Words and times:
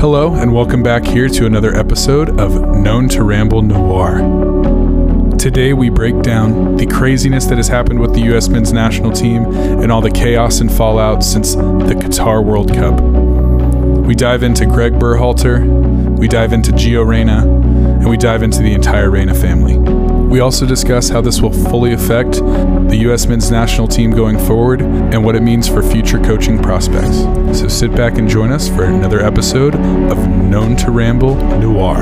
Hello, 0.00 0.34
and 0.34 0.52
welcome 0.52 0.82
back 0.82 1.04
here 1.04 1.28
to 1.28 1.46
another 1.46 1.72
episode 1.72 2.40
of 2.40 2.54
Known 2.76 3.08
to 3.10 3.22
Ramble 3.22 3.62
Noir. 3.62 4.18
Today, 5.38 5.74
we 5.74 5.90
break 5.90 6.22
down 6.22 6.76
the 6.76 6.86
craziness 6.86 7.46
that 7.46 7.56
has 7.56 7.68
happened 7.68 8.00
with 8.00 8.14
the 8.14 8.22
U.S. 8.22 8.48
men's 8.48 8.72
national 8.72 9.12
team 9.12 9.44
and 9.44 9.92
all 9.92 10.00
the 10.00 10.10
chaos 10.10 10.60
and 10.60 10.72
fallout 10.72 11.22
since 11.22 11.54
the 11.54 11.94
Qatar 12.00 12.44
World 12.44 12.74
Cup. 12.74 13.00
We 14.04 14.16
dive 14.16 14.42
into 14.42 14.66
Greg 14.66 14.94
Berhalter, 14.94 16.18
we 16.18 16.26
dive 16.26 16.52
into 16.52 16.72
Gio 16.72 17.06
Reyna, 17.06 17.46
and 17.46 18.10
we 18.10 18.16
dive 18.16 18.42
into 18.42 18.58
the 18.60 18.72
entire 18.72 19.08
Reyna 19.08 19.36
family. 19.36 19.99
We 20.30 20.38
also 20.38 20.64
discuss 20.64 21.08
how 21.08 21.20
this 21.20 21.40
will 21.40 21.50
fully 21.50 21.92
affect 21.92 22.34
the 22.34 22.98
U.S. 23.00 23.26
men's 23.26 23.50
national 23.50 23.88
team 23.88 24.12
going 24.12 24.38
forward 24.38 24.80
and 24.80 25.24
what 25.24 25.34
it 25.34 25.42
means 25.42 25.66
for 25.66 25.82
future 25.82 26.20
coaching 26.20 26.62
prospects. 26.62 27.18
So 27.58 27.66
sit 27.66 27.90
back 27.96 28.16
and 28.16 28.28
join 28.28 28.52
us 28.52 28.68
for 28.68 28.84
another 28.84 29.20
episode 29.20 29.74
of 29.74 30.28
Known 30.28 30.76
to 30.76 30.92
Ramble 30.92 31.34
Noir. 31.58 31.96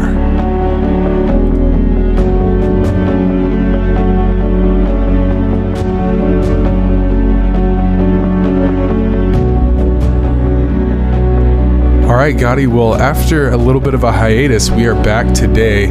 All 12.05 12.15
right, 12.15 12.37
Gadi. 12.39 12.67
Well, 12.67 12.95
after 12.95 13.53
a 13.53 13.57
little 13.57 13.81
bit 13.81 13.95
of 13.95 14.05
a 14.05 14.13
hiatus, 14.13 14.71
we 14.71 14.87
are 14.87 15.03
back 15.03 15.33
today 15.33 15.87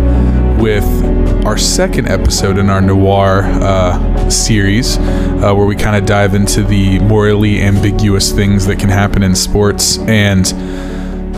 with 0.57 0.83
our 1.45 1.57
second 1.57 2.07
episode 2.07 2.57
in 2.57 2.69
our 2.69 2.81
noir 2.81 3.43
uh, 3.43 4.29
series, 4.29 4.97
uh, 4.97 5.53
where 5.55 5.65
we 5.65 5.75
kind 5.75 5.95
of 5.95 6.05
dive 6.05 6.35
into 6.35 6.63
the 6.63 6.99
morally 6.99 7.61
ambiguous 7.61 8.31
things 8.31 8.65
that 8.65 8.79
can 8.79 8.89
happen 8.89 9.23
in 9.23 9.35
sports. 9.35 9.97
And 9.99 10.45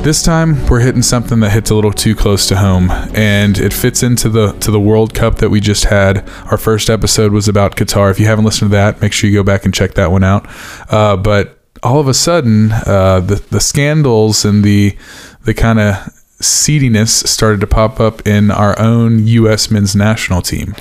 this 0.03 0.23
time, 0.23 0.65
we're 0.67 0.79
hitting 0.79 1.01
something 1.01 1.41
that 1.41 1.51
hits 1.51 1.69
a 1.69 1.75
little 1.75 1.91
too 1.91 2.15
close 2.15 2.47
to 2.47 2.55
home, 2.57 2.89
and 3.13 3.57
it 3.57 3.73
fits 3.73 4.01
into 4.01 4.29
the 4.29 4.53
to 4.53 4.71
the 4.71 4.79
World 4.79 5.13
Cup 5.13 5.35
that 5.35 5.49
we 5.49 5.59
just 5.59 5.85
had. 5.85 6.27
Our 6.45 6.57
first 6.57 6.89
episode 6.89 7.33
was 7.33 7.47
about 7.47 7.75
Qatar. 7.75 8.09
If 8.09 8.19
you 8.19 8.25
haven't 8.25 8.45
listened 8.45 8.71
to 8.71 8.77
that, 8.77 9.01
make 9.01 9.11
sure 9.11 9.29
you 9.29 9.35
go 9.35 9.43
back 9.43 9.65
and 9.65 9.73
check 9.73 9.95
that 9.95 10.09
one 10.11 10.23
out. 10.23 10.47
Uh, 10.89 11.17
but 11.17 11.59
all 11.83 11.99
of 11.99 12.07
a 12.07 12.13
sudden, 12.13 12.71
uh, 12.71 13.19
the 13.19 13.43
the 13.51 13.59
scandals 13.59 14.45
and 14.45 14.63
the 14.63 14.97
the 15.43 15.53
kind 15.53 15.79
of 15.79 16.18
seediness 16.41 17.27
started 17.27 17.61
to 17.61 17.67
pop 17.67 17.99
up 17.99 18.25
in 18.27 18.51
our 18.51 18.77
own 18.79 19.27
U.S. 19.27 19.69
men's 19.69 19.95
national 19.95 20.41
team. 20.41 20.75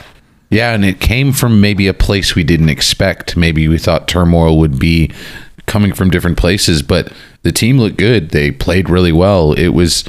Yeah, 0.50 0.72
and 0.72 0.84
it 0.84 1.00
came 1.00 1.32
from 1.32 1.60
maybe 1.60 1.88
a 1.88 1.94
place 1.94 2.34
we 2.34 2.44
didn't 2.44 2.70
expect. 2.70 3.36
Maybe 3.36 3.68
we 3.68 3.78
thought 3.78 4.08
turmoil 4.08 4.58
would 4.58 4.78
be 4.78 5.12
coming 5.66 5.92
from 5.92 6.10
different 6.10 6.38
places, 6.38 6.82
but 6.82 7.12
the 7.42 7.52
team 7.52 7.78
looked 7.78 7.98
good. 7.98 8.30
They 8.30 8.50
played 8.50 8.88
really 8.88 9.12
well. 9.12 9.52
It 9.52 9.68
was 9.68 10.04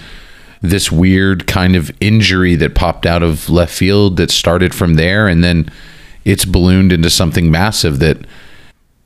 this 0.62 0.92
weird 0.92 1.48
kind 1.48 1.76
of 1.76 1.92
injury 2.00 2.56
that 2.56 2.76
popped 2.76 3.06
out 3.06 3.24
of 3.24 3.50
left 3.50 3.74
field 3.74 4.18
that 4.18 4.32
started 4.32 4.74
from 4.74 4.96
there, 4.96 5.28
and 5.28 5.44
then 5.44 5.70
it's 6.24 6.46
ballooned 6.46 6.94
into 6.94 7.10
something 7.10 7.52
massive 7.52 8.00
that 8.00 8.26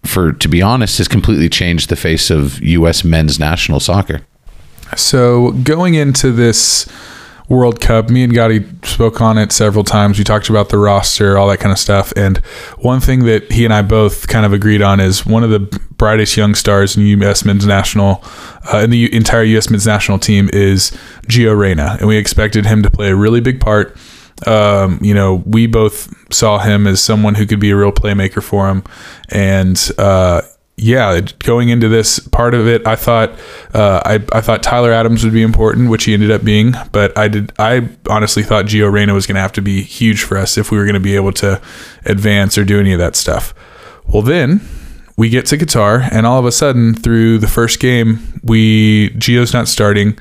for 0.06 0.34
to 0.34 0.48
be 0.48 0.62
honest, 0.62 0.98
has 0.98 1.08
completely 1.08 1.50
changed 1.50 1.90
the 1.90 1.96
face 1.96 2.30
of 2.30 2.62
U.S. 2.62 3.04
men's 3.04 3.40
national 3.40 3.80
soccer. 3.80 4.22
So 4.96 5.52
going 5.52 5.96
into 5.96 6.32
this 6.32 6.88
World 7.50 7.82
Cup, 7.82 8.10
me 8.10 8.24
and 8.24 8.34
Gadi 8.34 8.66
spoke 8.84 9.22
on 9.22 9.38
it 9.38 9.52
several 9.52 9.84
times. 9.84 10.18
We 10.18 10.24
talked 10.24 10.50
about 10.50 10.70
the 10.70 10.78
roster, 10.78 11.38
all 11.38 11.48
that 11.50 11.60
kind 11.60 11.72
of 11.72 11.78
stuff. 11.78 12.14
And 12.16 12.38
one 12.80 13.00
thing 13.00 13.26
that 13.26 13.52
he 13.52 13.66
and 13.66 13.74
I 13.74 13.82
both 13.82 14.28
kind 14.28 14.46
of 14.46 14.54
agreed 14.54 14.82
on 14.82 15.00
is 15.00 15.26
one 15.26 15.44
of 15.44 15.50
the 15.50 15.60
brightest 15.98 16.38
young 16.38 16.56
stars 16.56 16.96
in 16.96 17.04
U.S. 17.04 17.44
men's 17.44 17.66
national, 17.66 18.24
uh, 18.74 18.78
in 18.80 18.90
the 18.90 19.14
entire 19.14 19.44
U.S. 19.44 19.70
men's 19.70 19.86
national 19.86 20.20
team 20.20 20.50
is 20.54 20.92
Gio 21.28 21.58
Reyna, 21.58 21.98
and 22.00 22.08
we 22.08 22.18
expected 22.18 22.66
him 22.66 22.82
to 22.84 22.90
play 22.90 23.10
a 23.10 23.16
really 23.16 23.42
big 23.42 23.60
part. 23.60 23.98
Um, 24.48 25.00
you 25.02 25.14
know, 25.14 25.44
we 25.46 25.68
both 25.68 26.14
saw 26.34 26.60
him 26.60 26.88
as 26.88 27.02
someone 27.04 27.36
who 27.36 27.46
could 27.46 27.60
be 27.60 27.72
a 27.72 27.78
real 27.78 27.92
playmaker 27.92 28.42
for 28.42 28.70
him, 28.70 28.84
and 29.30 29.80
uh, 29.98 30.42
yeah, 30.76 31.22
going 31.40 31.70
into 31.70 31.88
this 31.88 32.20
part 32.20 32.54
of 32.54 32.68
it, 32.68 32.86
I 32.88 32.96
thought 32.96 33.32
uh, 33.74 34.02
I, 34.06 34.16
I 34.34 34.42
thought 34.42 34.64
Tyler 34.64 34.92
Adams 34.92 35.24
would 35.24 35.34
be 35.34 35.44
important, 35.44 35.90
which 35.90 36.06
he 36.06 36.14
ended 36.14 36.32
up 36.32 36.44
being. 36.44 36.74
But 36.92 37.16
I 37.18 37.28
did 37.28 37.54
I 37.60 37.90
honestly 38.10 38.42
thought 38.42 38.66
Gio 38.66 38.92
Reyna 38.92 39.14
was 39.14 39.28
going 39.28 39.36
to 39.36 39.42
have 39.42 39.52
to 39.54 39.62
be 39.62 39.84
huge 39.84 40.24
for 40.24 40.38
us 40.38 40.58
if 40.58 40.72
we 40.72 40.78
were 40.78 40.86
going 40.86 40.96
to 40.96 41.00
be 41.00 41.16
able 41.16 41.32
to 41.34 41.62
advance 42.06 42.58
or 42.58 42.66
do 42.66 42.80
any 42.80 42.92
of 42.92 43.00
that 43.00 43.16
stuff. 43.16 43.54
Well, 44.08 44.24
then 44.24 44.62
we 45.16 45.30
get 45.30 45.46
to 45.48 45.58
Qatar, 45.58 46.10
and 46.12 46.26
all 46.26 46.40
of 46.40 46.46
a 46.46 46.52
sudden, 46.52 46.96
through 46.96 47.38
the 47.38 47.48
first 47.48 47.80
game, 47.80 48.40
we 48.44 49.12
Gio's 49.12 49.54
not 49.54 49.68
starting. 49.68 50.18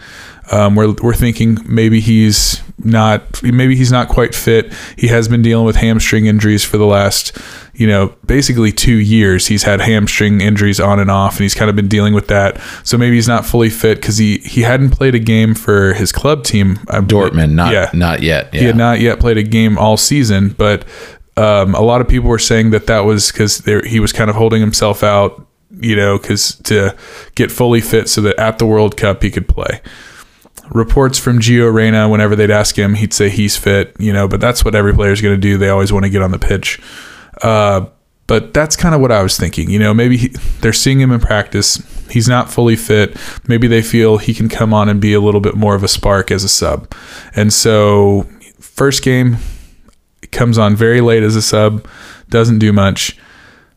Um, 0.51 0.75
we're, 0.75 0.93
we're 1.03 1.15
thinking 1.15 1.59
maybe 1.65 2.01
he's 2.01 2.63
not 2.79 3.43
maybe 3.43 3.75
he's 3.75 3.93
not 3.93 4.09
quite 4.09 4.35
fit. 4.35 4.73
He 4.99 5.09
has 5.09 5.29
been 5.29 5.41
dealing 5.41 5.65
with 5.65 5.77
hamstring 5.77 6.27
injuries 6.27 6.65
for 6.65 6.77
the 6.77 6.85
last 6.85 7.37
you 7.83 7.89
know 7.89 8.15
basically 8.25 8.71
two 8.71 8.95
years. 8.95 9.49
He's 9.49 9.65
had 9.65 9.81
hamstring 9.81 10.41
injuries 10.41 10.79
on 10.79 11.01
and 11.01 11.11
off, 11.11 11.33
and 11.33 11.41
he's 11.41 11.55
kind 11.55 11.69
of 11.69 11.75
been 11.75 11.89
dealing 11.89 12.15
with 12.15 12.29
that. 12.29 12.61
So 12.85 12.97
maybe 12.97 13.17
he's 13.17 13.27
not 13.27 13.45
fully 13.45 13.71
fit 13.71 13.97
because 13.97 14.19
he 14.19 14.39
he 14.39 14.61
hadn't 14.61 14.91
played 14.91 15.17
a 15.17 15.19
game 15.19 15.57
for 15.57 15.95
his 15.95 16.13
club 16.13 16.45
team. 16.45 16.79
I 16.89 17.01
Dortmund, 17.01 17.55
not 17.55 17.73
yeah. 17.73 17.91
not 17.93 18.23
yet. 18.23 18.55
Yeah. 18.55 18.61
He 18.61 18.67
had 18.67 18.77
not 18.77 19.01
yet 19.01 19.19
played 19.19 19.37
a 19.37 19.43
game 19.43 19.79
all 19.79 19.97
season, 19.97 20.51
but 20.51 20.85
um, 21.37 21.75
a 21.75 21.81
lot 21.83 22.01
of 22.01 22.07
people 22.07 22.29
were 22.29 22.39
saying 22.39 22.71
that 22.71 22.87
that 22.87 23.01
was 23.01 23.33
because 23.33 23.65
he 23.85 23.99
was 23.99 24.13
kind 24.13 24.31
of 24.31 24.37
holding 24.37 24.61
himself 24.61 25.03
out, 25.03 25.45
you 25.81 25.97
know, 25.97 26.19
because 26.19 26.55
to 26.61 26.97
get 27.35 27.51
fully 27.51 27.81
fit 27.81 28.09
so 28.09 28.21
that 28.21 28.39
at 28.39 28.61
the 28.61 28.67
World 28.67 28.97
Cup 28.97 29.25
he 29.25 29.31
could 29.33 29.49
play 29.49 29.81
reports 30.71 31.19
from 31.19 31.41
Gio 31.41 31.73
Reyna, 31.73 32.09
whenever 32.09 32.37
they'd 32.37 32.51
ask 32.51 32.79
him, 32.79 32.95
he'd 32.95 33.13
say 33.13 33.29
he's 33.29 33.57
fit, 33.57 33.95
you 33.99 34.13
know, 34.13 34.29
but 34.29 34.41
that's 34.41 34.65
what 34.65 34.75
every 34.75 34.95
player 34.95 35.13
is 35.13 35.21
going 35.21 35.35
to 35.35 35.41
do. 35.41 35.59
They 35.59 35.69
always 35.69 35.93
want 35.93 36.05
to 36.05 36.11
get 36.11 36.23
on 36.23 36.31
the 36.31 36.39
pitch. 36.39 36.81
Uh, 37.43 37.87
but 38.27 38.55
that's 38.55 38.77
kind 38.77 38.95
of 38.95 39.01
what 39.01 39.13
I 39.13 39.23
was 39.23 39.37
thinking. 39.37 39.69
You 39.71 39.79
know, 39.79 39.93
maybe 39.93 40.17
he, 40.17 40.29
they're 40.61 40.73
seeing 40.73 41.01
him 41.01 41.11
in 41.11 41.21
practice. 41.21 41.83
He's 42.11 42.29
not 42.29 42.51
fully 42.51 42.77
fit. 42.77 43.17
Maybe 43.49 43.67
they 43.67 43.83
feel 43.83 44.19
he 44.19 44.33
can 44.33 44.49
come 44.49 44.73
on 44.73 44.89
and 44.89 45.01
be 45.01 45.13
a 45.13 45.21
little 45.21 45.41
bit 45.41 45.55
more 45.55 45.75
of 45.75 45.83
a 45.83 45.89
spark 45.89 46.31
as 46.31 46.45
a 46.45 46.49
sub. 46.49 46.93
And 47.35 47.53
so, 47.53 48.29
first 48.61 49.03
game 49.03 49.39
comes 50.31 50.57
on 50.57 50.77
very 50.77 51.01
late 51.01 51.23
as 51.23 51.37
a 51.37 51.43
sub, 51.43 51.87
doesn't 52.29 52.59
do 52.59 52.73
much. 52.73 53.19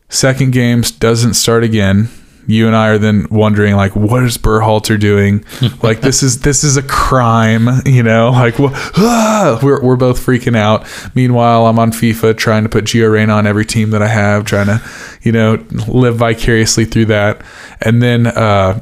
Second 0.08 0.52
games 0.52 0.90
doesn't 0.90 1.34
start 1.34 1.64
again 1.64 2.08
you 2.46 2.66
and 2.66 2.76
I 2.76 2.88
are 2.88 2.98
then 2.98 3.26
wondering 3.30 3.74
like, 3.74 3.96
what 3.96 4.22
is 4.22 4.38
Berhalter 4.38 4.98
doing? 4.98 5.44
like 5.82 6.00
this 6.00 6.22
is 6.22 6.40
this 6.40 6.62
is 6.64 6.76
a 6.76 6.82
crime, 6.82 7.68
you 7.84 8.02
know? 8.02 8.30
Like 8.30 8.58
well, 8.58 8.72
ah! 8.74 9.58
we're 9.62 9.82
we're 9.82 9.96
both 9.96 10.24
freaking 10.24 10.56
out. 10.56 10.86
Meanwhile, 11.14 11.66
I'm 11.66 11.78
on 11.78 11.90
FIFA 11.90 12.36
trying 12.36 12.62
to 12.62 12.68
put 12.68 12.84
Gio 12.84 13.10
Reyna 13.10 13.32
on 13.32 13.46
every 13.46 13.64
team 13.64 13.90
that 13.90 14.02
I 14.02 14.08
have, 14.08 14.44
trying 14.44 14.66
to, 14.66 14.82
you 15.22 15.32
know, 15.32 15.64
live 15.88 16.16
vicariously 16.16 16.84
through 16.84 17.06
that. 17.06 17.42
And 17.80 18.02
then 18.02 18.26
uh, 18.26 18.80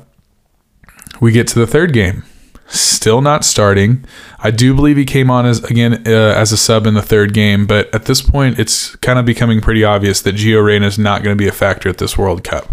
we 1.21 1.33
get 1.33 1.49
to 1.49 1.59
the 1.59 1.67
third 1.67 1.93
game. 1.93 2.25
Still 2.67 3.21
not 3.21 3.45
starting. 3.45 4.05
I 4.41 4.51
do 4.51 4.75
believe 4.75 4.97
he 4.97 5.05
came 5.05 5.31
on 5.31 5.47
as 5.47 5.63
again 5.65 6.03
uh, 6.07 6.35
as 6.37 6.53
a 6.53 6.57
sub 6.57 6.87
in 6.87 6.95
the 6.95 7.03
third 7.03 7.33
game, 7.33 7.67
but 7.67 7.95
at 7.95 8.07
this 8.07 8.21
point, 8.21 8.59
it's 8.59 8.97
kind 8.97 9.19
of 9.19 9.25
becoming 9.25 9.61
pretty 9.61 9.85
obvious 9.85 10.21
that 10.23 10.35
Gio 10.35 10.65
Reyna 10.65 10.87
is 10.87 10.99
not 10.99 11.23
going 11.23 11.37
to 11.37 11.43
be 11.43 11.49
a 11.49 11.53
factor 11.53 11.89
at 11.89 11.99
this 11.99 12.19
World 12.19 12.45
Cup 12.45 12.69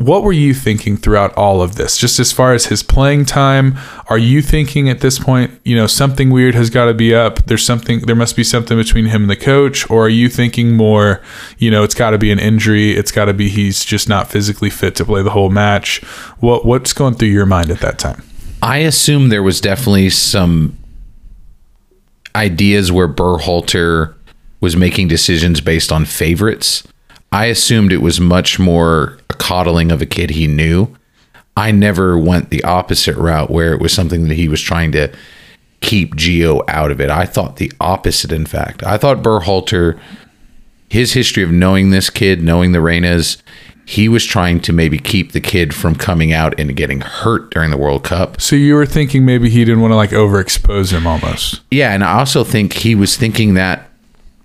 what 0.00 0.22
were 0.22 0.32
you 0.32 0.54
thinking 0.54 0.96
throughout 0.96 1.34
all 1.34 1.60
of 1.60 1.74
this? 1.74 1.98
Just 1.98 2.18
as 2.18 2.32
far 2.32 2.54
as 2.54 2.66
his 2.66 2.82
playing 2.82 3.26
time 3.26 3.76
are 4.08 4.16
you 4.16 4.40
thinking 4.40 4.88
at 4.88 5.00
this 5.00 5.18
point 5.18 5.50
you 5.62 5.76
know 5.76 5.86
something 5.86 6.30
weird 6.30 6.54
has 6.54 6.70
got 6.70 6.86
to 6.86 6.94
be 6.94 7.14
up 7.14 7.44
there's 7.44 7.64
something 7.64 8.00
there 8.00 8.16
must 8.16 8.34
be 8.34 8.42
something 8.42 8.78
between 8.78 9.04
him 9.04 9.22
and 9.22 9.30
the 9.30 9.36
coach 9.36 9.88
or 9.90 10.06
are 10.06 10.08
you 10.08 10.30
thinking 10.30 10.74
more 10.74 11.20
you 11.58 11.70
know 11.70 11.84
it's 11.84 11.94
got 11.94 12.10
to 12.10 12.18
be 12.18 12.32
an 12.32 12.38
injury 12.38 12.92
it's 12.92 13.12
got 13.12 13.26
to 13.26 13.34
be 13.34 13.50
he's 13.50 13.84
just 13.84 14.08
not 14.08 14.30
physically 14.30 14.70
fit 14.70 14.96
to 14.96 15.04
play 15.04 15.22
the 15.22 15.30
whole 15.30 15.50
match? 15.50 16.02
What 16.40 16.64
what's 16.64 16.94
going 16.94 17.14
through 17.14 17.28
your 17.28 17.46
mind 17.46 17.70
at 17.70 17.80
that 17.80 17.98
time? 17.98 18.22
I 18.62 18.78
assume 18.78 19.28
there 19.28 19.42
was 19.42 19.60
definitely 19.60 20.08
some 20.08 20.78
ideas 22.34 22.90
where 22.90 23.08
Berhalter 23.08 24.14
was 24.62 24.76
making 24.76 25.08
decisions 25.08 25.60
based 25.60 25.92
on 25.92 26.06
favorites 26.06 26.86
I 27.32 27.46
assumed 27.46 27.92
it 27.92 28.02
was 28.02 28.20
much 28.20 28.58
more 28.58 29.18
a 29.30 29.34
coddling 29.34 29.92
of 29.92 30.02
a 30.02 30.06
kid 30.06 30.30
he 30.30 30.46
knew. 30.46 30.94
I 31.56 31.70
never 31.70 32.18
went 32.18 32.50
the 32.50 32.64
opposite 32.64 33.16
route 33.16 33.50
where 33.50 33.72
it 33.72 33.80
was 33.80 33.92
something 33.92 34.28
that 34.28 34.34
he 34.34 34.48
was 34.48 34.60
trying 34.60 34.92
to 34.92 35.12
keep 35.80 36.14
Gio 36.16 36.62
out 36.68 36.90
of 36.90 37.00
it. 37.00 37.10
I 37.10 37.26
thought 37.26 37.56
the 37.56 37.72
opposite, 37.80 38.32
in 38.32 38.46
fact. 38.46 38.82
I 38.82 38.98
thought 38.98 39.22
Berhalter, 39.22 39.98
his 40.88 41.12
history 41.12 41.42
of 41.42 41.50
knowing 41.50 41.90
this 41.90 42.10
kid, 42.10 42.42
knowing 42.42 42.72
the 42.72 42.78
Reynas, 42.78 43.40
he 43.86 44.08
was 44.08 44.24
trying 44.24 44.60
to 44.60 44.72
maybe 44.72 44.98
keep 44.98 45.32
the 45.32 45.40
kid 45.40 45.74
from 45.74 45.96
coming 45.96 46.32
out 46.32 46.58
and 46.58 46.76
getting 46.76 47.00
hurt 47.00 47.50
during 47.50 47.70
the 47.70 47.76
World 47.76 48.04
Cup. 48.04 48.40
So 48.40 48.54
you 48.54 48.74
were 48.74 48.86
thinking 48.86 49.24
maybe 49.24 49.50
he 49.50 49.64
didn't 49.64 49.80
want 49.80 49.92
to 49.92 49.96
like 49.96 50.10
overexpose 50.10 50.92
him 50.92 51.06
almost. 51.06 51.60
Yeah, 51.70 51.92
and 51.92 52.04
I 52.04 52.18
also 52.18 52.44
think 52.44 52.72
he 52.72 52.94
was 52.94 53.16
thinking 53.16 53.54
that 53.54 53.90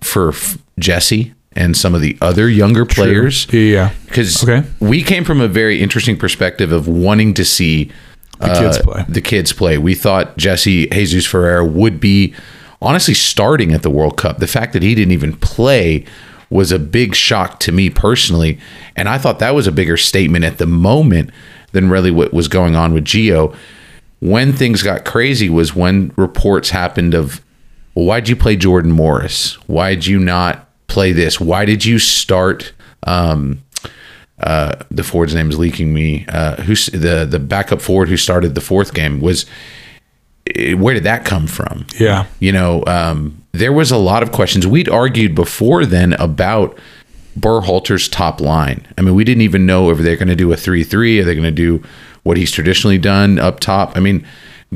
for 0.00 0.32
Jesse 0.78 1.35
and 1.56 1.76
some 1.76 1.94
of 1.94 2.00
the 2.00 2.16
other 2.20 2.48
younger 2.48 2.84
players. 2.84 3.46
Yeah, 3.52 3.60
yeah. 3.60 3.90
Because 4.04 4.42
Okay. 4.42 4.62
we 4.78 5.02
came 5.02 5.24
from 5.24 5.40
a 5.40 5.48
very 5.48 5.80
interesting 5.82 6.16
perspective 6.16 6.70
of 6.70 6.86
wanting 6.86 7.34
to 7.34 7.44
see 7.44 7.90
the 8.38 8.48
kids 8.48 8.76
uh, 8.78 8.82
play. 8.82 9.04
The 9.08 9.20
kids 9.22 9.52
play. 9.52 9.78
We 9.78 9.94
thought 9.94 10.36
Jesse 10.36 10.86
Jesus 10.88 11.24
Ferreira 11.26 11.64
would 11.64 11.98
be 11.98 12.34
honestly 12.82 13.14
starting 13.14 13.72
at 13.72 13.82
the 13.82 13.90
World 13.90 14.16
Cup. 14.16 14.38
The 14.38 14.46
fact 14.46 14.74
that 14.74 14.82
he 14.82 14.94
didn't 14.94 15.12
even 15.12 15.34
play 15.36 16.04
was 16.50 16.70
a 16.70 16.78
big 16.78 17.14
shock 17.14 17.58
to 17.60 17.72
me 17.72 17.90
personally, 17.90 18.58
and 18.94 19.08
I 19.08 19.18
thought 19.18 19.38
that 19.40 19.54
was 19.54 19.66
a 19.66 19.72
bigger 19.72 19.96
statement 19.96 20.44
at 20.44 20.58
the 20.58 20.66
moment 20.66 21.30
than 21.72 21.88
really 21.88 22.10
what 22.10 22.32
was 22.32 22.46
going 22.46 22.76
on 22.76 22.92
with 22.94 23.04
Gio. 23.04 23.56
When 24.20 24.52
things 24.52 24.82
got 24.82 25.04
crazy 25.04 25.48
was 25.50 25.74
when 25.74 26.12
reports 26.16 26.70
happened 26.70 27.14
of, 27.14 27.42
well, 27.94 28.04
why'd 28.06 28.28
you 28.28 28.36
play 28.36 28.56
Jordan 28.56 28.92
Morris? 28.92 29.54
Why'd 29.66 30.06
you 30.06 30.18
not 30.20 30.65
play 30.96 31.12
this? 31.12 31.38
Why 31.38 31.66
did 31.66 31.84
you 31.84 31.98
start? 31.98 32.72
Um, 33.06 33.62
uh, 34.40 34.76
the 34.90 35.02
forward's 35.04 35.34
name 35.34 35.50
is 35.50 35.58
leaking 35.58 35.92
me. 35.92 36.24
Uh, 36.28 36.56
who's 36.62 36.86
the 36.86 37.26
the 37.28 37.38
backup 37.38 37.82
forward 37.82 38.08
who 38.08 38.16
started 38.16 38.54
the 38.54 38.62
fourth 38.62 38.94
game 38.94 39.20
was? 39.20 39.44
eh, 40.54 40.72
Where 40.72 40.94
did 40.94 41.04
that 41.04 41.26
come 41.26 41.46
from? 41.46 41.84
Yeah. 42.00 42.24
You 42.40 42.52
know, 42.52 42.82
um, 42.86 43.42
there 43.52 43.72
was 43.74 43.90
a 43.90 43.98
lot 43.98 44.22
of 44.22 44.32
questions. 44.32 44.66
We'd 44.66 44.88
argued 44.88 45.34
before 45.34 45.84
then 45.84 46.14
about 46.14 46.78
Berhalter's 47.38 48.08
top 48.08 48.40
line. 48.40 48.86
I 48.96 49.02
mean, 49.02 49.14
we 49.14 49.22
didn't 49.24 49.42
even 49.42 49.66
know 49.66 49.90
if 49.90 49.98
they're 49.98 50.16
going 50.16 50.28
to 50.28 50.36
do 50.36 50.50
a 50.52 50.56
3 50.56 50.82
3. 50.82 51.20
Are 51.20 51.24
they 51.24 51.34
going 51.34 51.44
to 51.44 51.50
do 51.50 51.82
what 52.22 52.38
he's 52.38 52.50
traditionally 52.50 52.98
done 52.98 53.38
up 53.38 53.60
top? 53.60 53.96
I 53.96 54.00
mean, 54.00 54.26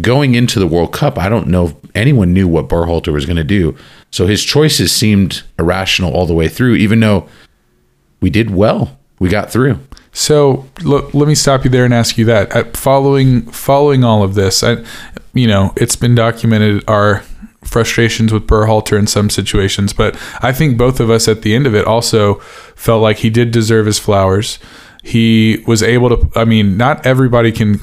going 0.00 0.34
into 0.34 0.58
the 0.60 0.66
World 0.66 0.92
Cup, 0.92 1.18
I 1.18 1.28
don't 1.30 1.48
know 1.48 1.66
if 1.68 1.74
anyone 1.94 2.32
knew 2.34 2.46
what 2.46 2.68
Berhalter 2.68 3.12
was 3.12 3.24
going 3.26 3.36
to 3.36 3.44
do. 3.60 3.74
So 4.10 4.26
his 4.26 4.44
choices 4.44 4.92
seemed 4.92 5.42
irrational 5.58 6.12
all 6.12 6.26
the 6.26 6.34
way 6.34 6.48
through, 6.48 6.74
even 6.74 7.00
though 7.00 7.28
we 8.20 8.30
did 8.30 8.50
well. 8.50 8.98
We 9.18 9.28
got 9.28 9.50
through. 9.50 9.78
So 10.12 10.66
l- 10.84 11.08
let 11.12 11.28
me 11.28 11.34
stop 11.34 11.64
you 11.64 11.70
there 11.70 11.84
and 11.84 11.94
ask 11.94 12.18
you 12.18 12.24
that. 12.24 12.54
Uh, 12.54 12.64
following 12.74 13.42
following 13.50 14.02
all 14.02 14.22
of 14.22 14.34
this, 14.34 14.62
I, 14.62 14.84
you 15.34 15.46
know, 15.46 15.72
it's 15.76 15.96
been 15.96 16.14
documented 16.14 16.82
our 16.88 17.22
frustrations 17.62 18.32
with 18.32 18.46
Berhalter 18.46 18.98
in 18.98 19.06
some 19.06 19.30
situations, 19.30 19.92
but 19.92 20.18
I 20.40 20.52
think 20.52 20.78
both 20.78 20.98
of 20.98 21.10
us 21.10 21.28
at 21.28 21.42
the 21.42 21.54
end 21.54 21.66
of 21.66 21.74
it 21.74 21.86
also 21.86 22.36
felt 22.74 23.02
like 23.02 23.18
he 23.18 23.30
did 23.30 23.50
deserve 23.50 23.86
his 23.86 23.98
flowers. 23.98 24.58
He 25.02 25.62
was 25.66 25.82
able 25.82 26.08
to. 26.08 26.30
I 26.34 26.44
mean, 26.44 26.76
not 26.76 27.06
everybody 27.06 27.52
can 27.52 27.80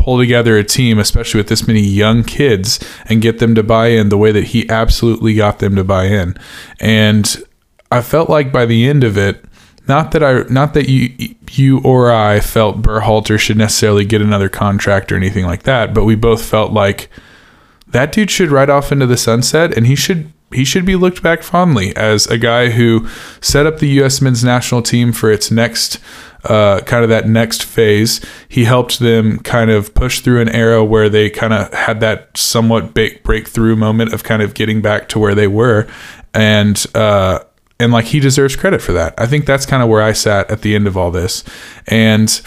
pull 0.00 0.18
together 0.18 0.56
a 0.56 0.64
team, 0.64 0.98
especially 0.98 1.38
with 1.38 1.48
this 1.48 1.66
many 1.66 1.82
young 1.82 2.24
kids, 2.24 2.80
and 3.06 3.20
get 3.20 3.38
them 3.38 3.54
to 3.54 3.62
buy 3.62 3.88
in 3.88 4.08
the 4.08 4.18
way 4.18 4.32
that 4.32 4.44
he 4.44 4.68
absolutely 4.70 5.34
got 5.34 5.58
them 5.58 5.76
to 5.76 5.84
buy 5.84 6.06
in. 6.06 6.34
And 6.80 7.42
I 7.90 8.00
felt 8.00 8.30
like 8.30 8.50
by 8.50 8.64
the 8.64 8.88
end 8.88 9.04
of 9.04 9.18
it, 9.18 9.44
not 9.86 10.12
that 10.12 10.22
I, 10.22 10.42
not 10.48 10.74
that 10.74 10.88
you, 10.88 11.34
you 11.50 11.80
or 11.82 12.10
I 12.10 12.40
felt 12.40 12.80
Berhalter 12.80 13.38
should 13.38 13.58
necessarily 13.58 14.04
get 14.04 14.22
another 14.22 14.48
contract 14.48 15.12
or 15.12 15.16
anything 15.16 15.44
like 15.44 15.64
that, 15.64 15.92
but 15.92 16.04
we 16.04 16.14
both 16.14 16.44
felt 16.44 16.72
like 16.72 17.10
that 17.88 18.12
dude 18.12 18.30
should 18.30 18.50
ride 18.50 18.70
off 18.70 18.92
into 18.92 19.06
the 19.06 19.16
sunset, 19.16 19.76
and 19.76 19.86
he 19.86 19.96
should 19.96 20.32
he 20.52 20.64
should 20.64 20.84
be 20.84 20.96
looked 20.96 21.22
back 21.22 21.42
fondly 21.42 21.94
as 21.94 22.26
a 22.26 22.36
guy 22.36 22.70
who 22.70 23.06
set 23.40 23.66
up 23.66 23.78
the 23.78 23.88
U.S. 24.00 24.20
men's 24.20 24.42
national 24.42 24.82
team 24.82 25.12
for 25.12 25.30
its 25.30 25.50
next 25.50 26.00
uh, 26.44 26.80
kind 26.80 27.02
of 27.02 27.10
that 27.10 27.28
next 27.28 27.64
phase. 27.64 28.20
He 28.48 28.64
helped 28.64 28.98
them 28.98 29.38
kind 29.40 29.70
of 29.70 29.94
push 29.94 30.20
through 30.20 30.40
an 30.40 30.48
era 30.48 30.84
where 30.84 31.08
they 31.08 31.30
kind 31.30 31.52
of 31.52 31.72
had 31.74 32.00
that 32.00 32.36
somewhat 32.36 32.94
big 32.94 33.22
breakthrough 33.22 33.76
moment 33.76 34.12
of 34.12 34.24
kind 34.24 34.42
of 34.42 34.54
getting 34.54 34.80
back 34.80 35.08
to 35.10 35.18
where 35.18 35.34
they 35.34 35.48
were, 35.48 35.86
and 36.34 36.84
uh, 36.94 37.40
and 37.78 37.92
like 37.92 38.06
he 38.06 38.20
deserves 38.20 38.56
credit 38.56 38.82
for 38.82 38.92
that. 38.92 39.14
I 39.18 39.26
think 39.26 39.46
that's 39.46 39.66
kind 39.66 39.82
of 39.82 39.88
where 39.88 40.02
I 40.02 40.12
sat 40.12 40.50
at 40.50 40.62
the 40.62 40.74
end 40.74 40.86
of 40.86 40.96
all 40.96 41.10
this, 41.10 41.44
and 41.86 42.40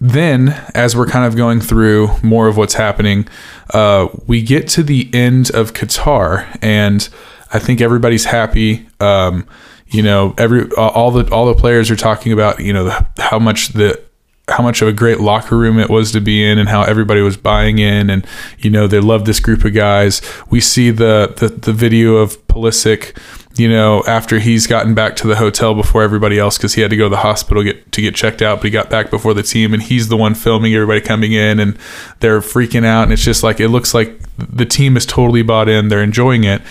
then 0.00 0.48
as 0.74 0.94
we're 0.94 1.06
kind 1.06 1.24
of 1.24 1.36
going 1.36 1.60
through 1.60 2.10
more 2.22 2.48
of 2.48 2.56
what's 2.56 2.74
happening 2.74 3.26
uh, 3.70 4.08
we 4.26 4.42
get 4.42 4.68
to 4.68 4.82
the 4.82 5.08
end 5.12 5.50
of 5.50 5.72
qatar 5.72 6.58
and 6.60 7.08
i 7.52 7.58
think 7.58 7.80
everybody's 7.80 8.26
happy 8.26 8.86
um, 9.00 9.46
you 9.88 10.02
know 10.02 10.34
every 10.36 10.70
all 10.72 11.10
the 11.10 11.32
all 11.32 11.46
the 11.46 11.54
players 11.54 11.90
are 11.90 11.96
talking 11.96 12.32
about 12.32 12.60
you 12.60 12.72
know 12.72 12.98
how 13.18 13.38
much 13.38 13.68
the 13.68 14.02
how 14.48 14.62
much 14.62 14.80
of 14.80 14.86
a 14.86 14.92
great 14.92 15.18
locker 15.18 15.56
room 15.56 15.78
it 15.78 15.90
was 15.90 16.12
to 16.12 16.20
be 16.20 16.44
in 16.44 16.58
and 16.58 16.68
how 16.68 16.82
everybody 16.82 17.20
was 17.20 17.36
buying 17.36 17.78
in. 17.78 18.08
And 18.10 18.26
you 18.58 18.70
know 18.70 18.86
they 18.86 19.00
love 19.00 19.24
this 19.24 19.40
group 19.40 19.64
of 19.64 19.74
guys. 19.74 20.22
We 20.50 20.60
see 20.60 20.90
the 20.90 21.34
the, 21.36 21.48
the 21.48 21.72
video 21.72 22.16
of 22.16 22.46
Pulisic 22.46 23.16
you 23.58 23.68
know 23.68 24.04
after 24.06 24.38
he's 24.38 24.66
gotten 24.66 24.94
back 24.94 25.16
to 25.16 25.26
the 25.26 25.36
hotel 25.36 25.74
before 25.74 26.02
everybody 26.02 26.38
else 26.38 26.58
because 26.58 26.74
he 26.74 26.82
had 26.82 26.90
to 26.90 26.96
go 26.96 27.04
to 27.04 27.10
the 27.10 27.16
hospital 27.16 27.62
get 27.62 27.90
to 27.90 28.02
get 28.02 28.14
checked 28.14 28.42
out 28.42 28.58
but 28.58 28.64
he 28.64 28.70
got 28.70 28.90
back 28.90 29.10
before 29.10 29.32
the 29.32 29.42
team 29.42 29.72
and 29.72 29.82
he's 29.82 30.08
the 30.08 30.16
one 30.16 30.34
filming 30.34 30.74
everybody 30.74 31.00
coming 31.00 31.32
in 31.32 31.58
and 31.58 31.76
they're 32.20 32.40
freaking 32.40 32.84
out. 32.84 33.04
And 33.04 33.12
it's 33.12 33.24
just 33.24 33.42
like 33.42 33.58
it 33.58 33.68
looks 33.68 33.94
like 33.94 34.20
the 34.36 34.66
team 34.66 34.96
is 34.96 35.06
totally 35.06 35.42
bought 35.42 35.68
in. 35.68 35.88
They're 35.88 36.02
enjoying 36.02 36.44
it. 36.44 36.62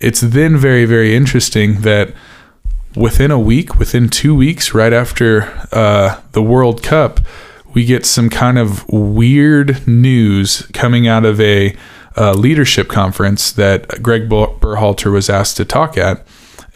It's 0.00 0.20
then 0.20 0.56
very 0.56 0.86
very 0.86 1.14
interesting 1.14 1.82
that 1.82 2.14
within 2.96 3.30
a 3.30 3.38
week, 3.38 3.78
within 3.78 4.08
two 4.08 4.34
weeks, 4.34 4.74
right 4.74 4.92
after 4.92 5.44
uh, 5.72 6.20
the 6.32 6.42
World 6.42 6.82
Cup, 6.82 7.20
we 7.74 7.84
get 7.84 8.04
some 8.04 8.28
kind 8.28 8.58
of 8.58 8.86
weird 8.88 9.86
news 9.86 10.66
coming 10.72 11.06
out 11.06 11.24
of 11.24 11.40
a 11.40 11.74
uh, 12.16 12.32
leadership 12.32 12.88
conference 12.88 13.52
that 13.52 14.02
Greg 14.02 14.28
Ber- 14.28 14.58
Berhalter 14.58 15.10
was 15.10 15.30
asked 15.30 15.56
to 15.56 15.64
talk 15.64 15.96
at. 15.96 16.26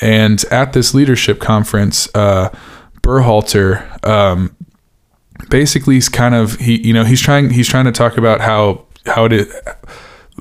And 0.00 0.44
at 0.50 0.72
this 0.72 0.94
leadership 0.94 1.40
conference, 1.40 2.08
uh, 2.14 2.50
Berhalter 3.02 4.04
um, 4.06 4.56
basically 5.48 5.96
is 5.96 6.08
kind 6.08 6.34
of 6.34 6.56
he 6.56 6.86
you 6.86 6.92
know 6.92 7.04
he's 7.04 7.20
trying 7.20 7.50
he's 7.50 7.68
trying 7.68 7.84
to 7.84 7.92
talk 7.92 8.16
about 8.16 8.40
how 8.40 8.84
how 9.06 9.28
to 9.28 9.46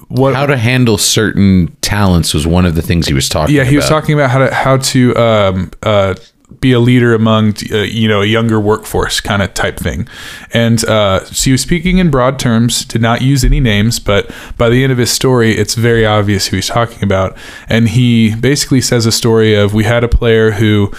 what 0.08 0.36
How 0.36 0.46
to 0.46 0.58
handle 0.58 0.98
certain 0.98 1.76
talents 1.82 2.34
was 2.34 2.46
one 2.46 2.66
of 2.66 2.76
the 2.76 2.82
things 2.82 3.08
he 3.08 3.14
was 3.14 3.28
talking 3.30 3.56
yeah 3.56 3.64
he 3.64 3.76
was 3.76 3.86
about. 3.86 4.02
talking 4.02 4.14
about 4.16 4.30
how 4.30 4.40
to 4.40 4.54
how 4.54 4.78
to 4.78 5.16
um, 5.16 5.72
uh, 5.84 6.16
be 6.60 6.72
a 6.72 6.80
leader 6.80 7.14
among 7.14 7.54
uh, 7.72 7.78
you 7.78 8.08
know 8.08 8.22
a 8.22 8.26
younger 8.26 8.60
workforce 8.60 9.20
kind 9.20 9.42
of 9.42 9.54
type 9.54 9.78
thing 9.78 10.08
and 10.54 10.86
uh, 10.86 11.24
so 11.26 11.46
he 11.46 11.52
was 11.52 11.62
speaking 11.62 11.98
in 11.98 12.12
broad 12.12 12.38
terms 12.38 12.86
did 12.86 13.02
not 13.02 13.22
use 13.22 13.44
any 13.44 13.60
names 13.60 14.00
but 14.00 14.32
by 14.58 14.70
the 14.70 14.84
end 14.84 14.92
of 14.92 14.98
his 14.98 15.12
story 15.12 15.54
it's 15.54 15.74
very 15.76 16.06
obvious 16.06 16.48
who 16.48 16.58
he's 16.58 16.68
talking 16.68 17.04
about 17.04 17.36
and 17.68 17.90
he 17.90 18.36
basically 18.36 18.82
says 18.82 19.06
a 19.06 19.12
story 19.12 19.56
of 19.56 19.74
we 19.74 19.84
had 19.84 20.04
a 20.04 20.08
player 20.08 20.52
who 20.52 20.92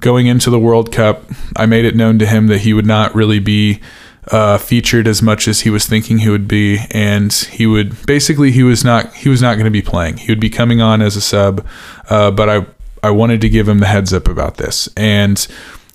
going 0.00 0.26
into 0.26 0.50
the 0.50 0.58
world 0.58 0.92
cup 0.92 1.24
i 1.56 1.64
made 1.64 1.84
it 1.84 1.96
known 1.96 2.18
to 2.18 2.26
him 2.26 2.46
that 2.48 2.60
he 2.60 2.74
would 2.74 2.86
not 2.86 3.14
really 3.14 3.38
be 3.38 3.80
uh, 4.28 4.58
featured 4.58 5.06
as 5.08 5.22
much 5.22 5.48
as 5.48 5.60
he 5.60 5.70
was 5.70 5.86
thinking 5.86 6.18
he 6.18 6.28
would 6.28 6.48
be, 6.48 6.80
and 6.90 7.32
he 7.32 7.66
would 7.66 8.06
basically 8.06 8.50
he 8.50 8.62
was 8.62 8.84
not 8.84 9.12
he 9.14 9.28
was 9.28 9.40
not 9.40 9.54
going 9.54 9.64
to 9.64 9.70
be 9.70 9.82
playing. 9.82 10.18
He 10.18 10.30
would 10.30 10.40
be 10.40 10.50
coming 10.50 10.80
on 10.80 11.02
as 11.02 11.16
a 11.16 11.20
sub, 11.20 11.66
uh, 12.08 12.30
but 12.30 12.48
I 12.48 12.66
I 13.02 13.10
wanted 13.10 13.40
to 13.40 13.48
give 13.48 13.68
him 13.68 13.78
the 13.78 13.86
heads 13.86 14.12
up 14.12 14.28
about 14.28 14.56
this, 14.56 14.88
and 14.96 15.46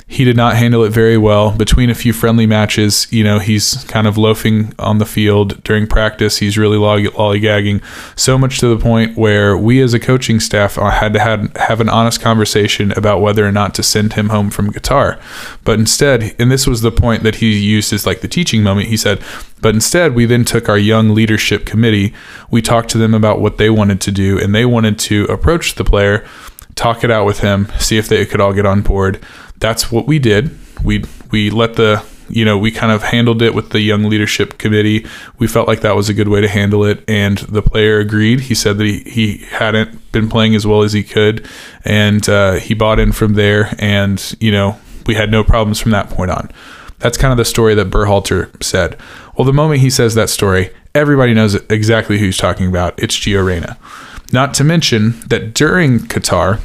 he 0.07 0.23
did 0.23 0.37
not 0.37 0.55
handle 0.55 0.83
it 0.83 0.91
very 0.91 1.17
well. 1.17 1.51
Between 1.51 1.89
a 1.89 1.95
few 1.95 2.13
friendly 2.13 2.45
matches, 2.45 3.07
you 3.11 3.23
know, 3.23 3.39
he's 3.39 3.83
kind 3.85 4.05
of 4.05 4.19
loafing 4.19 4.71
on 4.77 4.99
the 4.99 5.05
field 5.05 5.63
during 5.63 5.87
practice. 5.87 6.37
He's 6.37 6.59
really 6.59 6.77
lolly- 6.77 7.07
lollygagging, 7.07 7.81
so 8.15 8.37
much 8.37 8.59
to 8.59 8.67
the 8.67 8.81
point 8.81 9.17
where 9.17 9.57
we 9.57 9.81
as 9.81 9.95
a 9.95 9.99
coaching 9.99 10.39
staff 10.39 10.77
uh, 10.77 10.91
had 10.91 11.13
to 11.13 11.19
have, 11.19 11.55
have 11.57 11.81
an 11.81 11.89
honest 11.89 12.21
conversation 12.21 12.91
about 12.91 13.19
whether 13.19 13.47
or 13.47 13.51
not 13.51 13.73
to 13.75 13.83
send 13.83 14.13
him 14.13 14.29
home 14.29 14.51
from 14.51 14.71
Qatar. 14.71 15.19
But 15.63 15.79
instead, 15.79 16.35
and 16.37 16.51
this 16.51 16.67
was 16.67 16.81
the 16.81 16.91
point 16.91 17.23
that 17.23 17.35
he 17.35 17.57
used 17.57 17.91
as 17.91 18.05
like 18.05 18.21
the 18.21 18.27
teaching 18.27 18.61
moment, 18.61 18.89
he 18.89 18.97
said, 18.97 19.23
but 19.59 19.73
instead, 19.73 20.13
we 20.13 20.25
then 20.27 20.45
took 20.45 20.69
our 20.69 20.77
young 20.77 21.15
leadership 21.15 21.65
committee, 21.65 22.13
we 22.51 22.61
talked 22.61 22.89
to 22.89 22.99
them 22.99 23.15
about 23.15 23.41
what 23.41 23.57
they 23.57 23.71
wanted 23.71 24.01
to 24.01 24.11
do, 24.11 24.39
and 24.39 24.53
they 24.53 24.65
wanted 24.65 24.99
to 24.99 25.25
approach 25.25 25.73
the 25.75 25.83
player, 25.83 26.23
talk 26.75 27.03
it 27.03 27.09
out 27.09 27.25
with 27.25 27.39
him, 27.39 27.67
see 27.79 27.97
if 27.97 28.07
they 28.07 28.23
could 28.27 28.39
all 28.39 28.53
get 28.53 28.67
on 28.67 28.83
board 28.83 29.19
that's 29.65 29.91
what 29.91 30.05
we 30.05 30.19
did. 30.19 30.55
We 30.83 31.03
we 31.31 31.49
let 31.49 31.73
the 31.73 32.05
you 32.29 32.45
know 32.45 32.55
we 32.55 32.69
kind 32.69 32.91
of 32.91 33.01
handled 33.01 33.41
it 33.41 33.55
with 33.55 33.71
the 33.71 33.79
young 33.79 34.03
leadership 34.03 34.59
committee. 34.59 35.07
We 35.39 35.47
felt 35.47 35.67
like 35.67 35.81
that 35.81 35.95
was 35.95 36.07
a 36.07 36.13
good 36.13 36.27
way 36.27 36.39
to 36.41 36.47
handle 36.47 36.85
it, 36.85 37.03
and 37.07 37.39
the 37.39 37.63
player 37.63 37.97
agreed. 37.97 38.41
He 38.41 38.53
said 38.53 38.77
that 38.77 38.85
he, 38.85 38.99
he 38.99 39.37
hadn't 39.49 40.11
been 40.11 40.29
playing 40.29 40.53
as 40.53 40.67
well 40.67 40.83
as 40.83 40.93
he 40.93 41.01
could, 41.01 41.47
and 41.83 42.29
uh, 42.29 42.53
he 42.53 42.75
bought 42.75 42.99
in 42.99 43.11
from 43.11 43.33
there. 43.33 43.75
And 43.79 44.35
you 44.39 44.51
know 44.51 44.79
we 45.07 45.15
had 45.15 45.31
no 45.31 45.43
problems 45.43 45.79
from 45.79 45.89
that 45.91 46.11
point 46.11 46.29
on. 46.29 46.51
That's 46.99 47.17
kind 47.17 47.31
of 47.31 47.37
the 47.37 47.45
story 47.45 47.73
that 47.73 47.89
Berhalter 47.89 48.63
said. 48.63 48.97
Well, 49.35 49.45
the 49.45 49.53
moment 49.53 49.81
he 49.81 49.89
says 49.89 50.13
that 50.13 50.29
story, 50.29 50.69
everybody 50.93 51.33
knows 51.33 51.55
exactly 51.71 52.19
who 52.19 52.25
he's 52.25 52.37
talking 52.37 52.67
about. 52.67 52.93
It's 53.01 53.17
Gio 53.17 53.43
Reyna. 53.43 53.79
Not 54.31 54.53
to 54.55 54.63
mention 54.63 55.19
that 55.27 55.55
during 55.55 55.99
Qatar, 55.99 56.61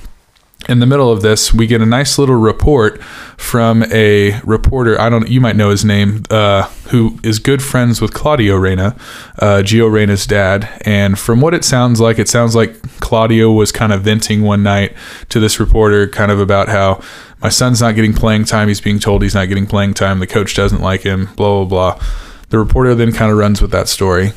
in 0.68 0.78
the 0.78 0.86
middle 0.86 1.10
of 1.10 1.22
this, 1.22 1.54
we 1.54 1.66
get 1.66 1.80
a 1.80 1.86
nice 1.86 2.18
little 2.18 2.36
report 2.36 3.02
from 3.38 3.82
a 3.90 4.38
reporter. 4.42 5.00
I 5.00 5.08
don't. 5.08 5.28
You 5.28 5.40
might 5.40 5.56
know 5.56 5.70
his 5.70 5.84
name, 5.84 6.24
uh, 6.28 6.64
who 6.90 7.18
is 7.22 7.38
good 7.38 7.62
friends 7.62 8.00
with 8.00 8.12
Claudio 8.12 8.56
Reyna, 8.56 8.94
uh, 9.38 9.62
Gio 9.64 9.90
Reyna's 9.90 10.26
dad. 10.26 10.68
And 10.82 11.18
from 11.18 11.40
what 11.40 11.54
it 11.54 11.64
sounds 11.64 12.00
like, 12.00 12.18
it 12.18 12.28
sounds 12.28 12.54
like 12.54 12.80
Claudio 13.00 13.50
was 13.50 13.72
kind 13.72 13.92
of 13.92 14.02
venting 14.02 14.42
one 14.42 14.62
night 14.62 14.94
to 15.30 15.40
this 15.40 15.58
reporter, 15.58 16.06
kind 16.06 16.30
of 16.30 16.38
about 16.38 16.68
how 16.68 17.00
my 17.42 17.48
son's 17.48 17.80
not 17.80 17.94
getting 17.94 18.12
playing 18.12 18.44
time. 18.44 18.68
He's 18.68 18.82
being 18.82 18.98
told 18.98 19.22
he's 19.22 19.34
not 19.34 19.48
getting 19.48 19.66
playing 19.66 19.94
time. 19.94 20.18
The 20.18 20.26
coach 20.26 20.54
doesn't 20.54 20.82
like 20.82 21.02
him. 21.02 21.30
Blah 21.36 21.64
blah 21.64 21.94
blah. 21.94 22.06
The 22.50 22.58
reporter 22.58 22.94
then 22.94 23.12
kind 23.12 23.32
of 23.32 23.38
runs 23.38 23.62
with 23.62 23.70
that 23.70 23.88
story, 23.88 24.32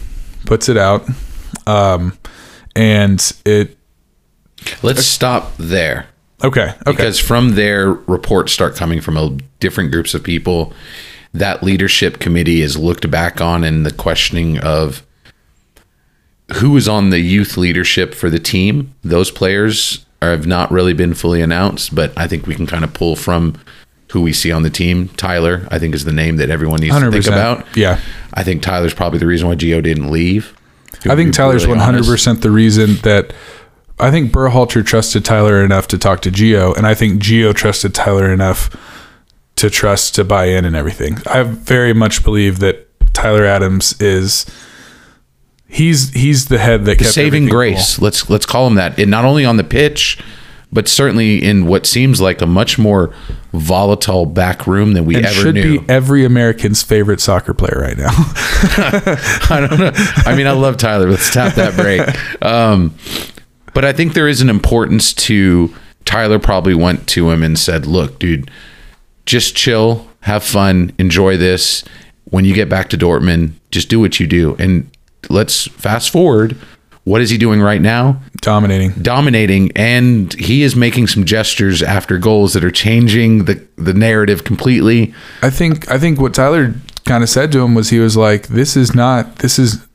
puts 0.45 0.69
it 0.69 0.77
out, 0.77 1.05
um, 1.67 2.17
and 2.75 3.19
it. 3.45 3.77
Let's 4.81 5.05
stop 5.05 5.57
there. 5.57 6.07
Okay. 6.43 6.69
Okay. 6.69 6.75
Because 6.85 7.19
from 7.19 7.55
there, 7.55 7.93
reports 7.93 8.51
start 8.51 8.75
coming 8.75 9.01
from 9.01 9.17
a, 9.17 9.37
different 9.59 9.91
groups 9.91 10.13
of 10.13 10.23
people. 10.23 10.73
That 11.33 11.63
leadership 11.63 12.19
committee 12.19 12.61
is 12.61 12.77
looked 12.77 13.09
back 13.09 13.41
on 13.41 13.63
in 13.63 13.83
the 13.83 13.91
questioning 13.91 14.59
of 14.59 15.05
who 16.55 16.75
is 16.77 16.87
on 16.87 17.09
the 17.09 17.19
youth 17.19 17.57
leadership 17.57 18.13
for 18.13 18.29
the 18.29 18.39
team. 18.39 18.93
Those 19.03 19.31
players 19.31 20.05
are, 20.21 20.31
have 20.31 20.45
not 20.45 20.69
really 20.69 20.93
been 20.93 21.13
fully 21.13 21.41
announced, 21.41 21.95
but 21.95 22.15
I 22.17 22.27
think 22.27 22.45
we 22.45 22.55
can 22.55 22.67
kind 22.67 22.83
of 22.83 22.93
pull 22.93 23.15
from 23.15 23.57
who 24.11 24.21
we 24.21 24.33
see 24.33 24.51
on 24.51 24.61
the 24.61 24.69
team. 24.69 25.07
Tyler, 25.09 25.67
I 25.71 25.79
think, 25.79 25.95
is 25.95 26.05
the 26.05 26.11
name 26.11 26.37
that 26.37 26.51
everyone 26.51 26.81
needs 26.81 26.93
to 26.93 27.09
think 27.09 27.25
about. 27.25 27.65
Yeah. 27.75 27.99
I 28.33 28.43
think 28.43 28.61
Tyler's 28.61 28.93
probably 28.93 29.17
the 29.17 29.25
reason 29.25 29.47
why 29.47 29.55
Gio 29.55 29.81
didn't 29.81 30.11
leave. 30.11 30.55
I 31.05 31.15
think 31.15 31.33
Tyler's 31.33 31.65
really 31.65 31.77
one 31.77 31.85
hundred 31.85 31.97
honest. 31.99 32.11
percent 32.11 32.41
the 32.41 32.51
reason 32.51 32.95
that 32.97 33.33
I 33.99 34.11
think 34.11 34.31
Berhalter 34.31 34.85
trusted 34.85 35.23
Tyler 35.23 35.63
enough 35.63 35.87
to 35.89 35.97
talk 35.97 36.21
to 36.21 36.31
Gio, 36.31 36.75
and 36.75 36.85
I 36.87 36.93
think 36.93 37.21
Gio 37.21 37.53
trusted 37.53 37.93
Tyler 37.93 38.31
enough 38.31 38.69
to 39.55 39.69
trust 39.69 40.15
to 40.15 40.23
buy 40.23 40.45
in 40.45 40.65
and 40.65 40.75
everything. 40.75 41.17
I 41.27 41.43
very 41.43 41.93
much 41.93 42.23
believe 42.23 42.59
that 42.59 42.87
Tyler 43.13 43.45
Adams 43.45 43.99
is 44.01 44.45
he's 45.67 46.11
he's 46.13 46.47
the 46.47 46.57
head 46.57 46.85
that 46.85 46.97
the 46.97 47.03
kept 47.03 47.13
saving 47.13 47.47
grace. 47.47 47.99
Let's 47.99 48.29
let's 48.29 48.45
call 48.45 48.67
him 48.67 48.75
that. 48.75 48.99
And 48.99 49.11
not 49.11 49.25
only 49.25 49.45
on 49.45 49.57
the 49.57 49.63
pitch, 49.63 50.19
but 50.71 50.87
certainly 50.87 51.43
in 51.43 51.67
what 51.67 51.85
seems 51.85 52.19
like 52.19 52.41
a 52.41 52.47
much 52.47 52.79
more 52.79 53.13
volatile 53.53 54.25
back 54.25 54.65
room 54.65 54.93
than 54.93 55.05
we 55.05 55.15
and 55.15 55.25
ever 55.27 55.35
should 55.35 55.55
knew. 55.55 55.81
be 55.81 55.89
every 55.89 56.25
American's 56.25 56.81
favorite 56.81 57.21
soccer 57.21 57.53
player 57.53 57.79
right 57.79 57.97
now. 57.97 58.09
I 58.11 59.67
don't 59.69 59.79
know. 59.79 59.91
I 60.25 60.35
mean, 60.35 60.47
I 60.47 60.51
love 60.51 60.77
Tyler. 60.77 61.09
Let's 61.09 61.31
tap 61.31 61.55
that 61.55 61.75
break. 61.75 62.01
Um, 62.41 62.95
but 63.73 63.85
I 63.85 63.93
think 63.93 64.13
there 64.13 64.27
is 64.27 64.41
an 64.41 64.49
importance 64.49 65.13
to 65.13 65.73
Tyler. 66.05 66.39
Probably 66.39 66.73
went 66.73 67.07
to 67.09 67.31
him 67.31 67.43
and 67.43 67.57
said, 67.57 67.85
"Look, 67.85 68.19
dude, 68.19 68.49
just 69.25 69.55
chill, 69.55 70.07
have 70.21 70.43
fun, 70.43 70.91
enjoy 70.97 71.37
this. 71.37 71.83
When 72.25 72.45
you 72.45 72.53
get 72.53 72.69
back 72.69 72.89
to 72.89 72.97
Dortmund, 72.97 73.51
just 73.71 73.89
do 73.89 73.99
what 73.99 74.19
you 74.19 74.27
do." 74.27 74.55
And 74.59 74.89
let's 75.29 75.67
fast 75.67 76.09
forward. 76.09 76.55
What 77.05 77.21
is 77.21 77.29
he 77.29 77.37
doing 77.37 77.61
right 77.61 77.81
now? 77.81 78.21
Dominating. 78.39 78.91
dominating 79.01 79.71
and 79.75 80.33
he 80.33 80.63
is 80.63 80.75
making 80.75 81.07
some 81.07 81.25
gestures 81.25 81.81
after 81.81 82.17
goals 82.17 82.53
that 82.53 82.63
are 82.63 82.71
changing 82.71 83.45
the 83.45 83.61
the 83.77 83.93
narrative 83.93 84.43
completely. 84.43 85.13
I 85.41 85.49
think 85.49 85.89
I 85.91 85.97
think 85.97 86.19
what 86.19 86.33
Tyler 86.33 86.73
kind 87.05 87.23
of 87.23 87.29
said 87.29 87.51
to 87.51 87.61
him 87.61 87.75
was 87.75 87.89
he 87.89 87.99
was 87.99 88.15
like, 88.15 88.47
"This 88.47 88.75
is 88.77 88.95
not. 88.95 89.37
This 89.37 89.59
is 89.59 89.85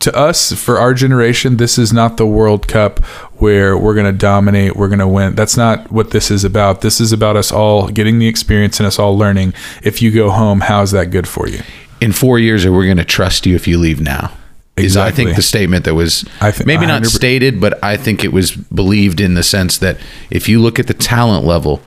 to 0.00 0.16
us 0.16 0.52
for 0.52 0.78
our 0.78 0.94
generation. 0.94 1.56
This 1.56 1.78
is 1.78 1.92
not 1.92 2.16
the 2.16 2.26
World 2.26 2.68
Cup 2.68 3.04
where 3.38 3.76
we're 3.76 3.94
going 3.94 4.12
to 4.12 4.18
dominate. 4.18 4.76
We're 4.76 4.88
going 4.88 4.98
to 4.98 5.08
win. 5.08 5.34
That's 5.34 5.56
not 5.56 5.90
what 5.90 6.10
this 6.10 6.30
is 6.30 6.44
about. 6.44 6.80
This 6.80 7.00
is 7.00 7.12
about 7.12 7.36
us 7.36 7.52
all 7.52 7.88
getting 7.88 8.18
the 8.18 8.28
experience 8.28 8.80
and 8.80 8.86
us 8.86 8.98
all 8.98 9.16
learning. 9.16 9.54
If 9.82 10.02
you 10.02 10.10
go 10.10 10.30
home, 10.30 10.60
how's 10.60 10.90
that 10.92 11.06
good 11.06 11.28
for 11.28 11.48
you? 11.48 11.60
In 12.00 12.12
4 12.12 12.38
years 12.38 12.66
are 12.66 12.72
we 12.72 12.84
going 12.84 12.98
to 12.98 13.04
trust 13.04 13.46
you 13.46 13.54
if 13.54 13.66
you 13.66 13.78
leave 13.78 14.00
now? 14.00 14.32
Is 14.76 14.98
I 14.98 15.10
think 15.10 15.34
the 15.34 15.42
statement 15.42 15.86
that 15.86 15.94
was 15.94 16.26
I 16.42 16.50
thi- 16.50 16.64
maybe 16.66 16.84
not 16.84 17.02
100% 17.02 17.06
stated 17.06 17.60
but 17.62 17.82
I 17.82 17.96
think 17.96 18.22
it 18.22 18.32
was 18.32 18.50
believed 18.52 19.22
in 19.22 19.32
the 19.32 19.42
sense 19.42 19.78
that 19.78 19.96
if 20.28 20.50
you 20.50 20.60
look 20.60 20.78
at 20.78 20.86
the 20.86 20.92
talent 20.92 21.46
level, 21.46 21.80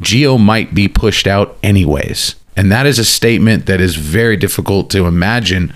Gio 0.00 0.38
might 0.38 0.72
be 0.72 0.86
pushed 0.86 1.26
out 1.26 1.58
anyways. 1.64 2.36
And 2.56 2.70
that 2.72 2.86
is 2.86 2.98
a 2.98 3.04
statement 3.04 3.66
that 3.66 3.80
is 3.80 3.96
very 3.96 4.36
difficult 4.36 4.90
to 4.90 5.06
imagine 5.06 5.72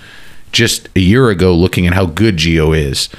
just 0.51 0.87
a 0.95 0.99
year 0.99 1.29
ago 1.29 1.53
looking 1.53 1.87
at 1.87 1.93
how 1.93 2.05
good 2.05 2.37
Gio 2.37 2.77
is. 2.77 3.09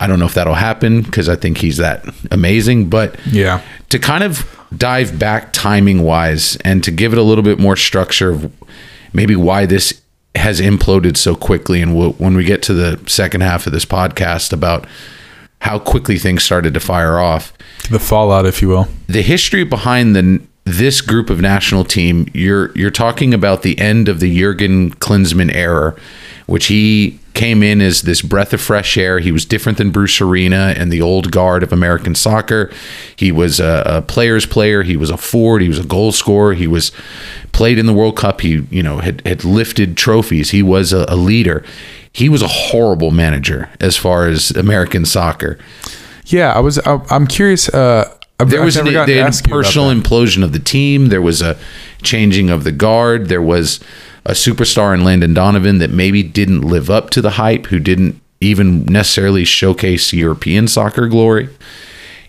I 0.00 0.06
don't 0.06 0.18
know 0.18 0.26
if 0.26 0.34
that'll 0.34 0.54
happen 0.54 1.02
because 1.02 1.28
I 1.28 1.36
think 1.36 1.58
he's 1.58 1.76
that 1.78 2.04
amazing, 2.30 2.88
but 2.88 3.18
Yeah, 3.26 3.62
to 3.90 3.98
kind 3.98 4.22
of 4.22 4.46
dive 4.76 5.18
back 5.18 5.52
timing 5.52 6.02
wise 6.02 6.56
and 6.56 6.84
to 6.84 6.90
give 6.90 7.12
it 7.12 7.18
a 7.18 7.22
little 7.22 7.42
bit 7.42 7.58
more 7.58 7.74
structure 7.76 8.30
of 8.30 8.52
maybe 9.12 9.34
why 9.34 9.66
this 9.66 10.00
has 10.34 10.60
imploded 10.60 11.16
so 11.16 11.34
quickly 11.34 11.80
and 11.82 11.96
we'll, 11.96 12.12
when 12.12 12.36
we 12.36 12.44
get 12.44 12.62
to 12.62 12.74
the 12.74 13.00
second 13.08 13.40
half 13.40 13.66
of 13.66 13.72
this 13.72 13.84
podcast 13.84 14.52
about 14.52 14.86
how 15.62 15.78
quickly 15.78 16.18
things 16.18 16.44
started 16.44 16.74
to 16.74 16.80
fire 16.80 17.18
off 17.18 17.52
the 17.90 17.98
fallout, 17.98 18.46
if 18.46 18.60
you 18.62 18.68
will. 18.68 18.86
the 19.08 19.22
history 19.22 19.64
behind 19.64 20.14
the 20.14 20.40
this 20.68 21.00
group 21.00 21.30
of 21.30 21.40
national 21.40 21.84
team 21.84 22.28
you're 22.34 22.76
you're 22.76 22.90
talking 22.90 23.34
about 23.34 23.62
the 23.62 23.78
end 23.78 24.08
of 24.08 24.20
the 24.20 24.38
Jurgen 24.38 24.90
Klinsmann 24.92 25.52
era 25.54 25.96
which 26.46 26.66
he 26.66 27.18
came 27.38 27.62
in 27.62 27.80
as 27.80 28.02
this 28.02 28.20
breath 28.20 28.52
of 28.52 28.60
fresh 28.60 28.96
air. 28.96 29.20
He 29.20 29.30
was 29.30 29.44
different 29.44 29.78
than 29.78 29.90
Bruce 29.90 30.20
Arena 30.20 30.74
and 30.76 30.90
the 30.90 31.00
old 31.00 31.30
guard 31.30 31.62
of 31.62 31.72
American 31.72 32.16
soccer. 32.16 32.68
He 33.14 33.30
was 33.30 33.60
a, 33.60 33.82
a 33.86 34.02
player's 34.02 34.44
player. 34.44 34.82
He 34.82 34.96
was 34.96 35.08
a 35.08 35.16
forward. 35.16 35.62
He 35.62 35.68
was 35.68 35.78
a 35.78 35.84
goal 35.84 36.10
scorer. 36.10 36.54
He 36.54 36.66
was 36.66 36.90
played 37.52 37.78
in 37.78 37.86
the 37.86 37.92
World 37.92 38.16
Cup. 38.16 38.40
He 38.40 38.66
you 38.70 38.82
know 38.82 38.98
had 38.98 39.24
had 39.26 39.44
lifted 39.44 39.96
trophies. 39.96 40.50
He 40.50 40.62
was 40.62 40.92
a, 40.92 41.04
a 41.08 41.14
leader. 41.14 41.62
He 42.12 42.28
was 42.28 42.42
a 42.42 42.48
horrible 42.48 43.12
manager 43.12 43.70
as 43.78 43.96
far 43.96 44.26
as 44.26 44.50
American 44.50 45.04
soccer. 45.04 45.58
Yeah, 46.26 46.52
I 46.52 46.60
was. 46.60 46.78
I, 46.80 47.00
I'm 47.10 47.26
curious. 47.26 47.68
Uh, 47.68 48.12
I've, 48.40 48.50
there 48.50 48.60
I've 48.60 48.66
was 48.66 48.76
an, 48.76 48.92
gotten 48.92 49.14
the 49.14 49.20
ask 49.20 49.46
you 49.46 49.52
about 49.52 49.64
personal 49.64 49.90
implosion 49.90 50.44
of 50.44 50.52
the 50.52 50.58
team. 50.58 51.06
There 51.06 51.22
was 51.22 51.42
a 51.42 51.58
changing 52.02 52.50
of 52.50 52.64
the 52.64 52.72
guard. 52.72 53.28
There 53.28 53.42
was 53.42 53.80
a 54.24 54.32
superstar 54.32 54.94
in 54.94 55.04
Landon 55.04 55.34
Donovan 55.34 55.78
that 55.78 55.90
maybe 55.90 56.22
didn't 56.22 56.60
live 56.60 56.90
up 56.90 57.10
to 57.10 57.20
the 57.20 57.30
hype, 57.30 57.66
who 57.66 57.80
didn't 57.80 58.20
even 58.40 58.84
necessarily 58.84 59.44
showcase 59.44 60.12
European 60.12 60.68
soccer 60.68 61.08
glory. 61.08 61.48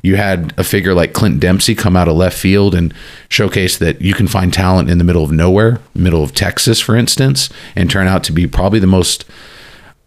You 0.02 0.16
had 0.16 0.54
a 0.58 0.64
figure 0.64 0.94
like 0.94 1.14
Clint 1.14 1.40
Dempsey 1.40 1.76
come 1.76 1.96
out 1.96 2.08
of 2.08 2.16
left 2.16 2.38
field 2.38 2.74
and 2.74 2.94
showcase 3.28 3.78
that 3.78 4.02
you 4.02 4.14
can 4.14 4.28
find 4.28 4.54
talent 4.54 4.90
in 4.90 4.98
the 4.98 5.04
middle 5.04 5.24
of 5.24 5.32
nowhere, 5.32 5.80
middle 5.94 6.24
of 6.24 6.34
Texas, 6.34 6.80
for 6.80 6.96
instance, 6.96 7.50
and 7.76 7.92
turn 7.92 8.08
out 8.08 8.24
to 8.24 8.32
be 8.32 8.48
probably 8.48 8.80
the 8.80 8.88
most 8.88 9.26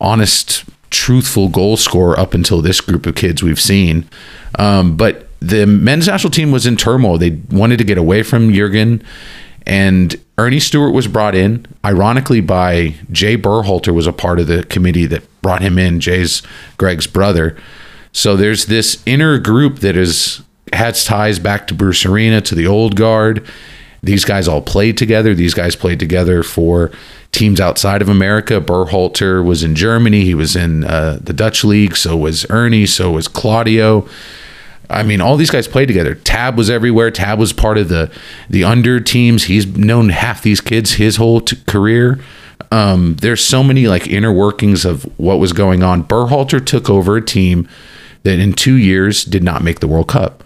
honest, 0.01 0.65
truthful 0.91 1.49
goal 1.49 1.77
scorer 1.77 2.19
up 2.19 2.33
until 2.35 2.63
this 2.63 2.81
group 2.81 3.07
of 3.07 3.15
kids 3.15 3.43
we've 3.43 3.61
seen. 3.61 4.09
Um, 4.59 4.97
but 4.97 5.29
the 5.43 5.67
men's 5.67 6.07
national 6.07 6.31
team 6.31 6.53
was 6.53 6.67
in 6.67 6.77
turmoil. 6.77 7.19
They 7.19 7.41
wanted 7.51 7.79
to 7.79 7.85
get 7.85 7.99
away 7.99 8.23
from 8.23 8.53
Jurgen, 8.53 9.03
and 9.67 10.15
Earnie 10.39 10.61
Stewart 10.61 10.95
was 10.95 11.09
brought 11.09 11.35
in, 11.35 11.67
ironically, 11.85 12.41
by 12.41 12.95
Jay 13.11 13.37
Berhalter 13.37 13.95
was 13.95 14.07
a 14.07 14.13
part 14.13 14.39
of 14.39 14.47
the 14.47 14.65
committee 14.65 15.07
that 15.07 15.23
brought 15.43 15.63
him 15.63 15.79
in. 15.79 16.01
Jay's 16.01 16.43
Greg's 16.79 17.07
brother. 17.07 17.57
So 18.13 18.37
there's 18.37 18.67
this 18.67 19.03
inner 19.07 19.39
group 19.39 19.81
that 19.81 19.97
is 19.97 20.43
has 20.73 21.05
ties 21.05 21.39
back 21.39 21.67
to 21.67 21.75
Bruce 21.75 22.07
Arena, 22.07 22.41
to 22.41 22.55
the 22.55 22.67
old 22.67 22.97
guard. 22.97 23.47
These 24.03 24.25
guys 24.25 24.49
all 24.49 24.63
played 24.63 24.97
together. 24.97 25.35
These 25.35 25.55
guys 25.55 25.77
played 25.77 26.01
together 26.01 26.43
for 26.43 26.91
teams 27.31 27.61
outside 27.61 28.03
of 28.03 28.09
America. 28.09 28.61
Berhalter 28.61 29.45
was 29.45 29.63
in 29.63 29.75
Germany. 29.75 30.25
He 30.25 30.35
was 30.35 30.57
in 30.57 30.85
uh, 30.85 31.19
the 31.21 31.33
Dutch 31.33 31.63
league. 31.63 31.97
So 31.97 32.17
was 32.17 32.45
Earnie. 32.51 32.87
So 32.87 33.13
was 33.13 33.29
Claudio. 33.29 34.09
I 34.91 35.03
mean, 35.03 35.21
all 35.21 35.37
these 35.37 35.51
guys 35.51 35.67
played 35.67 35.87
together. 35.87 36.15
Tab 36.15 36.57
was 36.57 36.69
everywhere. 36.69 37.11
Tab 37.11 37.39
was 37.39 37.53
part 37.53 37.79
of 37.79 37.89
the 37.89 38.11
the 38.51 38.65
under 38.65 39.01
teams. 39.01 39.45
He's 39.45 39.67
known 39.67 40.11
half 40.11 40.43
these 40.43 40.61
kids 40.61 40.93
his 40.93 41.17
whole 41.17 41.41
t- 41.41 41.57
career. 41.67 42.21
Um, 42.71 43.17
there's 43.17 43.45
so 43.45 43.63
many 43.63 43.87
like 43.87 44.07
inner 44.07 44.33
workings 44.33 44.85
of 44.85 45.05
what 45.19 45.39
was 45.39 45.53
going 45.53 45.83
on. 45.83 46.05
Berhalter 46.05 46.65
took 46.65 46.89
over 46.89 47.17
a 47.17 47.25
team 47.25 47.69
that 48.23 48.39
in 48.39 48.53
two 48.53 48.77
years 48.77 49.25
did 49.25 49.43
not 49.43 49.63
make 49.63 49.81
the 49.81 49.89
World 49.89 50.09
Cup. 50.09 50.45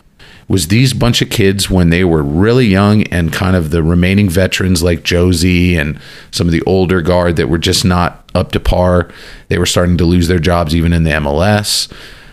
Was 0.49 0.69
these 0.69 0.93
bunch 0.93 1.23
of 1.23 1.31
kids 1.31 1.69
when 1.69 1.90
they 1.90 2.05
were 2.05 2.23
really 2.23 2.66
young 2.66 3.02
and 3.09 3.33
kind 3.33 3.57
of 3.57 3.71
the 3.71 3.83
remaining 3.83 4.28
veterans 4.28 4.81
like 4.81 5.02
Jozy 5.02 5.76
and 5.76 5.99
some 6.31 6.47
of 6.47 6.52
the 6.52 6.62
older 6.62 7.02
guard 7.02 7.35
that 7.37 7.49
were 7.49 7.59
just 7.59 7.85
not 7.85 8.28
up 8.33 8.52
to 8.52 8.61
par. 8.61 9.11
They 9.49 9.59
were 9.59 9.66
starting 9.66 9.97
to 9.99 10.05
lose 10.05 10.28
their 10.28 10.38
jobs 10.38 10.75
even 10.75 10.93
in 10.93 11.02
the 11.02 11.11
MLS. 11.11 11.93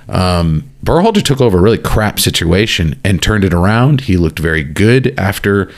Um, 0.09 0.69
took 0.85 1.41
over 1.41 1.57
a 1.57 1.61
really 1.61 1.77
crap 1.77 2.19
situation 2.19 2.99
and 3.03 3.21
turned 3.21 3.43
it 3.43 3.53
around. 3.53 4.01
He 4.01 4.17
looked 4.17 4.39
very 4.39 4.63
good 4.63 5.17
after 5.17 5.71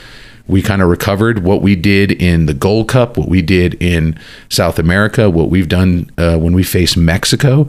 we 0.47 0.61
kind 0.61 0.81
of 0.81 0.89
recovered 0.89 1.39
what 1.39 1.61
we 1.61 1.75
did 1.75 2.11
in 2.11 2.45
the 2.45 2.53
Gold 2.53 2.87
Cup, 2.87 3.17
what 3.17 3.27
we 3.27 3.41
did 3.41 3.81
in 3.81 4.17
South 4.49 4.77
America, 4.77 5.29
what 5.29 5.49
we've 5.49 5.69
done 5.69 6.11
uh, 6.17 6.37
when 6.37 6.53
we 6.53 6.63
face 6.63 6.95
Mexico. 6.95 7.67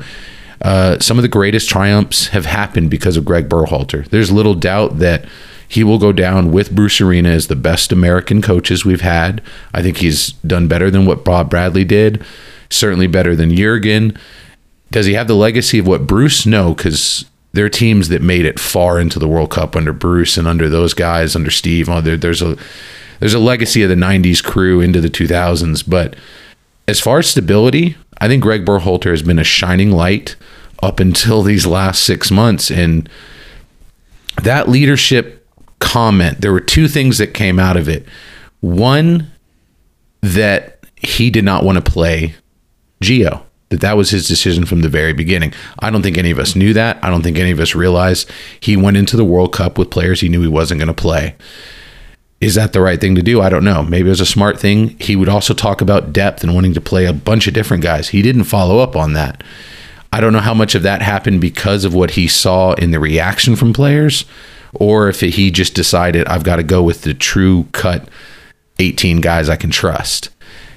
Uh, 0.62 0.98
some 0.98 1.18
of 1.18 1.22
the 1.22 1.28
greatest 1.28 1.68
triumphs 1.68 2.28
have 2.28 2.46
happened 2.46 2.90
because 2.90 3.16
of 3.16 3.24
Greg 3.24 3.48
Berhalter. 3.48 4.08
There's 4.08 4.30
little 4.30 4.54
doubt 4.54 4.98
that 4.98 5.26
he 5.68 5.84
will 5.84 5.98
go 5.98 6.12
down 6.12 6.52
with 6.52 6.74
Bruce 6.74 7.00
Arena 7.00 7.30
as 7.30 7.48
the 7.48 7.56
best 7.56 7.92
American 7.92 8.40
coaches 8.40 8.84
we've 8.84 9.00
had. 9.00 9.42
I 9.74 9.82
think 9.82 9.98
he's 9.98 10.32
done 10.32 10.68
better 10.68 10.90
than 10.90 11.06
what 11.06 11.24
Bob 11.24 11.50
Bradley 11.50 11.84
did, 11.84 12.24
certainly 12.70 13.06
better 13.06 13.34
than 13.34 13.54
Jurgen. 13.54 14.16
Does 14.90 15.06
he 15.06 15.14
have 15.14 15.28
the 15.28 15.34
legacy 15.34 15.78
of 15.78 15.86
what 15.86 16.06
Bruce? 16.06 16.46
No, 16.46 16.74
because 16.74 17.24
there 17.52 17.64
are 17.64 17.70
teams 17.70 18.08
that 18.08 18.22
made 18.22 18.44
it 18.44 18.60
far 18.60 19.00
into 19.00 19.18
the 19.18 19.28
World 19.28 19.50
Cup 19.50 19.74
under 19.76 19.92
Bruce 19.92 20.36
and 20.36 20.46
under 20.46 20.68
those 20.68 20.94
guys, 20.94 21.34
under 21.34 21.50
Steve. 21.50 21.88
Oh, 21.88 22.00
there, 22.00 22.16
there's 22.16 22.42
a 22.42 22.56
there's 23.18 23.34
a 23.34 23.38
legacy 23.38 23.82
of 23.82 23.88
the 23.88 23.94
'90s 23.94 24.42
crew 24.42 24.80
into 24.80 25.00
the 25.00 25.10
2000s. 25.10 25.82
But 25.88 26.16
as 26.86 27.00
far 27.00 27.18
as 27.18 27.28
stability, 27.28 27.96
I 28.20 28.28
think 28.28 28.42
Greg 28.42 28.64
Berhalter 28.64 29.10
has 29.10 29.22
been 29.22 29.38
a 29.38 29.44
shining 29.44 29.90
light 29.90 30.36
up 30.82 31.00
until 31.00 31.42
these 31.42 31.66
last 31.66 32.02
six 32.02 32.30
months, 32.30 32.70
and 32.70 33.08
that 34.42 34.68
leadership 34.68 35.46
comment, 35.78 36.40
there 36.40 36.52
were 36.52 36.60
two 36.60 36.88
things 36.88 37.18
that 37.18 37.34
came 37.34 37.58
out 37.58 37.76
of 37.76 37.88
it. 37.88 38.06
One, 38.60 39.30
that 40.20 40.84
he 40.96 41.30
did 41.30 41.44
not 41.44 41.64
want 41.64 41.82
to 41.82 41.90
play 41.90 42.34
Gio, 43.02 43.42
that 43.68 43.80
that 43.80 43.96
was 43.96 44.10
his 44.10 44.28
decision 44.28 44.64
from 44.64 44.80
the 44.80 44.88
very 44.88 45.12
beginning. 45.12 45.52
I 45.80 45.90
don't 45.90 46.02
think 46.02 46.18
any 46.18 46.30
of 46.30 46.38
us 46.38 46.54
knew 46.54 46.72
that. 46.74 46.98
I 47.02 47.10
don't 47.10 47.22
think 47.22 47.38
any 47.38 47.50
of 47.50 47.60
us 47.60 47.74
realized 47.74 48.30
he 48.60 48.76
went 48.76 48.96
into 48.96 49.16
the 49.16 49.24
World 49.24 49.52
Cup 49.52 49.76
with 49.76 49.90
players 49.90 50.20
he 50.20 50.28
knew 50.28 50.42
he 50.42 50.48
wasn't 50.48 50.80
going 50.80 50.88
to 50.88 50.94
play. 50.94 51.34
Is 52.40 52.54
that 52.54 52.72
the 52.72 52.80
right 52.80 53.00
thing 53.00 53.14
to 53.14 53.22
do? 53.22 53.40
I 53.40 53.48
don't 53.48 53.64
know. 53.64 53.82
Maybe 53.82 54.08
it 54.08 54.10
was 54.10 54.20
a 54.20 54.26
smart 54.26 54.60
thing. 54.60 54.96
He 55.00 55.16
would 55.16 55.28
also 55.28 55.54
talk 55.54 55.80
about 55.80 56.12
depth 56.12 56.42
and 56.42 56.54
wanting 56.54 56.74
to 56.74 56.80
play 56.80 57.06
a 57.06 57.12
bunch 57.12 57.48
of 57.48 57.54
different 57.54 57.82
guys. 57.82 58.10
He 58.10 58.22
didn't 58.22 58.44
follow 58.44 58.78
up 58.78 58.94
on 58.94 59.14
that. 59.14 59.42
I 60.12 60.20
don't 60.20 60.32
know 60.32 60.40
how 60.40 60.54
much 60.54 60.74
of 60.74 60.82
that 60.82 61.02
happened 61.02 61.40
because 61.40 61.84
of 61.84 61.94
what 61.94 62.12
he 62.12 62.28
saw 62.28 62.74
in 62.74 62.90
the 62.90 63.00
reaction 63.00 63.56
from 63.56 63.72
players 63.72 64.24
or 64.74 65.08
if 65.08 65.20
he 65.20 65.50
just 65.50 65.74
decided 65.74 66.26
I've 66.26 66.44
got 66.44 66.56
to 66.56 66.62
go 66.62 66.82
with 66.82 67.02
the 67.02 67.14
true 67.14 67.66
cut 67.72 68.08
18 68.78 69.20
guys 69.20 69.48
I 69.48 69.56
can 69.56 69.70
trust. 69.70 70.30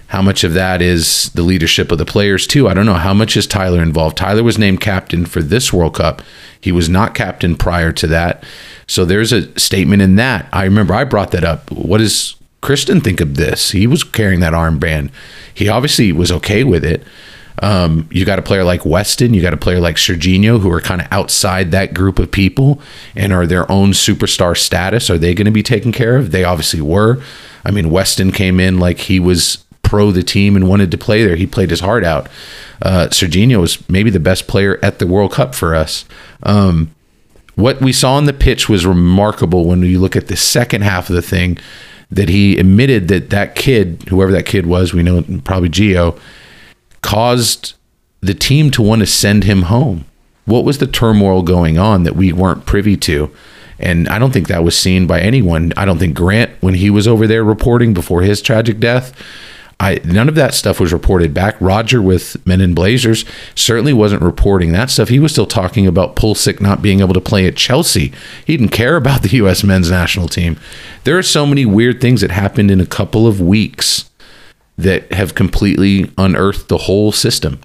How 0.09 0.23
much 0.23 0.43
of 0.43 0.53
that 0.55 0.81
is 0.81 1.29
the 1.33 1.43
leadership 1.43 1.91
of 1.91 1.99
the 1.99 2.05
players 2.05 2.47
too? 2.47 2.67
I 2.67 2.73
don't 2.73 2.87
know. 2.87 2.95
How 2.95 3.13
much 3.13 3.37
is 3.37 3.45
Tyler 3.45 3.81
involved? 3.81 4.17
Tyler 4.17 4.43
was 4.43 4.57
named 4.57 4.81
captain 4.81 5.23
for 5.23 5.43
this 5.43 5.71
World 5.71 5.95
Cup. 5.95 6.23
He 6.59 6.71
was 6.71 6.89
not 6.89 7.13
captain 7.13 7.55
prior 7.55 7.91
to 7.93 8.07
that. 8.07 8.43
So 8.87 9.05
there's 9.05 9.31
a 9.31 9.57
statement 9.59 10.01
in 10.01 10.15
that. 10.15 10.49
I 10.51 10.63
remember 10.63 10.95
I 10.95 11.03
brought 11.03 11.29
that 11.31 11.43
up. 11.43 11.71
What 11.71 11.99
does 11.99 12.35
Christian 12.61 13.01
think 13.01 13.21
of 13.21 13.35
this? 13.35 13.69
He 13.69 13.85
was 13.85 14.03
carrying 14.03 14.39
that 14.39 14.53
armband. 14.53 15.11
He 15.53 15.69
obviously 15.69 16.11
was 16.11 16.31
okay 16.31 16.63
with 16.63 16.83
it. 16.83 17.03
Um, 17.61 18.07
you 18.11 18.25
got 18.25 18.39
a 18.39 18.41
player 18.41 18.63
like 18.63 18.85
Weston, 18.85 19.35
you 19.35 19.43
got 19.43 19.53
a 19.53 19.57
player 19.57 19.79
like 19.79 19.97
Sergiño, 19.97 20.59
who 20.59 20.71
are 20.71 20.81
kind 20.81 21.01
of 21.01 21.07
outside 21.11 21.69
that 21.69 21.93
group 21.93 22.17
of 22.17 22.31
people 22.31 22.81
and 23.15 23.31
are 23.31 23.45
their 23.45 23.69
own 23.71 23.91
superstar 23.91 24.57
status. 24.57 25.09
Are 25.11 25.19
they 25.19 25.35
going 25.35 25.45
to 25.45 25.51
be 25.51 25.61
taken 25.61 25.91
care 25.91 26.17
of? 26.17 26.31
They 26.31 26.43
obviously 26.43 26.81
were. 26.81 27.21
I 27.63 27.69
mean, 27.69 27.91
Weston 27.91 28.31
came 28.31 28.59
in 28.59 28.79
like 28.79 28.99
he 29.01 29.19
was 29.19 29.65
pro 29.89 30.11
the 30.11 30.21
team 30.21 30.55
and 30.55 30.69
wanted 30.69 30.91
to 30.91 30.97
play 30.99 31.25
there. 31.25 31.35
He 31.35 31.47
played 31.47 31.71
his 31.71 31.79
heart 31.79 32.03
out. 32.03 32.29
Uh, 32.79 33.07
Sergiño 33.09 33.59
was 33.59 33.89
maybe 33.89 34.11
the 34.11 34.19
best 34.19 34.47
player 34.47 34.79
at 34.83 34.99
the 34.99 35.07
World 35.07 35.31
Cup 35.31 35.55
for 35.55 35.73
us. 35.73 36.05
Um, 36.43 36.93
what 37.55 37.81
we 37.81 37.91
saw 37.91 38.13
on 38.13 38.25
the 38.25 38.33
pitch 38.33 38.69
was 38.69 38.85
remarkable 38.85 39.65
when 39.65 39.81
you 39.81 39.99
look 39.99 40.15
at 40.15 40.27
the 40.27 40.37
second 40.37 40.83
half 40.83 41.09
of 41.09 41.15
the 41.15 41.23
thing. 41.23 41.57
That 42.11 42.29
he 42.29 42.57
admitted 42.57 43.07
that 43.09 43.29
that 43.29 43.53
kid, 43.55 44.05
whoever 44.09 44.31
that 44.31 44.45
kid 44.45 44.65
was, 44.65 44.93
we 44.93 45.03
know 45.03 45.23
probably 45.43 45.69
Gio, 45.69 46.19
caused 47.01 47.73
the 48.21 48.33
team 48.33 48.71
to 48.71 48.81
want 48.81 49.01
to 49.01 49.05
send 49.05 49.43
him 49.43 49.63
home. 49.63 50.05
What 50.45 50.65
was 50.65 50.79
the 50.79 50.87
turmoil 50.87 51.43
going 51.43 51.77
on 51.77 52.03
that 52.03 52.15
we 52.15 52.33
weren't 52.33 52.65
privy 52.65 52.97
to? 52.97 53.31
And 53.77 54.09
I 54.09 54.17
don't 54.19 54.31
think 54.31 54.47
that 54.47 54.63
was 54.63 54.77
seen 54.77 55.07
by 55.07 55.21
anyone. 55.21 55.71
I 55.77 55.85
don't 55.85 55.99
think 55.99 56.15
Grant, 56.15 56.51
when 56.61 56.73
he 56.73 56.89
was 56.89 57.07
over 57.07 57.27
there 57.27 57.43
reporting 57.43 57.93
before 57.93 58.23
his 58.23 58.41
tragic 58.41 58.79
death, 58.79 59.13
I 59.79 60.01
none 60.03 60.27
of 60.27 60.35
that 60.35 60.53
stuff 60.53 60.79
was 60.79 60.91
reported 60.91 61.33
back. 61.33 61.55
Roger 61.61 62.01
with 62.01 62.45
Men 62.45 62.59
in 62.59 62.73
Blazers 62.73 63.23
certainly 63.55 63.93
wasn't 63.93 64.21
reporting 64.21 64.71
that 64.73 64.89
stuff. 64.89 65.09
He 65.09 65.19
was 65.19 65.31
still 65.31 65.45
talking 65.45 65.87
about 65.87 66.15
Pulisic 66.15 66.59
not 66.59 66.81
being 66.81 66.99
able 66.99 67.13
to 67.13 67.21
play 67.21 67.47
at 67.47 67.55
Chelsea. 67.55 68.11
He 68.45 68.57
didn't 68.57 68.73
care 68.73 68.97
about 68.97 69.21
the 69.21 69.29
U.S. 69.37 69.63
men's 69.63 69.89
national 69.89 70.27
team. 70.27 70.57
There 71.05 71.17
are 71.17 71.23
so 71.23 71.45
many 71.45 71.65
weird 71.65 72.01
things 72.01 72.21
that 72.21 72.31
happened 72.31 72.71
in 72.71 72.81
a 72.81 72.85
couple 72.85 73.25
of 73.25 73.39
weeks 73.39 74.09
that 74.77 75.11
have 75.13 75.35
completely 75.35 76.11
unearthed 76.17 76.67
the 76.67 76.77
whole 76.77 77.11
system. 77.11 77.59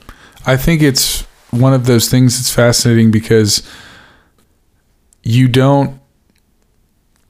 I 0.46 0.57
think 0.57 0.83
it's 0.83 1.22
one 1.50 1.72
of 1.72 1.87
those 1.87 2.09
things 2.09 2.37
that's 2.37 2.53
fascinating 2.53 3.11
because 3.11 3.68
you 5.22 5.48
don't 5.48 6.00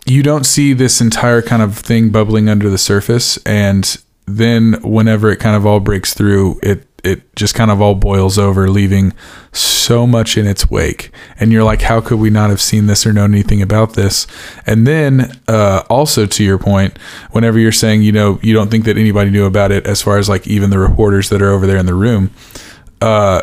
you 0.06 0.22
don't 0.22 0.44
see 0.44 0.74
this 0.74 1.00
entire 1.00 1.40
kind 1.40 1.62
of 1.62 1.78
thing 1.78 2.10
bubbling 2.10 2.48
under 2.48 2.68
the 2.68 2.76
surface 2.76 3.38
and 3.46 3.96
then 4.26 4.74
whenever 4.82 5.30
it 5.30 5.36
kind 5.36 5.56
of 5.56 5.66
all 5.66 5.80
breaks 5.80 6.14
through 6.14 6.58
it 6.62 6.86
it 7.04 7.36
just 7.36 7.54
kind 7.54 7.70
of 7.70 7.82
all 7.82 7.94
boils 7.94 8.38
over 8.38 8.70
leaving 8.70 9.12
so 9.52 10.06
much 10.06 10.38
in 10.38 10.46
its 10.46 10.70
wake. 10.70 11.12
And 11.38 11.52
you're 11.52 11.62
like 11.62 11.82
how 11.82 12.00
could 12.00 12.18
we 12.18 12.30
not 12.30 12.48
have 12.48 12.62
seen 12.62 12.86
this 12.86 13.04
or 13.04 13.12
known 13.12 13.34
anything 13.34 13.60
about 13.60 13.92
this? 13.92 14.26
And 14.66 14.86
then 14.86 15.38
uh, 15.46 15.82
also 15.90 16.24
to 16.24 16.42
your 16.42 16.58
point 16.58 16.98
whenever 17.32 17.58
you're 17.58 17.72
saying 17.72 18.02
you 18.02 18.12
know 18.12 18.38
you 18.42 18.54
don't 18.54 18.70
think 18.70 18.86
that 18.86 18.96
anybody 18.96 19.30
knew 19.30 19.44
about 19.44 19.70
it 19.70 19.86
as 19.86 20.00
far 20.00 20.18
as 20.18 20.28
like 20.28 20.46
even 20.46 20.70
the 20.70 20.78
reporters 20.78 21.28
that 21.28 21.42
are 21.42 21.50
over 21.50 21.66
there 21.66 21.76
in 21.76 21.86
the 21.86 21.94
room 21.94 22.30
uh, 23.02 23.42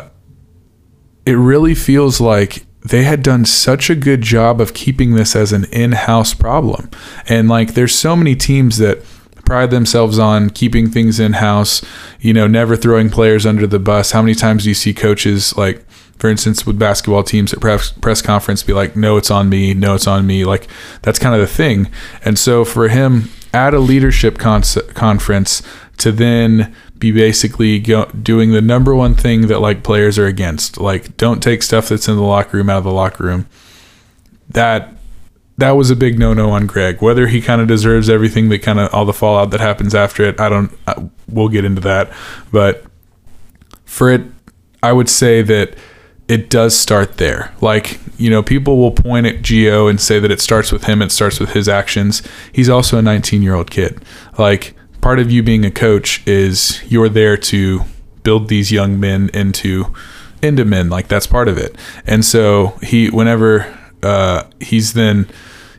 it 1.24 1.34
really 1.34 1.74
feels 1.74 2.20
like 2.20 2.66
they 2.84 3.04
had 3.04 3.22
done 3.22 3.44
such 3.44 3.88
a 3.88 3.94
good 3.94 4.22
job 4.22 4.60
of 4.60 4.74
keeping 4.74 5.14
this 5.14 5.36
as 5.36 5.52
an 5.52 5.64
in-house 5.66 6.34
problem. 6.34 6.90
And 7.28 7.48
like 7.48 7.74
there's 7.74 7.94
so 7.94 8.16
many 8.16 8.34
teams 8.34 8.78
that 8.78 9.04
pride 9.44 9.70
themselves 9.70 10.18
on 10.18 10.50
keeping 10.50 10.88
things 10.88 11.18
in-house 11.18 11.82
you 12.20 12.32
know 12.32 12.46
never 12.46 12.76
throwing 12.76 13.10
players 13.10 13.44
under 13.44 13.66
the 13.66 13.78
bus. 13.78 14.12
How 14.12 14.22
many 14.22 14.34
times 14.34 14.64
do 14.64 14.68
you 14.68 14.74
see 14.74 14.94
coaches 14.94 15.56
like 15.56 15.84
for 16.18 16.28
instance 16.28 16.64
with 16.64 16.78
basketball 16.78 17.24
teams 17.24 17.52
at 17.52 17.60
press, 17.60 17.90
press 17.90 18.22
conference 18.22 18.62
be 18.62 18.72
like 18.72 18.94
no 18.96 19.16
it's 19.16 19.30
on 19.30 19.48
me. 19.48 19.74
No 19.74 19.94
it's 19.94 20.06
on 20.06 20.26
me. 20.26 20.44
Like 20.44 20.68
that's 21.02 21.18
kind 21.18 21.34
of 21.34 21.40
the 21.40 21.52
thing. 21.52 21.90
And 22.24 22.38
so 22.38 22.64
for 22.64 22.88
him 22.88 23.30
at 23.52 23.74
a 23.74 23.78
leadership 23.78 24.38
con- 24.38 24.62
conference 24.94 25.62
to 25.98 26.12
then 26.12 26.74
be 26.98 27.10
basically 27.10 27.80
go, 27.80 28.06
doing 28.06 28.52
the 28.52 28.62
number 28.62 28.94
one 28.94 29.14
thing 29.14 29.48
that 29.48 29.60
like 29.60 29.82
players 29.82 30.18
are 30.18 30.26
against 30.26 30.78
like 30.78 31.16
don't 31.16 31.42
take 31.42 31.62
stuff 31.62 31.88
that's 31.88 32.08
in 32.08 32.16
the 32.16 32.22
locker 32.22 32.56
room 32.56 32.70
out 32.70 32.78
of 32.78 32.84
the 32.84 32.92
locker 32.92 33.24
room 33.24 33.46
that 34.48 34.94
that 35.58 35.72
was 35.72 35.90
a 35.90 35.96
big 35.96 36.18
no-no 36.18 36.50
on 36.50 36.66
Greg. 36.66 37.02
Whether 37.02 37.26
he 37.26 37.40
kind 37.40 37.60
of 37.60 37.68
deserves 37.68 38.08
everything 38.08 38.48
that 38.48 38.60
kind 38.60 38.80
of 38.80 38.92
all 38.94 39.04
the 39.04 39.12
fallout 39.12 39.50
that 39.50 39.60
happens 39.60 39.94
after 39.94 40.24
it, 40.24 40.40
I 40.40 40.48
don't. 40.48 40.76
I, 40.86 41.08
we'll 41.28 41.48
get 41.48 41.64
into 41.64 41.80
that, 41.82 42.12
but 42.50 42.84
for 43.84 44.10
it, 44.10 44.22
I 44.82 44.92
would 44.92 45.08
say 45.08 45.42
that 45.42 45.76
it 46.28 46.48
does 46.48 46.78
start 46.78 47.18
there. 47.18 47.54
Like 47.60 48.00
you 48.18 48.30
know, 48.30 48.42
people 48.42 48.78
will 48.78 48.92
point 48.92 49.26
at 49.26 49.42
Gio 49.42 49.90
and 49.90 50.00
say 50.00 50.18
that 50.18 50.30
it 50.30 50.40
starts 50.40 50.72
with 50.72 50.84
him. 50.84 51.02
It 51.02 51.12
starts 51.12 51.40
with 51.40 51.50
his 51.50 51.68
actions. 51.68 52.22
He's 52.52 52.68
also 52.68 52.98
a 52.98 53.02
19-year-old 53.02 53.70
kid. 53.70 54.02
Like 54.38 54.74
part 55.00 55.18
of 55.18 55.30
you 55.30 55.42
being 55.42 55.64
a 55.64 55.70
coach 55.70 56.26
is 56.26 56.82
you're 56.90 57.08
there 57.08 57.36
to 57.36 57.82
build 58.22 58.48
these 58.48 58.70
young 58.70 58.98
men 58.98 59.30
into 59.34 59.92
into 60.40 60.64
men. 60.64 60.88
Like 60.88 61.08
that's 61.08 61.26
part 61.26 61.48
of 61.48 61.58
it. 61.58 61.76
And 62.06 62.24
so 62.24 62.78
he, 62.82 63.10
whenever 63.10 63.76
uh, 64.02 64.44
he's 64.60 64.92
then, 64.92 65.28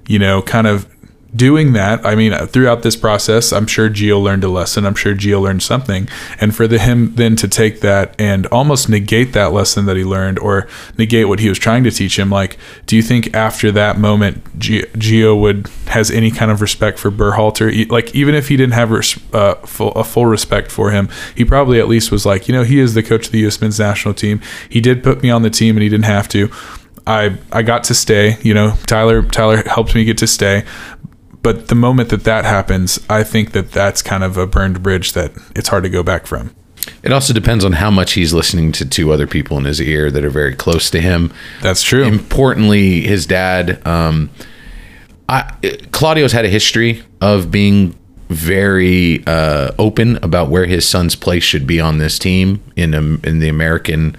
you 0.08 0.20
know, 0.20 0.42
kind 0.42 0.68
of 0.68 0.88
doing 1.36 1.74
that. 1.74 2.06
I 2.06 2.16
mean, 2.16 2.34
throughout 2.48 2.84
this 2.84 2.96
process, 2.96 3.52
I'm 3.52 3.68
sure 3.68 3.90
Gio 3.90 4.22
learned 4.22 4.44
a 4.44 4.50
lesson. 4.50 4.86
I'm 4.86 4.96
sure 4.96 5.16
Gio 5.16 5.42
learned 5.42 5.64
something. 5.64 6.08
And 6.40 6.56
for 6.56 6.68
the, 6.68 6.78
him 6.78 7.16
then 7.16 7.36
to 7.38 7.48
take 7.48 7.82
that 7.82 8.16
and 8.20 8.46
almost 8.48 8.88
negate 8.88 9.34
that 9.34 9.52
lesson 9.52 9.86
that 9.86 9.98
he 9.98 10.04
learned 10.04 10.40
or 10.40 10.68
negate 10.98 11.28
what 11.28 11.40
he 11.40 11.50
was 11.50 11.58
trying 11.58 11.84
to 11.86 11.92
teach 11.92 12.20
him, 12.20 12.30
like, 12.30 12.58
do 12.86 12.96
you 12.96 13.02
think 13.02 13.34
after 13.36 13.72
that 13.72 13.98
moment, 13.98 14.60
Gio 14.60 15.40
would 15.40 15.70
has 15.88 16.12
any 16.12 16.32
kind 16.32 16.52
of 16.52 16.62
respect 16.62 17.00
for 17.00 17.12
Berhalter? 17.12 17.90
Like, 17.90 18.14
even 18.14 18.36
if 18.36 18.50
he 18.50 18.58
didn't 18.58 18.74
have 18.74 18.92
uh, 19.34 19.56
full, 19.56 19.92
a 19.94 20.04
full 20.04 20.28
respect 20.28 20.72
for 20.72 20.92
him, 20.92 21.10
he 21.36 21.46
probably 21.46 21.80
at 21.80 21.88
least 21.88 22.12
was 22.12 22.26
like, 22.26 22.48
you 22.48 22.54
know, 22.54 22.64
he 22.64 22.80
is 22.80 22.94
the 22.94 23.04
coach 23.04 23.28
of 23.28 23.32
the 23.32 23.40
U.S. 23.40 23.60
men's 23.60 23.80
national 23.80 24.14
team. 24.14 24.40
He 24.70 24.82
did 24.82 25.04
put 25.04 25.24
me 25.24 25.30
on 25.30 25.42
the 25.42 25.50
team 25.50 25.76
and 25.76 25.84
he 25.84 25.90
didn't 25.90 26.06
have 26.06 26.28
to 26.30 26.52
I 27.06 27.38
I 27.52 27.62
got 27.64 27.84
to 27.86 27.94
stay. 27.94 28.38
You 28.42 28.54
know, 28.54 28.76
Tyler 28.86 29.24
Tyler 29.24 29.64
helped 29.68 29.96
me 29.96 30.04
get 30.04 30.18
to 30.20 30.28
stay. 30.28 30.64
But 31.42 31.68
the 31.68 31.76
moment 31.76 32.10
that 32.10 32.24
that 32.24 32.46
happens, 32.46 33.00
I 33.10 33.24
think 33.24 33.52
that 33.52 33.72
that's 33.72 34.02
kind 34.02 34.24
of 34.24 34.38
a 34.38 34.48
burned 34.48 34.82
bridge 34.82 35.12
that 35.12 35.34
it's 35.56 35.68
hard 35.68 35.84
to 35.84 35.90
go 35.90 36.02
back 36.02 36.26
from. 36.26 36.56
It 37.02 37.12
also 37.12 37.34
depends 37.34 37.66
on 37.66 37.74
how 37.74 37.92
much 37.92 38.14
he's 38.14 38.34
listening 38.34 38.72
to 38.74 38.86
two 38.86 39.12
other 39.12 39.28
people 39.28 39.58
in 39.58 39.66
his 39.66 39.82
ear 39.82 40.10
that 40.10 40.24
are 40.24 40.30
very 40.30 40.56
close 40.56 40.90
to 40.92 41.02
him. 41.02 41.34
That's 41.62 41.84
true. 41.84 42.04
Importantly, 42.04 43.02
his 43.02 43.26
dad, 43.26 43.86
um, 43.86 44.30
I, 45.28 45.54
Claudio's 45.92 46.32
had 46.32 46.46
a 46.46 46.50
history 46.50 47.04
of 47.20 47.52
being 47.52 47.98
very 48.30 49.24
uh, 49.28 49.72
open 49.78 50.18
about 50.18 50.50
where 50.50 50.66
his 50.66 50.88
son's 50.88 51.16
place 51.16 51.44
should 51.44 51.68
be 51.68 51.80
on 51.80 51.98
this 51.98 52.18
team 52.18 52.64
in 52.76 52.94
um, 52.94 53.22
in 53.24 53.40
the 53.40 53.50
American 53.50 54.16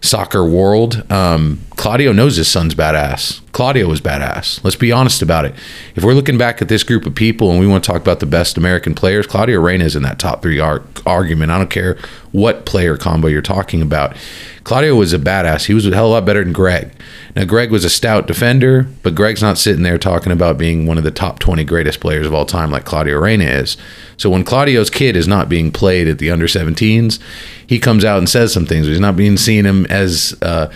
soccer 0.00 0.44
world. 0.44 1.04
Um, 1.10 1.60
Claudio 1.80 2.12
knows 2.12 2.36
his 2.36 2.46
son's 2.46 2.74
badass. 2.74 3.40
Claudio 3.52 3.88
was 3.88 4.02
badass. 4.02 4.62
Let's 4.62 4.76
be 4.76 4.92
honest 4.92 5.22
about 5.22 5.46
it. 5.46 5.54
If 5.94 6.04
we're 6.04 6.12
looking 6.12 6.36
back 6.36 6.60
at 6.60 6.68
this 6.68 6.82
group 6.82 7.06
of 7.06 7.14
people 7.14 7.50
and 7.50 7.58
we 7.58 7.66
want 7.66 7.82
to 7.82 7.90
talk 7.90 8.02
about 8.02 8.20
the 8.20 8.26
best 8.26 8.58
American 8.58 8.94
players, 8.94 9.26
Claudio 9.26 9.58
Reyna 9.58 9.86
is 9.86 9.96
in 9.96 10.02
that 10.02 10.18
top 10.18 10.42
three 10.42 10.60
ar- 10.60 10.82
argument. 11.06 11.50
I 11.50 11.56
don't 11.56 11.70
care 11.70 11.96
what 12.32 12.66
player 12.66 12.98
combo 12.98 13.28
you're 13.28 13.40
talking 13.40 13.80
about. 13.80 14.14
Claudio 14.62 14.94
was 14.94 15.14
a 15.14 15.18
badass. 15.18 15.64
He 15.64 15.72
was 15.72 15.86
a 15.86 15.94
hell 15.94 16.04
of 16.04 16.10
a 16.10 16.14
lot 16.16 16.26
better 16.26 16.44
than 16.44 16.52
Greg. 16.52 16.92
Now, 17.34 17.46
Greg 17.46 17.70
was 17.70 17.86
a 17.86 17.90
stout 17.90 18.26
defender, 18.26 18.86
but 19.02 19.14
Greg's 19.14 19.40
not 19.40 19.56
sitting 19.56 19.82
there 19.82 19.96
talking 19.96 20.32
about 20.32 20.58
being 20.58 20.84
one 20.84 20.98
of 20.98 21.04
the 21.04 21.10
top 21.10 21.38
20 21.38 21.64
greatest 21.64 22.00
players 22.00 22.26
of 22.26 22.34
all 22.34 22.44
time 22.44 22.70
like 22.70 22.84
Claudio 22.84 23.18
Reyna 23.18 23.44
is. 23.44 23.78
So 24.18 24.28
when 24.28 24.44
Claudio's 24.44 24.90
kid 24.90 25.16
is 25.16 25.26
not 25.26 25.48
being 25.48 25.72
played 25.72 26.08
at 26.08 26.18
the 26.18 26.30
under 26.30 26.46
17s, 26.46 27.18
he 27.66 27.78
comes 27.78 28.04
out 28.04 28.18
and 28.18 28.28
says 28.28 28.52
some 28.52 28.66
things. 28.66 28.86
He's 28.86 29.00
not 29.00 29.16
being 29.16 29.38
seen 29.38 29.64
him 29.64 29.86
as 29.86 30.36
uh, 30.42 30.70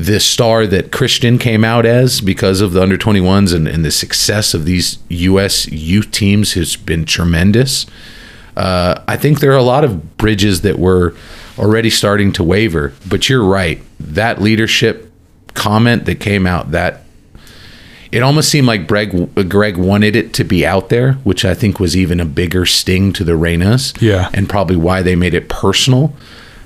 the 0.00 0.18
star 0.18 0.66
that 0.66 0.92
Christian 0.92 1.36
came 1.36 1.62
out 1.62 1.84
as 1.84 2.22
because 2.22 2.62
of 2.62 2.72
the 2.72 2.80
under 2.80 2.96
21s 2.96 3.54
and, 3.54 3.68
and 3.68 3.84
the 3.84 3.90
success 3.90 4.54
of 4.54 4.64
these 4.64 4.98
U.S. 5.10 5.68
youth 5.68 6.10
teams 6.10 6.54
has 6.54 6.74
been 6.74 7.04
tremendous. 7.04 7.84
Uh, 8.56 9.02
I 9.06 9.18
think 9.18 9.40
there 9.40 9.52
are 9.52 9.58
a 9.58 9.62
lot 9.62 9.84
of 9.84 10.16
bridges 10.16 10.62
that 10.62 10.78
were 10.78 11.14
already 11.58 11.90
starting 11.90 12.32
to 12.32 12.42
waver, 12.42 12.94
but 13.06 13.28
you're 13.28 13.44
right. 13.44 13.82
That 13.98 14.40
leadership 14.40 15.12
comment 15.52 16.06
that 16.06 16.18
came 16.18 16.46
out 16.46 16.70
that 16.70 17.02
it 18.10 18.22
almost 18.22 18.48
seemed 18.48 18.66
like 18.66 18.88
Greg, 18.88 19.34
Greg 19.50 19.76
wanted 19.76 20.16
it 20.16 20.32
to 20.34 20.44
be 20.44 20.64
out 20.64 20.88
there, 20.88 21.14
which 21.24 21.44
I 21.44 21.52
think 21.52 21.78
was 21.78 21.94
even 21.94 22.20
a 22.20 22.24
bigger 22.24 22.64
sting 22.64 23.12
to 23.12 23.24
the 23.24 23.32
Reynas. 23.32 24.00
Yeah. 24.00 24.30
And 24.32 24.48
probably 24.48 24.76
why 24.76 25.02
they 25.02 25.14
made 25.14 25.34
it 25.34 25.48
personal. 25.50 26.14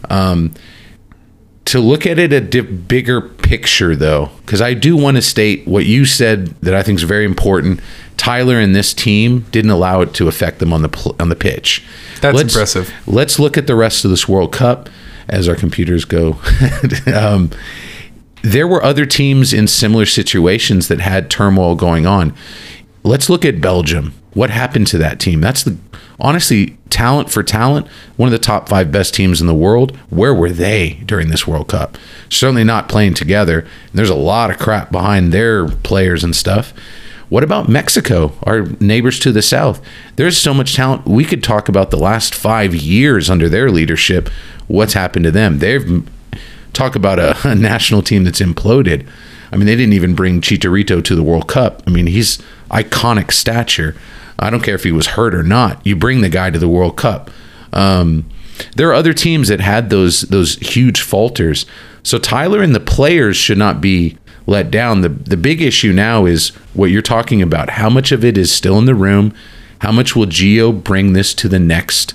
Um, 0.09 0.55
to 1.67 1.81
look 1.81 2.07
at 2.07 2.19
it 2.19 2.33
a 2.33 2.41
dip, 2.41 2.89
bigger 2.89 3.21
picture, 3.21 3.97
though, 3.97 4.31
because 4.45 4.61
I 4.61 4.75
do 4.75 4.97
want 4.97 5.17
to 5.17 5.23
state 5.23 5.67
what 5.67 5.87
you 5.87 6.05
said 6.05 6.49
that 6.61 6.75
I 6.75 6.83
think 6.83 6.99
is 6.99 7.05
very 7.05 7.25
important. 7.25 7.81
Tyler 8.17 8.59
and 8.59 8.75
this 8.75 8.95
team 8.95 9.41
didn't 9.51 9.71
allow 9.71 10.01
it 10.01 10.15
to 10.15 10.29
affect 10.29 10.59
them 10.59 10.73
on 10.73 10.83
the 10.83 10.89
pl- 10.89 11.17
on 11.19 11.31
the 11.31 11.37
pitch. 11.37 11.85
That's 12.21 12.37
let's, 12.37 12.55
impressive. 12.55 12.93
Let's 13.07 13.39
look 13.39 13.57
at 13.57 13.67
the 13.67 13.75
rest 13.75 14.05
of 14.05 14.11
this 14.11 14.29
World 14.29 14.53
Cup 14.53 14.89
as 15.29 15.49
our 15.49 15.57
computers 15.57 16.05
go. 16.05 16.39
um, 17.15 17.51
there 18.43 18.69
were 18.69 18.83
other 18.85 19.07
teams 19.07 19.53
in 19.53 19.67
similar 19.67 20.07
situations 20.07 20.89
that 20.89 21.01
had 21.01 21.31
turmoil 21.31 21.75
going 21.77 22.07
on. 22.07 22.35
Let's 23.03 23.31
look 23.31 23.45
at 23.45 23.61
Belgium. 23.61 24.13
What 24.35 24.51
happened 24.51 24.87
to 24.89 24.99
that 24.99 25.19
team? 25.19 25.41
That's 25.41 25.63
the 25.63 25.77
honestly 26.21 26.77
talent 26.95 27.29
for 27.29 27.43
talent, 27.43 27.89
one 28.17 28.29
of 28.29 28.33
the 28.33 28.39
top 28.39 28.69
five 28.69 28.93
best 28.93 29.15
teams 29.15 29.41
in 29.41 29.49
the 29.49 29.55
world. 29.55 29.97
Where 30.11 30.33
were 30.33 30.51
they 30.51 31.03
during 31.05 31.29
this 31.29 31.45
World 31.45 31.69
Cup? 31.69 31.99
Certainly 32.31 32.63
not 32.65 32.89
playing 32.89 33.15
together. 33.15 33.67
There's 33.93 34.11
a 34.11 34.15
lot 34.15 34.51
of 34.51 34.59
crap 34.59 34.93
behind 34.93 35.33
their 35.33 35.69
players 35.69 36.23
and 36.23 36.37
stuff. 36.37 36.73
What 37.29 37.43
about 37.43 37.69
Mexico, 37.69 38.33
our 38.45 38.63
neighbors 38.79 39.19
to 39.21 39.33
the 39.33 39.43
south? 39.43 39.81
There's 40.15 40.39
so 40.39 40.55
much 40.55 40.77
talent. 40.77 41.05
We 41.05 41.25
could 41.25 41.43
talk 41.43 41.69
about 41.69 41.91
the 41.91 41.97
last 41.97 42.33
five 42.33 42.77
years 42.77 43.29
under 43.29 43.49
their 43.49 43.71
leadership. 43.71 44.29
What's 44.69 44.93
happened 44.93 45.25
to 45.25 45.33
them? 45.33 45.59
They've 45.59 46.09
talk 46.73 46.95
about 46.95 47.19
a, 47.19 47.37
a, 47.49 47.55
national 47.57 48.03
team 48.03 48.23
that's 48.23 48.41
imploded. 48.41 49.05
I 49.51 49.57
mean, 49.57 49.67
they 49.67 49.75
didn't 49.75 49.95
even 49.95 50.15
bring 50.15 50.41
Chicharito 50.41 51.03
to 51.03 51.15
the 51.17 51.23
World 51.25 51.49
Cup. 51.49 51.83
I 51.87 51.91
mean, 51.91 52.07
he's 52.07 52.39
iconic 52.71 53.33
stature. 53.33 53.97
I 54.39 54.51
don't 54.51 54.63
care 54.63 54.75
if 54.75 54.85
he 54.85 54.93
was 54.93 55.09
hurt 55.09 55.35
or 55.35 55.43
not. 55.43 55.85
You 55.87 55.97
bring 55.97 56.21
the 56.21 56.29
guy 56.29 56.51
to 56.51 56.59
the 56.59 56.69
World 56.69 56.97
Cup. 56.97 57.31
Um, 57.73 58.29
there 58.77 58.89
are 58.89 58.95
other 58.95 59.13
teams 59.13 59.49
that 59.49 59.61
had 59.61 59.91
those 59.91 60.23
those 60.23 60.57
huge 60.57 61.01
falters. 61.01 61.67
So 62.03 62.19
Tyler 62.19 62.63
and 62.63 62.75
the 62.75 62.81
players 62.81 63.37
should 63.37 63.59
not 63.59 63.81
be 63.81 64.19
let 64.47 64.71
down. 64.71 65.01
The 65.01 65.09
the 65.09 65.37
big 65.37 65.63
issue 65.63 65.93
now 65.93 66.27
is 66.27 66.51
what 66.73 66.91
you're 66.91 67.03
talking 67.03 67.43
about. 67.43 67.71
How 67.71 67.89
much 67.89 68.13
of 68.13 68.25
it 68.25 68.39
is 68.39 68.53
still 68.53 68.79
in 68.79 68.85
the 68.85 68.95
room? 68.95 69.35
How 69.81 69.93
much 69.93 70.15
will 70.15 70.27
Gio 70.27 70.73
bring 70.73 71.13
this 71.13 71.35
to 71.35 71.49
the 71.49 71.59
next 71.59 72.15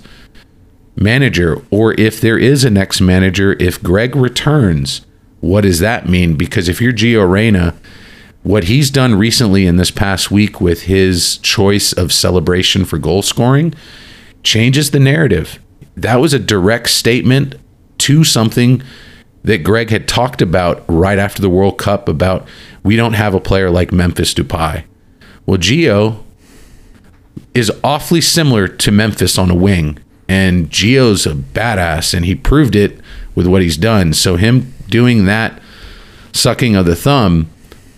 manager? 0.96 1.62
Or 1.70 1.94
if 2.00 2.20
there 2.22 2.38
is 2.38 2.64
a 2.64 2.70
next 2.70 3.02
manager, 3.02 3.54
if 3.60 3.82
Greg 3.84 4.16
returns, 4.16 5.06
what 5.42 5.62
does 5.62 5.80
that 5.80 6.08
mean? 6.08 6.36
Because 6.36 6.68
if 6.68 6.82
you're 6.82 6.94
Gio 6.94 7.30
Reyna, 7.30 7.76
what 8.44 8.66
he's 8.66 8.90
done 8.90 9.16
recently 9.16 9.66
in 9.66 9.76
this 9.76 9.92
past 9.92 10.32
week 10.32 10.62
with 10.62 10.84
his 10.84 11.38
choice 11.40 11.94
of 11.94 12.14
celebration 12.14 12.86
for 12.86 12.98
goal 12.98 13.22
scoring 13.22 13.74
changes 14.44 14.92
the 14.92 15.00
narrative. 15.00 15.60
That 15.96 16.18
was 16.18 16.34
a 16.34 16.40
direct 16.40 16.90
statement 16.90 17.56
to 18.00 18.24
something 18.24 18.82
that 19.44 19.64
Greg 19.64 19.90
had 19.90 20.08
talked 20.08 20.42
about 20.42 20.84
right 20.88 21.20
after 21.20 21.42
the 21.42 21.50
World 21.50 21.78
Cup 21.78 22.08
about 22.08 22.48
we 22.84 22.96
don't 22.96 23.14
have 23.14 23.34
a 23.34 23.40
player 23.40 23.70
like 23.70 23.92
Memphis 23.92 24.34
Depay. 24.34 24.84
Well, 25.46 25.58
Gio 25.58 26.24
is 27.54 27.72
awfully 27.84 28.22
similar 28.22 28.68
to 28.68 28.92
Memphis 28.92 29.38
on 29.38 29.50
a 29.50 29.56
wing, 29.56 30.00
and 30.28 30.70
Gio's 30.70 31.26
a 31.26 31.34
badass, 31.34 32.14
and 32.14 32.26
he 32.26 32.36
proved 32.36 32.76
it 32.76 33.00
with 33.36 33.48
what 33.48 33.62
he's 33.62 33.78
done. 33.78 34.14
So 34.14 34.36
him 34.36 34.74
doing 34.88 35.26
that 35.26 35.62
sucking 36.32 36.76
of 36.76 36.86
the 36.86 36.96
thumb, 36.96 37.50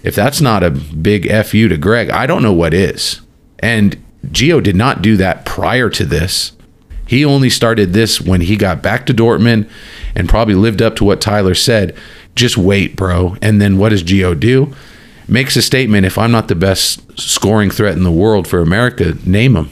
if 0.04 0.16
that's 0.16 0.42
not 0.42 0.64
a 0.64 0.72
big 0.72 1.30
fu 1.46 1.68
to 1.68 1.78
Greg, 1.78 2.10
I 2.10 2.26
don't 2.26 2.44
know 2.44 2.54
what 2.54 2.74
is. 2.74 3.22
And 3.60 4.04
Gio 4.28 4.62
did 4.62 4.76
not 4.76 5.02
do 5.02 5.18
that 5.18 5.46
prior 5.46 5.90
to 5.90 6.06
this. 6.06 6.54
He 7.08 7.26
only 7.26 7.50
started 7.50 7.92
this 7.92 8.22
when 8.22 8.42
he 8.42 8.56
got 8.56 8.82
back 8.82 9.06
to 9.08 9.14
Dortmund 9.14 9.70
and 10.16 10.30
probably 10.30 10.56
lived 10.56 10.82
up 10.82 10.96
to 10.96 11.04
what 11.04 11.20
Tyler 11.20 11.56
said. 11.56 11.96
Just 12.36 12.58
wait, 12.58 12.96
bro. 12.96 13.36
And 13.42 13.62
then 13.62 13.78
what 13.78 13.90
does 13.90 14.04
Gio 14.04 14.40
do? 14.40 14.74
Makes 15.28 15.56
a 15.58 15.62
statement 15.62 16.06
if 16.06 16.18
I'm 16.18 16.32
not 16.32 16.48
the 16.48 16.56
best 16.56 17.20
scoring 17.20 17.70
threat 17.70 17.98
in 17.98 18.04
the 18.04 18.12
world 18.12 18.48
for 18.48 18.62
America, 18.62 19.18
name 19.26 19.56
him. 19.56 19.72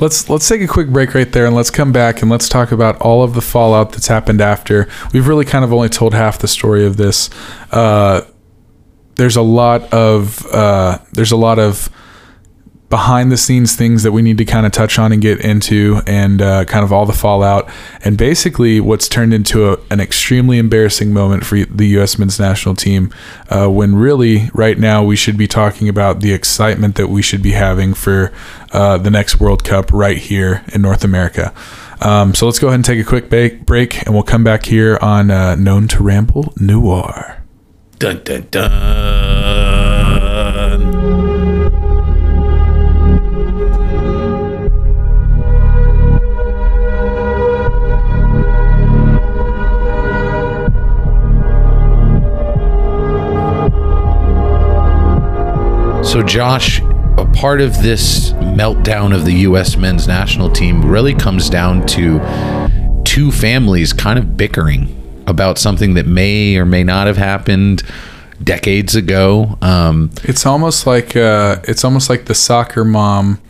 Let's 0.00 0.30
let's 0.30 0.46
take 0.46 0.60
a 0.60 0.68
quick 0.68 0.88
break 0.88 1.14
right 1.14 1.30
there 1.32 1.46
and 1.46 1.56
let's 1.56 1.70
come 1.70 1.90
back 1.90 2.22
and 2.22 2.30
let's 2.30 2.48
talk 2.48 2.70
about 2.70 3.00
all 3.00 3.24
of 3.24 3.34
the 3.34 3.40
fallout 3.40 3.92
that's 3.92 4.06
happened 4.06 4.40
after. 4.40 4.88
We've 5.12 5.26
really 5.26 5.44
kind 5.44 5.64
of 5.64 5.72
only 5.72 5.88
told 5.88 6.14
half 6.14 6.38
the 6.38 6.48
story 6.48 6.86
of 6.86 6.98
this. 6.98 7.30
Uh, 7.72 8.22
there's 9.18 9.36
a 9.36 9.42
lot 9.42 9.92
of 9.92 10.46
uh, 10.46 10.98
there's 11.12 11.32
a 11.32 11.36
lot 11.36 11.58
of 11.58 11.90
behind 12.88 13.30
the 13.30 13.36
scenes 13.36 13.76
things 13.76 14.02
that 14.02 14.12
we 14.12 14.22
need 14.22 14.38
to 14.38 14.46
kind 14.46 14.64
of 14.64 14.72
touch 14.72 14.98
on 14.98 15.12
and 15.12 15.20
get 15.20 15.40
into 15.40 16.00
and 16.06 16.40
uh, 16.40 16.64
kind 16.64 16.82
of 16.82 16.90
all 16.90 17.04
the 17.04 17.12
fallout 17.12 17.68
and 18.02 18.16
basically 18.16 18.80
what's 18.80 19.08
turned 19.08 19.34
into 19.34 19.70
a, 19.70 19.76
an 19.90 20.00
extremely 20.00 20.56
embarrassing 20.56 21.12
moment 21.12 21.44
for 21.44 21.58
the 21.64 21.86
U.S. 21.88 22.18
men's 22.18 22.40
national 22.40 22.74
team 22.74 23.12
uh, 23.50 23.68
when 23.68 23.94
really 23.94 24.48
right 24.54 24.78
now 24.78 25.04
we 25.04 25.16
should 25.16 25.36
be 25.36 25.46
talking 25.46 25.86
about 25.86 26.20
the 26.20 26.32
excitement 26.32 26.94
that 26.94 27.08
we 27.08 27.20
should 27.20 27.42
be 27.42 27.52
having 27.52 27.92
for 27.92 28.32
uh, 28.72 28.96
the 28.96 29.10
next 29.10 29.38
World 29.38 29.64
Cup 29.64 29.92
right 29.92 30.16
here 30.16 30.64
in 30.72 30.80
North 30.80 31.04
America. 31.04 31.52
Um, 32.00 32.34
so 32.34 32.46
let's 32.46 32.58
go 32.58 32.68
ahead 32.68 32.76
and 32.76 32.84
take 32.84 33.00
a 33.00 33.04
quick 33.04 33.28
break, 33.28 33.66
break 33.66 34.06
and 34.06 34.14
we'll 34.14 34.22
come 34.22 34.44
back 34.44 34.64
here 34.64 34.98
on 35.02 35.30
uh, 35.30 35.56
Known 35.56 35.88
to 35.88 36.02
Ramble 36.02 36.54
Noir. 36.56 37.37
Dun 37.98 38.22
dun 38.22 38.46
dun. 38.52 38.78
So, 56.04 56.22
Josh, 56.22 56.80
a 57.16 57.26
part 57.34 57.60
of 57.60 57.82
this 57.82 58.30
meltdown 58.34 59.12
of 59.12 59.24
the 59.24 59.32
U.S. 59.32 59.76
men's 59.76 60.06
national 60.06 60.50
team 60.50 60.88
really 60.88 61.14
comes 61.14 61.50
down 61.50 61.84
to 61.88 62.20
two 63.04 63.32
families 63.32 63.92
kind 63.92 64.20
of 64.20 64.36
bickering 64.36 64.94
about 65.28 65.58
something 65.58 65.94
that 65.94 66.06
may 66.06 66.56
or 66.56 66.64
may 66.64 66.82
not 66.82 67.06
have 67.06 67.16
happened 67.18 67.82
decades 68.42 68.94
ago. 68.96 69.56
Um, 69.62 70.10
It's 70.24 70.46
almost 70.46 70.86
like 70.86 71.14
uh, 71.16 71.56
it's 71.64 71.84
almost 71.84 72.08
like 72.10 72.24
the 72.24 72.34
soccer 72.34 72.84
mom 72.84 73.40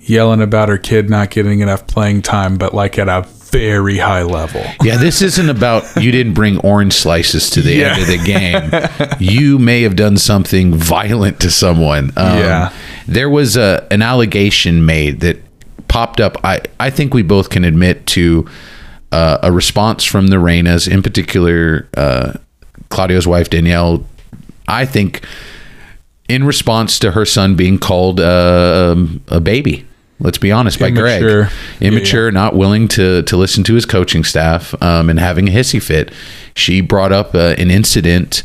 yelling 0.00 0.40
about 0.42 0.68
her 0.68 0.78
kid 0.78 1.08
not 1.08 1.30
getting 1.30 1.60
enough 1.60 1.86
playing 1.86 2.22
time, 2.22 2.56
but 2.58 2.74
like 2.74 2.98
at 2.98 3.08
a 3.08 3.22
very 3.52 3.98
high 3.98 4.22
level. 4.22 4.62
yeah, 4.82 4.96
this 4.96 5.22
isn't 5.22 5.48
about 5.48 5.84
you 6.02 6.10
didn't 6.10 6.34
bring 6.34 6.58
orange 6.60 6.92
slices 6.94 7.50
to 7.50 7.62
the 7.62 7.72
Yeah. 7.74 7.92
end 7.94 8.02
of 8.02 8.08
the 8.08 8.18
game. 8.18 9.16
you 9.20 9.58
may 9.58 9.82
have 9.82 9.94
done 9.96 10.16
something 10.16 10.74
violent 10.74 11.40
to 11.40 11.50
someone. 11.50 12.12
Um, 12.16 12.38
Yeah. 12.38 12.72
There 13.06 13.30
was 13.30 13.56
a 13.56 13.86
an 13.90 14.02
allegation 14.02 14.84
made 14.86 15.20
that 15.20 15.38
popped 15.88 16.20
up. 16.20 16.36
I, 16.44 16.60
I 16.80 16.90
think 16.90 17.12
we 17.14 17.22
both 17.22 17.50
can 17.50 17.64
admit 17.64 18.06
to 18.08 18.48
uh, 19.12 19.38
a 19.42 19.52
response 19.52 20.04
from 20.04 20.28
the 20.28 20.36
Reynas, 20.36 20.90
in 20.90 21.02
particular, 21.02 21.88
uh, 21.96 22.34
Claudio's 22.88 23.26
wife, 23.26 23.50
Danielle. 23.50 24.04
I 24.66 24.86
think 24.86 25.24
in 26.28 26.44
response 26.44 26.98
to 27.00 27.12
her 27.12 27.24
son 27.24 27.54
being 27.56 27.78
called 27.78 28.20
uh, 28.20 28.96
a 29.28 29.40
baby 29.40 29.86
Let's 30.22 30.38
be 30.38 30.52
honest, 30.52 30.78
by 30.78 30.86
Immature. 30.86 31.44
Greg, 31.44 31.52
immature, 31.80 32.30
not 32.30 32.54
willing 32.54 32.86
to 32.88 33.22
to 33.22 33.36
listen 33.36 33.64
to 33.64 33.74
his 33.74 33.84
coaching 33.84 34.22
staff, 34.22 34.72
um, 34.80 35.10
and 35.10 35.18
having 35.18 35.48
a 35.48 35.50
hissy 35.50 35.82
fit. 35.82 36.12
She 36.54 36.80
brought 36.80 37.10
up 37.10 37.34
uh, 37.34 37.56
an 37.58 37.72
incident 37.72 38.44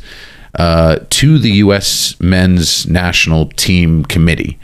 uh, 0.56 0.98
to 1.12 1.38
the 1.38 1.52
U.S. 1.52 2.20
men's 2.20 2.88
national 2.88 3.50
team 3.50 4.06
committee 4.06 4.58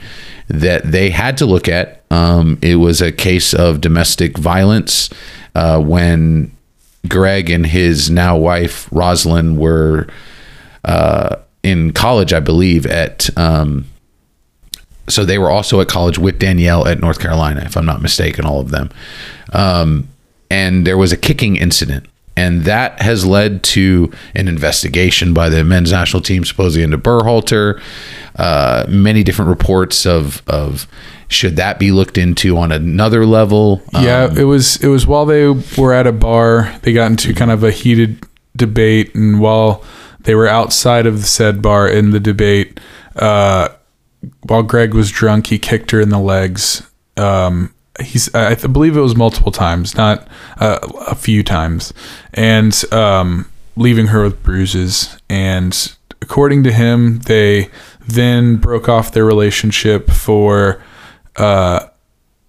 that 0.48 0.92
they 0.92 1.12
had 1.12 1.38
to 1.38 1.46
look 1.46 1.68
at. 1.68 2.04
Um, 2.10 2.58
it 2.64 2.76
was 2.76 3.00
a 3.00 3.12
case 3.12 3.54
of 3.54 3.80
domestic 3.80 4.36
violence 4.40 5.12
uh, 5.56 5.80
when 5.80 6.52
Greg 7.08 7.50
and 7.50 7.66
his 7.66 8.10
now 8.10 8.38
wife 8.38 8.88
Rosalind 8.92 9.58
were 9.58 10.08
uh, 10.86 11.38
in 11.62 11.94
college, 11.94 12.34
I 12.34 12.40
believe, 12.40 12.86
at 12.86 13.30
um, 13.38 13.86
so 15.10 15.26
they 15.26 15.38
were 15.38 15.50
also 15.50 15.82
at 15.82 15.88
college 15.88 16.18
with 16.18 16.40
Danielle 16.40 16.88
at 16.88 17.00
North 17.00 17.20
Carolina, 17.20 17.64
if 17.66 17.76
I'm 17.76 17.86
not 17.86 18.02
mistaken, 18.02 18.46
all 18.46 18.60
of 18.60 18.72
them. 18.72 18.90
Um, 19.52 20.08
and 20.50 20.88
there 20.88 20.98
was 20.98 21.12
a 21.12 21.18
kicking 21.18 21.56
incident. 21.56 22.08
And 22.36 22.64
that 22.64 23.02
has 23.02 23.26
led 23.26 23.64
to 23.64 24.12
an 24.34 24.48
investigation 24.48 25.34
by 25.34 25.50
the 25.50 25.64
men's 25.64 25.92
national 25.92 26.24
team, 26.24 26.44
supposedly 26.46 26.84
into 26.84 26.98
Berhalter. 26.98 27.80
Uh, 28.36 28.86
many 28.88 29.24
different 29.24 29.50
reports 29.50 30.06
of 30.08 30.42
of 30.48 30.88
should 31.34 31.56
that 31.58 31.80
be 31.80 31.92
looked 31.92 32.18
into 32.18 32.58
on 32.58 32.72
another 32.72 33.26
level. 33.26 33.82
Yeah, 33.94 34.26
Um, 34.26 34.38
it 34.38 34.44
was 34.46 34.78
it 34.78 34.88
was 34.88 35.06
while 35.08 35.26
they 35.26 35.48
were 35.78 35.94
at 35.94 36.08
a 36.08 36.12
bar, 36.12 36.74
they 36.84 36.94
got 36.94 37.12
into 37.12 37.34
kind 37.34 37.52
of 37.52 37.64
a 37.64 37.72
heated 37.72 38.26
debate, 38.56 39.14
and 39.16 39.40
while 39.40 39.84
they 40.22 40.36
were 40.36 40.48
outside 40.48 41.06
of 41.06 41.22
the 41.22 41.28
said 41.28 41.62
bar 41.62 41.88
in 41.88 42.12
the 42.12 42.20
debate, 42.20 42.80
uh, 43.16 43.70
while 44.44 44.64
Greg 44.64 44.94
was 44.94 45.12
drunk, 45.12 45.48
he 45.48 45.60
kicked 45.60 45.92
her 45.92 46.00
in 46.00 46.10
the 46.10 46.20
legs. 46.20 46.90
Um, 47.18 47.74
he's 48.00 48.34
I 48.34 48.56
believe 48.56 48.96
it 48.96 49.02
was 49.02 49.16
multiple 49.16 49.52
times, 49.52 49.96
not 49.96 50.28
uh, 50.60 50.80
a 51.08 51.16
few 51.16 51.44
times, 51.44 51.94
and 52.34 52.84
um, 52.92 53.50
leaving 53.76 54.08
her 54.08 54.24
with 54.24 54.42
bruises. 54.44 55.18
And 55.30 55.96
according 56.22 56.64
to 56.64 56.72
him, 56.72 57.20
they 57.20 57.70
then 58.08 58.58
broke 58.58 58.90
off 58.90 59.12
their 59.12 59.26
relationship 59.26 60.10
for 60.10 60.82
uh, 61.36 61.88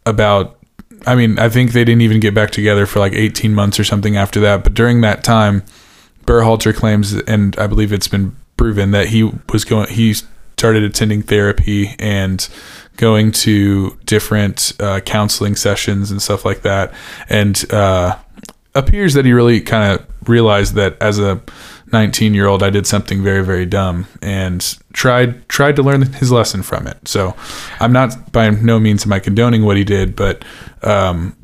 about 0.07 0.59
I 1.07 1.15
mean, 1.15 1.39
I 1.39 1.49
think 1.49 1.73
they 1.73 1.85
didn't 1.85 2.03
even 2.03 2.21
get 2.21 2.35
back 2.35 2.51
together 2.51 2.87
for 2.87 2.99
like 2.99 3.13
18 3.13 3.55
months 3.55 3.79
or 3.79 3.85
something 3.85 4.17
after 4.17 4.41
that. 4.41 4.65
But 4.65 4.75
during 4.75 5.03
that 5.03 5.23
time, 5.23 5.63
Berhalter 6.25 6.75
claims, 6.75 7.13
and 7.13 7.57
I 7.59 7.67
believe 7.67 7.93
it's 7.93 8.09
been 8.09 8.35
proven 8.57 8.93
that 8.93 9.09
he 9.09 9.31
was 9.53 9.65
going, 9.65 9.89
he 9.91 10.15
started 10.15 10.83
attending 10.83 11.23
therapy 11.23 11.95
and 11.99 12.49
going 12.97 13.33
to 13.33 13.99
different 14.07 14.73
uh, 14.81 15.01
counseling 15.01 15.57
sessions 15.57 16.11
and 16.11 16.23
stuff 16.23 16.45
like 16.45 16.63
that. 16.63 16.95
And 17.29 17.65
uh, 17.73 18.17
appears 18.75 19.15
that 19.15 19.25
he 19.25 19.33
really 19.33 19.61
kind 19.61 19.93
of 19.93 20.29
realized 20.29 20.75
that 20.75 20.97
as 21.01 21.19
a 21.19 21.43
19 21.95 22.35
year 22.35 22.47
old, 22.47 22.63
I 22.63 22.71
did 22.71 22.87
something 22.87 23.23
very, 23.23 23.43
very 23.43 23.65
dumb 23.65 24.07
and 24.21 24.61
tried 24.93 25.49
tried 25.49 25.77
to 25.77 25.83
learn 25.83 26.03
his 26.15 26.31
lesson 26.31 26.63
from 26.63 26.87
it. 26.87 27.09
So 27.09 27.35
I'm 27.81 27.93
not 27.93 28.33
by 28.33 28.51
no 28.51 28.79
means 28.79 29.07
am 29.07 29.13
I 29.13 29.21
condoning 29.21 29.65
what 29.65 29.77
he 29.77 29.85
did, 29.85 30.15
but 30.15 30.45
um, 30.83 31.37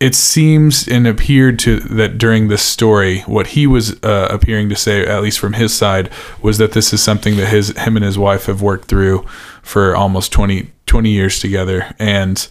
it 0.00 0.14
seems 0.14 0.88
and 0.88 1.06
appeared 1.06 1.58
to 1.60 1.80
that 1.80 2.18
during 2.18 2.48
this 2.48 2.62
story, 2.62 3.20
what 3.20 3.48
he 3.48 3.66
was 3.66 4.02
uh, 4.02 4.28
appearing 4.30 4.68
to 4.70 4.76
say, 4.76 5.06
at 5.06 5.22
least 5.22 5.38
from 5.38 5.52
his 5.52 5.72
side, 5.72 6.10
was 6.42 6.58
that 6.58 6.72
this 6.72 6.92
is 6.92 7.02
something 7.02 7.36
that 7.36 7.48
his 7.48 7.76
him 7.76 7.96
and 7.96 8.04
his 8.04 8.18
wife 8.18 8.46
have 8.46 8.62
worked 8.62 8.88
through 8.88 9.24
for 9.62 9.94
almost 9.94 10.32
20, 10.32 10.70
20 10.86 11.10
years 11.10 11.38
together, 11.38 11.94
and 11.98 12.48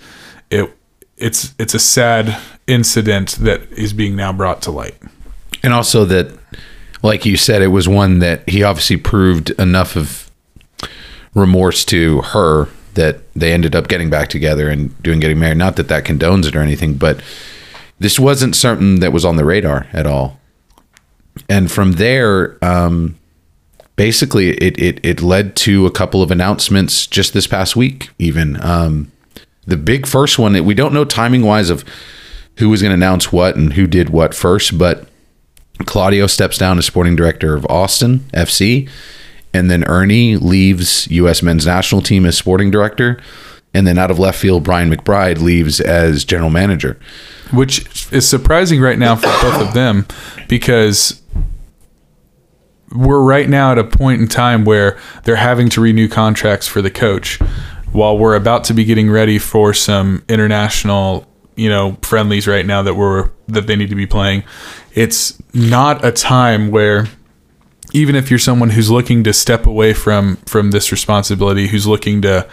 it 0.49 0.71
it's 1.17 1.53
it's 1.57 1.73
a 1.73 1.79
sad 1.79 2.39
incident 2.67 3.31
that 3.39 3.61
is 3.71 3.91
being 3.91 4.15
now 4.15 4.31
brought 4.31 4.61
to 4.61 4.71
light. 4.71 4.95
And 5.63 5.73
also 5.73 6.05
that, 6.05 6.37
like 7.01 7.25
you 7.25 7.37
said, 7.37 7.61
it 7.61 7.67
was 7.67 7.87
one 7.87 8.19
that 8.19 8.47
he 8.47 8.63
obviously 8.63 8.97
proved 8.97 9.49
enough 9.51 9.95
of 9.95 10.29
remorse 11.33 11.85
to 11.85 12.21
her 12.21 12.69
that 12.93 13.19
they 13.33 13.51
ended 13.51 13.75
up 13.75 13.87
getting 13.87 14.09
back 14.09 14.29
together 14.29 14.69
and 14.69 15.01
doing 15.01 15.19
getting 15.19 15.39
married. 15.39 15.57
Not 15.57 15.77
that 15.77 15.87
that 15.87 16.03
condones 16.03 16.45
it 16.45 16.55
or 16.55 16.61
anything, 16.61 16.95
but 16.95 17.21
this 17.99 18.19
wasn't 18.19 18.55
something 18.55 18.99
that 18.99 19.13
was 19.13 19.25
on 19.25 19.37
the 19.37 19.45
radar 19.45 19.87
at 19.93 20.05
all. 20.05 20.39
And 21.49 21.71
from 21.71 21.93
there, 21.93 22.57
um, 22.63 23.17
basically, 23.95 24.49
it, 24.49 24.77
it 24.77 24.99
it 25.03 25.21
led 25.21 25.55
to 25.57 25.85
a 25.85 25.91
couple 25.91 26.21
of 26.21 26.29
announcements 26.29 27.07
just 27.07 27.33
this 27.33 27.47
past 27.47 27.75
week. 27.75 28.09
Even 28.19 28.61
um, 28.63 29.11
the 29.65 29.77
big 29.77 30.05
first 30.05 30.37
one 30.37 30.53
that 30.53 30.63
we 30.63 30.75
don't 30.75 30.93
know 30.93 31.05
timing 31.05 31.43
wise 31.43 31.69
of 31.69 31.83
who 32.57 32.69
was 32.69 32.81
going 32.81 32.91
to 32.91 32.95
announce 32.95 33.31
what 33.31 33.55
and 33.55 33.73
who 33.73 33.87
did 33.87 34.09
what 34.09 34.35
first, 34.35 34.77
but 34.77 35.07
Claudio 35.85 36.27
steps 36.27 36.57
down 36.57 36.77
as 36.77 36.85
sporting 36.85 37.15
director 37.15 37.55
of 37.55 37.65
Austin 37.69 38.19
FC, 38.33 38.89
and 39.53 39.69
then 39.69 39.83
Earnie 39.83 40.37
leaves 40.37 41.07
U.S. 41.11 41.41
men's 41.43 41.65
national 41.65 42.01
team 42.01 42.25
as 42.25 42.37
sporting 42.37 42.71
director, 42.71 43.19
and 43.73 43.85
then 43.87 43.97
out 43.97 44.11
of 44.11 44.19
left 44.19 44.39
field, 44.39 44.63
Brian 44.63 44.91
McBride 44.91 45.39
leaves 45.41 45.79
as 45.79 46.23
general 46.25 46.49
manager. 46.49 46.97
which 47.51 48.11
is 48.11 48.27
surprising 48.27 48.81
right 48.81 48.97
now 48.97 49.15
for 49.15 49.27
both 49.41 49.61
of 49.67 49.73
them 49.73 50.07
because 50.47 51.21
we're 52.91 53.21
right 53.23 53.49
now 53.49 53.71
at 53.71 53.77
a 53.79 53.83
point 53.83 54.21
in 54.21 54.27
time 54.27 54.65
where 54.65 54.99
they're 55.23 55.35
having 55.35 55.69
to 55.69 55.81
renew 55.81 56.07
contracts 56.07 56.67
for 56.67 56.81
the 56.81 56.91
coach 56.91 57.39
while 57.91 58.17
we're 58.17 58.35
about 58.35 58.63
to 58.65 58.73
be 58.73 58.83
getting 58.83 59.09
ready 59.09 59.37
for 59.39 59.73
some 59.73 60.23
international 60.29 61.27
you 61.55 61.69
know 61.69 61.97
friendlies 62.01 62.47
right 62.47 62.65
now 62.65 62.81
that 62.83 62.95
we're 62.95 63.29
that 63.47 63.67
they 63.67 63.75
need 63.75 63.89
to 63.89 63.95
be 63.95 64.07
playing. 64.07 64.43
It's 64.93 65.41
not 65.53 66.03
a 66.03 66.11
time 66.11 66.71
where 66.71 67.07
even 67.93 68.15
if 68.15 68.29
you're 68.29 68.39
someone 68.39 68.71
who's 68.71 68.89
looking 68.89 69.23
to 69.23 69.33
step 69.33 69.65
away 69.65 69.93
from 69.93 70.37
from 70.45 70.71
this 70.71 70.91
responsibility 70.91 71.67
who's 71.67 71.87
looking 71.87 72.21
to 72.23 72.47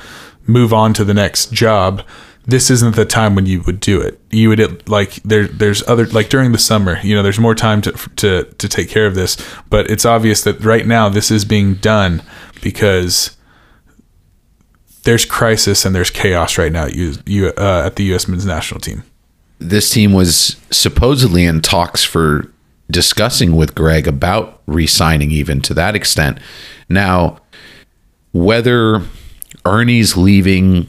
move 0.46 0.72
on 0.72 0.92
to 0.94 1.04
the 1.04 1.14
next 1.14 1.52
job 1.52 2.02
this 2.46 2.70
isn't 2.70 2.96
the 2.96 3.04
time 3.04 3.34
when 3.34 3.46
you 3.46 3.62
would 3.62 3.80
do 3.80 4.00
it. 4.00 4.18
You 4.30 4.48
would 4.48 4.88
like 4.88 5.14
there 5.22 5.46
there's 5.46 5.86
other 5.86 6.06
like 6.06 6.28
during 6.28 6.52
the 6.52 6.58
summer 6.58 6.98
you 7.02 7.14
know 7.14 7.22
there's 7.22 7.38
more 7.38 7.54
time 7.54 7.82
to 7.82 7.92
to 7.92 8.44
to 8.44 8.68
take 8.68 8.88
care 8.88 9.06
of 9.06 9.14
this. 9.14 9.36
But 9.68 9.90
it's 9.90 10.04
obvious 10.04 10.42
that 10.42 10.60
right 10.64 10.86
now 10.86 11.08
this 11.08 11.30
is 11.30 11.44
being 11.44 11.74
done 11.74 12.22
because 12.62 13.36
there's 15.04 15.24
crisis 15.24 15.84
and 15.84 15.94
there's 15.94 16.10
chaos 16.10 16.58
right 16.58 16.72
now 16.72 16.84
at, 16.84 16.94
you, 16.94 17.14
you, 17.26 17.48
uh, 17.56 17.82
at 17.86 17.96
the 17.96 18.04
U.S. 18.04 18.28
men's 18.28 18.46
national 18.46 18.80
team. 18.80 19.02
This 19.58 19.90
team 19.90 20.12
was 20.12 20.56
supposedly 20.70 21.44
in 21.44 21.60
talks 21.60 22.04
for 22.04 22.50
discussing 22.90 23.56
with 23.56 23.74
Greg 23.74 24.08
about 24.08 24.62
re-signing, 24.66 25.30
even 25.30 25.60
to 25.62 25.74
that 25.74 25.94
extent. 25.94 26.38
Now, 26.88 27.38
whether 28.32 29.02
Earnie's 29.64 30.16
leaving 30.16 30.88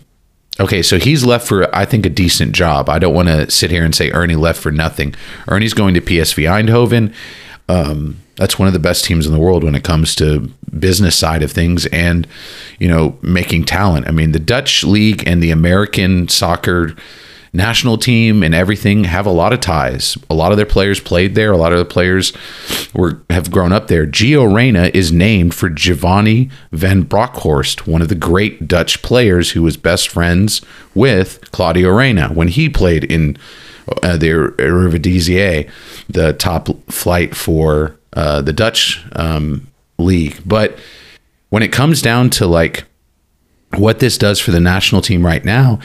Okay, 0.59 0.83
so 0.83 0.99
he's 0.99 1.23
left 1.23 1.47
for 1.47 1.73
I 1.75 1.85
think 1.85 2.05
a 2.05 2.09
decent 2.09 2.53
job. 2.53 2.89
I 2.89 2.99
don't 2.99 3.15
want 3.15 3.29
to 3.29 3.49
sit 3.49 3.71
here 3.71 3.83
and 3.83 3.95
say 3.95 4.11
Earnie 4.11 4.35
left 4.35 4.61
for 4.61 4.71
nothing. 4.71 5.15
Earnie's 5.47 5.73
going 5.73 5.93
to 5.95 6.01
PSV 6.01 6.43
Eindhoven. 6.43 7.13
Um, 7.67 8.20
that's 8.41 8.57
one 8.57 8.67
of 8.67 8.73
the 8.73 8.79
best 8.79 9.05
teams 9.05 9.27
in 9.27 9.33
the 9.33 9.39
world 9.39 9.63
when 9.63 9.75
it 9.75 9.83
comes 9.83 10.15
to 10.15 10.51
business 10.79 11.15
side 11.15 11.43
of 11.43 11.51
things 11.51 11.85
and 11.87 12.27
you 12.79 12.87
know 12.87 13.15
making 13.21 13.63
talent. 13.63 14.07
I 14.07 14.11
mean, 14.11 14.31
the 14.31 14.39
Dutch 14.39 14.83
league 14.83 15.23
and 15.27 15.43
the 15.43 15.51
American 15.51 16.27
soccer 16.27 16.95
national 17.53 17.99
team 17.99 18.41
and 18.41 18.55
everything 18.55 19.03
have 19.03 19.27
a 19.27 19.31
lot 19.31 19.53
of 19.53 19.59
ties. 19.59 20.17
A 20.27 20.33
lot 20.33 20.51
of 20.51 20.57
their 20.57 20.65
players 20.65 20.99
played 20.99 21.35
there. 21.35 21.51
A 21.51 21.57
lot 21.57 21.71
of 21.71 21.77
the 21.77 21.85
players 21.85 22.33
were 22.95 23.21
have 23.29 23.51
grown 23.51 23.71
up 23.71 23.89
there. 23.89 24.07
Gio 24.07 24.51
Reyna 24.51 24.89
is 24.91 25.11
named 25.11 25.53
for 25.53 25.69
Giovanni 25.69 26.49
van 26.71 27.03
Bronckhorst, 27.03 27.85
one 27.85 28.01
of 28.01 28.09
the 28.09 28.15
great 28.15 28.67
Dutch 28.67 29.03
players 29.03 29.51
who 29.51 29.61
was 29.61 29.77
best 29.77 30.09
friends 30.09 30.63
with 30.95 31.51
Claudio 31.51 31.91
Reyna 31.91 32.29
when 32.29 32.47
he 32.47 32.69
played 32.69 33.03
in 33.03 33.37
uh, 34.01 34.17
the 34.17 34.29
Eredivisie, 34.57 35.69
the 36.09 36.33
top 36.33 36.69
flight 36.89 37.35
for 37.35 37.99
uh, 38.13 38.41
the 38.41 38.53
Dutch 38.53 39.03
um, 39.13 39.67
league. 39.97 40.39
But 40.45 40.77
when 41.49 41.63
it 41.63 41.71
comes 41.71 42.01
down 42.01 42.29
to 42.31 42.47
like 42.47 42.85
what 43.75 43.99
this 43.99 44.17
does 44.17 44.39
for 44.39 44.51
the 44.51 44.59
national 44.59 45.01
team 45.01 45.25
right 45.25 45.43
now, 45.45 45.79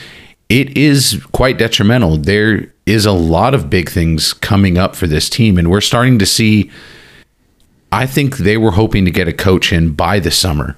it 0.48 0.76
is 0.76 1.24
quite 1.32 1.58
detrimental. 1.58 2.16
There 2.18 2.72
is 2.86 3.04
a 3.04 3.12
lot 3.12 3.54
of 3.54 3.68
big 3.68 3.90
things 3.90 4.32
coming 4.32 4.78
up 4.78 4.94
for 4.94 5.06
this 5.06 5.28
team, 5.28 5.58
and 5.58 5.70
we're 5.70 5.80
starting 5.80 6.18
to 6.18 6.26
see. 6.26 6.70
I 7.92 8.06
think 8.06 8.38
they 8.38 8.56
were 8.56 8.72
hoping 8.72 9.04
to 9.04 9.10
get 9.10 9.28
a 9.28 9.32
coach 9.32 9.72
in 9.72 9.92
by 9.92 10.18
the 10.18 10.30
summer. 10.30 10.76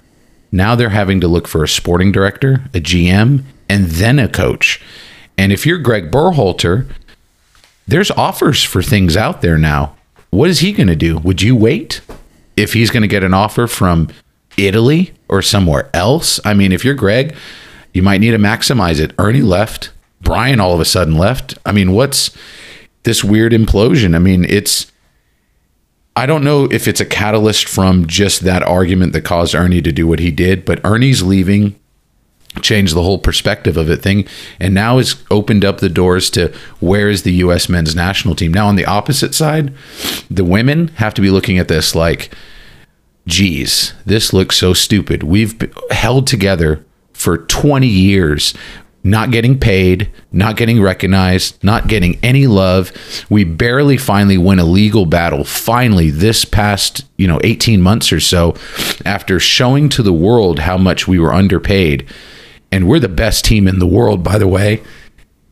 Now 0.53 0.75
they're 0.75 0.91
having 0.91 1.21
to 1.21 1.29
look 1.29 1.49
for 1.49 1.63
a 1.63 1.69
sporting 1.69 2.13
director, 2.13 2.65
a 2.75 2.81
GM, 2.81 3.45
and 3.69 3.87
then 3.87 4.19
a 4.19 4.29
coach. 4.29 4.81
And 5.37 5.53
if 5.53 5.67
you're 5.67 5.79
Greg 5.79 6.11
Berhalter, 6.11 6.87
there's 7.87 8.11
offers 8.13 8.63
for 8.63 8.83
things 8.83 9.17
out 9.17 9.41
there 9.43 9.59
now. 9.59 9.97
What 10.31 10.51
is 10.51 10.61
he 10.61 10.73
going 10.73 10.88
to 10.88 10.97
do? 10.97 11.19
Would 11.19 11.43
you 11.43 11.57
wait 11.57 12.01
if 12.57 12.73
he's 12.73 12.91
going 12.91 13.03
to 13.03 13.09
get 13.09 13.25
an 13.25 13.35
offer 13.35 13.67
from 13.67 14.09
Italy 14.57 15.12
or 15.29 15.43
somewhere 15.43 15.91
else? 15.95 16.41
I 16.45 16.55
mean, 16.55 16.73
if 16.73 16.85
you're 16.85 16.95
Greg, 16.95 17.35
You 17.93 18.03
might 18.03 18.21
need 18.21 18.33
to 18.33 18.38
maximize 18.38 19.01
it. 19.01 19.17
Earnie 19.17 19.43
left. 19.43 19.91
Brian 20.21 20.61
all 20.61 20.75
of 20.75 20.81
a 20.81 20.85
sudden 20.85 21.17
left. 21.17 21.57
I 21.64 21.73
mean, 21.73 21.93
what's 21.93 22.37
this 23.05 23.25
weird 23.25 23.53
implosion? 23.53 24.14
I 24.14 24.19
mean, 24.19 24.45
it's 24.45 24.93
I 26.14 26.27
don't 26.27 26.43
know 26.43 26.64
if 26.64 26.88
it's 26.88 27.01
a 27.01 27.07
catalyst 27.07 27.69
from 27.69 28.07
just 28.07 28.41
that 28.41 28.62
argument 28.62 29.12
that 29.12 29.21
caused 29.23 29.55
Earnie 29.55 29.83
to 29.83 29.93
do 29.93 30.07
what 30.07 30.19
he 30.19 30.33
did, 30.33 30.64
but 30.64 30.83
Earnie's 30.83 31.23
leaving 31.23 31.78
changed 32.59 32.94
the 32.94 33.03
whole 33.03 33.18
perspective 33.18 33.77
of 33.77 33.90
it 33.90 34.03
thing 34.03 34.27
and 34.61 34.75
now 34.75 34.99
has 34.99 35.23
opened 35.31 35.64
up 35.64 35.79
the 35.79 35.88
doors 35.88 36.31
to 36.31 36.53
where 36.81 37.09
is 37.09 37.23
the 37.23 37.33
US 37.35 37.68
men's 37.68 37.94
national 37.94 38.35
team. 38.35 38.53
Now 38.53 38.68
on 38.68 38.77
the 38.77 38.87
opposite 38.87 39.35
side, 39.35 39.73
the 40.31 40.44
women 40.44 40.88
have 40.97 41.14
to 41.14 41.23
be 41.23 41.31
looking 41.31 41.59
at 41.59 41.68
this 41.68 41.94
like 41.94 42.31
geez, 43.27 43.92
this 44.07 44.33
looks 44.33 44.57
so 44.57 44.73
stupid. 44.73 45.23
We've 45.23 45.55
held 45.90 46.27
together 46.27 46.85
for 47.12 47.38
20 47.38 47.87
years 47.87 48.55
not 49.05 49.31
getting 49.31 49.59
paid, 49.59 50.11
not 50.33 50.57
getting 50.57 50.83
recognized, 50.83 51.62
not 51.62 51.88
getting 51.88 52.18
any 52.23 52.47
love. 52.47 52.92
We 53.31 53.44
barely 53.44 53.97
finally 53.97 54.38
win 54.38 54.59
a 54.59 54.64
legal 54.64 55.07
battle. 55.07 55.44
Finally, 55.44 56.11
this 56.11 56.44
past, 56.44 57.05
you 57.16 57.27
know, 57.27 57.40
18 57.44 57.81
months 57.81 58.12
or 58.12 58.21
so, 58.21 58.55
after 59.05 59.38
showing 59.38 59.88
to 59.90 60.03
the 60.03 60.12
world 60.12 60.59
how 60.59 60.77
much 60.77 61.07
we 61.07 61.18
were 61.18 61.33
underpaid. 61.33 62.09
And 62.70 62.87
we're 62.88 63.00
the 63.00 63.09
best 63.09 63.44
team 63.44 63.66
in 63.66 63.78
the 63.78 63.87
world, 63.87 64.22
by 64.22 64.38
the 64.38 64.48
way. 64.48 64.83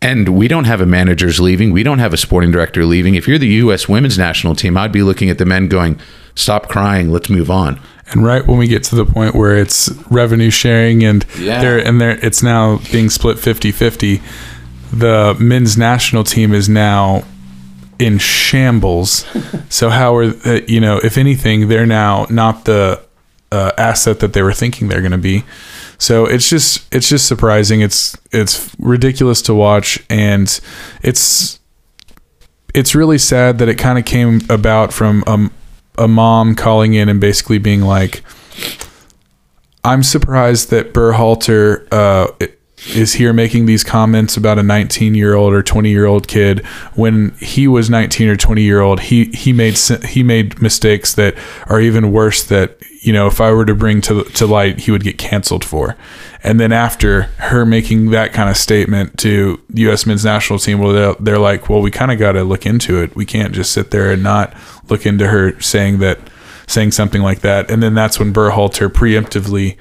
And 0.02 0.36
we 0.36 0.46
don't 0.48 0.64
have 0.64 0.80
a 0.82 0.86
manager's 0.86 1.40
leaving. 1.40 1.72
We 1.72 1.82
don't 1.82 1.98
have 1.98 2.12
a 2.12 2.18
sporting 2.18 2.50
director 2.52 2.84
leaving. 2.84 3.14
If 3.14 3.26
you're 3.26 3.38
the 3.38 3.46
U.S. 3.64 3.88
women's 3.88 4.18
national 4.18 4.54
team, 4.54 4.76
I'd 4.76 4.92
be 4.92 5.02
looking 5.02 5.30
at 5.30 5.38
the 5.38 5.46
men 5.46 5.68
going, 5.68 5.98
stop 6.34 6.68
crying, 6.68 7.10
let's 7.10 7.30
move 7.30 7.50
on. 7.50 7.80
And 8.10 8.22
right 8.24 8.46
when 8.46 8.58
we 8.58 8.68
get 8.68 8.84
to 8.84 8.94
the 8.94 9.06
point 9.06 9.34
where 9.34 9.56
it's 9.56 9.88
revenue 10.10 10.50
sharing 10.50 11.02
and 11.02 11.24
Yeah. 11.38 11.60
there 11.60 11.78
and 11.78 12.00
there 12.00 12.24
it's 12.24 12.42
now 12.42 12.78
being 12.92 13.08
split 13.10 13.38
50-50, 13.38 14.20
the 14.92 15.34
men's 15.40 15.76
national 15.76 16.22
team 16.22 16.52
is 16.52 16.68
now 16.68 17.24
in 17.98 18.18
shambles. 18.18 19.26
so 19.70 19.88
how 19.88 20.14
are 20.14 20.24
uh, 20.44 20.60
you 20.68 20.78
know, 20.80 20.98
if 21.02 21.16
anything, 21.18 21.68
they're 21.68 21.86
now 21.86 22.26
not 22.30 22.64
the 22.66 23.02
uh, 23.50 23.72
asset 23.78 24.20
that 24.20 24.34
they 24.34 24.42
were 24.42 24.52
thinking 24.52 24.88
they're 24.88 25.00
going 25.00 25.10
to 25.12 25.18
be. 25.18 25.42
So 25.98 26.26
it's 26.26 26.48
just 26.48 26.92
it's 26.94 27.08
just 27.08 27.26
surprising. 27.26 27.80
It's 27.80 28.16
it's 28.32 28.74
ridiculous 28.78 29.42
to 29.42 29.54
watch 29.54 30.04
and 30.10 30.60
it's 31.02 31.58
it's 32.74 32.94
really 32.94 33.18
sad 33.18 33.58
that 33.58 33.68
it 33.68 33.76
kind 33.76 33.98
of 33.98 34.04
came 34.04 34.42
about 34.50 34.92
from 34.92 35.24
um, 35.26 35.50
a 35.96 36.06
mom 36.06 36.54
calling 36.54 36.92
in 36.92 37.08
and 37.08 37.20
basically 37.20 37.58
being 37.58 37.80
like, 37.80 38.22
"I'm 39.82 40.02
surprised 40.02 40.68
that 40.70 40.92
Berhalter 40.92 41.88
uh, 41.90 42.46
is 42.94 43.14
here 43.14 43.32
making 43.32 43.66
these 43.66 43.82
comments 43.82 44.36
about 44.36 44.58
a 44.58 44.62
19 44.62 45.14
year 45.14 45.34
old 45.34 45.54
or 45.54 45.62
20 45.62 45.90
year 45.90 46.06
old 46.06 46.28
kid 46.28 46.64
when 46.94 47.30
he 47.40 47.66
was 47.66 47.88
19 47.88 48.28
or 48.28 48.36
20 48.36 48.62
year 48.62 48.80
old. 48.80 49.00
He 49.00 49.24
he 49.26 49.52
made 49.52 49.78
he 50.04 50.22
made 50.22 50.60
mistakes 50.60 51.14
that 51.14 51.34
are 51.66 51.80
even 51.80 52.12
worse. 52.12 52.44
That 52.44 52.78
you 53.06 53.12
know, 53.12 53.26
if 53.26 53.40
I 53.40 53.52
were 53.52 53.64
to 53.64 53.74
bring 53.74 54.00
to 54.02 54.24
to 54.24 54.46
light, 54.46 54.80
he 54.80 54.90
would 54.90 55.04
get 55.04 55.16
canceled 55.16 55.64
for." 55.64 55.96
And 56.42 56.60
then 56.60 56.72
after 56.72 57.22
her 57.38 57.66
making 57.66 58.10
that 58.10 58.32
kind 58.32 58.48
of 58.48 58.56
statement 58.56 59.18
to 59.18 59.60
the 59.68 59.82
U.S. 59.82 60.06
men's 60.06 60.24
national 60.24 60.60
team, 60.60 60.78
well, 60.78 60.92
they're, 60.92 61.14
they're 61.18 61.38
like, 61.38 61.68
well, 61.68 61.80
we 61.82 61.90
kind 61.90 62.12
of 62.12 62.20
got 62.20 62.32
to 62.32 62.44
look 62.44 62.64
into 62.64 63.02
it. 63.02 63.16
We 63.16 63.24
can't 63.24 63.52
just 63.52 63.72
sit 63.72 63.90
there 63.90 64.12
and 64.12 64.22
not 64.22 64.54
look 64.88 65.06
into 65.06 65.26
her 65.26 65.60
saying 65.60 65.98
that, 65.98 66.20
saying 66.68 66.92
something 66.92 67.20
like 67.20 67.40
that. 67.40 67.68
And 67.68 67.82
then 67.82 67.94
that's 67.94 68.20
when 68.20 68.32
Berhalter 68.32 68.88
preemptively 68.88 69.76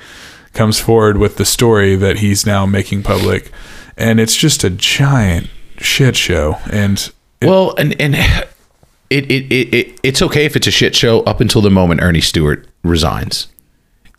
comes 0.54 0.80
forward 0.80 1.18
with 1.18 1.38
the 1.38 1.46
story 1.46 1.96
that 1.96 2.18
he's 2.18 2.48
now 2.48 2.66
making 2.66 3.04
public, 3.04 3.52
and 3.96 4.20
it's 4.20 4.36
just 4.36 4.64
a 4.64 4.72
giant 4.72 5.50
shit 5.78 6.16
show. 6.16 6.58
And 6.72 7.12
Well, 7.44 7.76
and 7.78 8.00
and 8.02 8.16
it, 8.16 9.30
it, 9.30 9.52
it, 9.52 9.74
it 9.76 10.00
it's 10.02 10.22
okay 10.24 10.46
if 10.46 10.56
it's 10.56 10.66
a 10.66 10.72
shit 10.72 10.96
show 10.96 11.22
up 11.22 11.42
until 11.42 11.62
the 11.62 11.70
moment 11.70 12.02
Earnie 12.02 12.22
Stewart 12.22 12.68
resigns. 12.86 13.48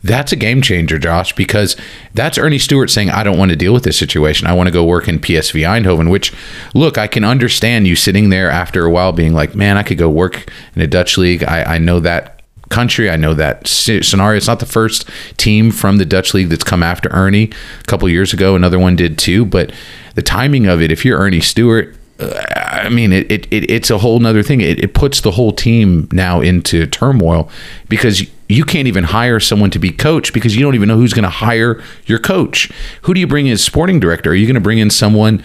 That's 0.03 0.31
a 0.31 0.35
game 0.35 0.61
changer, 0.61 0.99
Josh, 0.99 1.33
because 1.33 1.75
that's 2.13 2.37
Earnie 2.37 2.59
Stewart 2.59 2.89
saying, 2.89 3.09
I 3.09 3.23
don't 3.23 3.37
want 3.37 3.49
to 3.49 3.57
deal 3.57 3.73
with 3.73 3.83
this 3.83 3.97
situation. 3.97 4.47
I 4.47 4.53
want 4.53 4.67
to 4.67 4.71
go 4.71 4.85
work 4.85 5.07
in 5.07 5.19
PSV 5.19 5.61
Eindhoven, 5.61 6.11
which, 6.11 6.33
look, 6.75 6.97
I 6.97 7.07
can 7.07 7.23
understand 7.23 7.87
you 7.87 7.95
sitting 7.95 8.29
there 8.29 8.49
after 8.49 8.85
a 8.85 8.91
while 8.91 9.11
being 9.11 9.33
like, 9.33 9.55
man, 9.55 9.75
I 9.75 9.83
could 9.83 9.97
go 9.97 10.09
work 10.09 10.51
in 10.75 10.81
a 10.81 10.87
Dutch 10.87 11.17
league. 11.17 11.43
I, 11.43 11.75
I 11.75 11.77
know 11.79 11.99
that 11.99 12.37
country. 12.69 13.09
I 13.09 13.15
know 13.15 13.33
that 13.33 13.67
scenario. 13.67 14.37
It's 14.37 14.47
not 14.47 14.59
the 14.59 14.65
first 14.65 15.09
team 15.37 15.71
from 15.71 15.97
the 15.97 16.05
Dutch 16.05 16.33
league 16.33 16.49
that's 16.49 16.63
come 16.63 16.83
after 16.83 17.09
Earnie. 17.09 17.53
A 17.79 17.83
couple 17.83 18.07
years 18.09 18.33
ago, 18.33 18.55
another 18.55 18.79
one 18.79 18.95
did 18.95 19.17
too. 19.17 19.45
But 19.45 19.71
the 20.15 20.21
timing 20.21 20.67
of 20.67 20.81
it, 20.81 20.91
if 20.91 21.05
you're 21.05 21.19
Earnie 21.19 21.41
Stewart, 21.41 21.95
uh, 22.19 22.43
I 22.55 22.89
mean, 22.89 23.13
it, 23.13 23.31
it, 23.31 23.47
it 23.51 23.69
it's 23.69 23.89
a 23.89 23.97
whole 23.97 24.19
nother 24.19 24.43
thing. 24.43 24.61
It, 24.61 24.83
it 24.83 24.93
puts 24.93 25.21
the 25.21 25.31
whole 25.31 25.51
team 25.51 26.07
now 26.11 26.41
into 26.41 26.85
turmoil 26.87 27.49
because 27.89 28.27
you 28.49 28.63
can't 28.63 28.87
even 28.87 29.03
hire 29.05 29.39
someone 29.39 29.69
to 29.71 29.79
be 29.79 29.91
coach 29.91 30.33
because 30.33 30.55
you 30.55 30.61
don't 30.61 30.75
even 30.75 30.87
know 30.87 30.97
who's 30.97 31.13
going 31.13 31.23
to 31.23 31.29
hire 31.29 31.81
your 32.05 32.19
coach. 32.19 32.71
Who 33.03 33.13
do 33.13 33.19
you 33.19 33.27
bring 33.27 33.47
in 33.47 33.53
as 33.53 33.63
sporting 33.63 33.99
director? 33.99 34.31
Are 34.31 34.35
you 34.35 34.45
going 34.45 34.55
to 34.55 34.61
bring 34.61 34.77
in 34.77 34.89
someone 34.89 35.43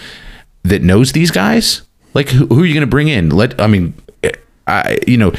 that 0.62 0.82
knows 0.82 1.12
these 1.12 1.30
guys? 1.30 1.82
Like 2.14 2.28
who, 2.28 2.46
who 2.46 2.62
are 2.62 2.66
you 2.66 2.74
going 2.74 2.82
to 2.82 2.90
bring 2.90 3.08
in? 3.08 3.30
Let 3.30 3.60
I 3.60 3.66
mean, 3.66 3.94
I 4.66 4.98
you 5.06 5.16
know. 5.16 5.32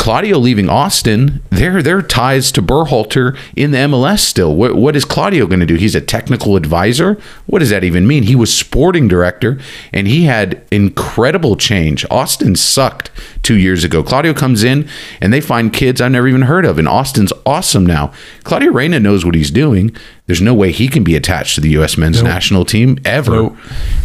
Claudio 0.00 0.38
leaving 0.38 0.70
Austin, 0.70 1.42
There, 1.50 1.82
their 1.82 2.00
ties 2.00 2.50
to 2.52 2.62
Berhalter 2.62 3.36
in 3.54 3.72
the 3.72 3.76
MLS 3.76 4.20
still. 4.20 4.56
What 4.56 4.74
what 4.74 4.96
is 4.96 5.04
Claudio 5.04 5.46
going 5.46 5.60
to 5.60 5.66
do? 5.66 5.74
He's 5.74 5.94
a 5.94 6.00
technical 6.00 6.56
advisor. 6.56 7.18
What 7.44 7.58
does 7.58 7.68
that 7.68 7.84
even 7.84 8.06
mean? 8.06 8.22
He 8.22 8.34
was 8.34 8.50
sporting 8.50 9.08
director 9.08 9.60
and 9.92 10.08
he 10.08 10.24
had 10.24 10.66
incredible 10.70 11.54
change. 11.54 12.06
Austin 12.10 12.56
sucked 12.56 13.10
two 13.42 13.58
years 13.58 13.84
ago. 13.84 14.02
Claudio 14.02 14.32
comes 14.32 14.64
in 14.64 14.88
and 15.20 15.34
they 15.34 15.40
find 15.42 15.70
kids 15.70 16.00
I've 16.00 16.12
never 16.12 16.28
even 16.28 16.42
heard 16.42 16.64
of, 16.64 16.78
and 16.78 16.88
Austin's 16.88 17.34
awesome 17.44 17.84
now. 17.84 18.10
Claudio 18.42 18.72
Reyna 18.72 19.00
knows 19.00 19.26
what 19.26 19.34
he's 19.34 19.50
doing. 19.50 19.94
There's 20.26 20.40
no 20.40 20.54
way 20.54 20.72
he 20.72 20.88
can 20.88 21.04
be 21.04 21.14
attached 21.14 21.56
to 21.56 21.60
the 21.60 21.70
U.S. 21.70 21.98
men's 21.98 22.22
national 22.22 22.64
team 22.64 22.98
ever. 23.04 23.30
Nope. 23.32 23.56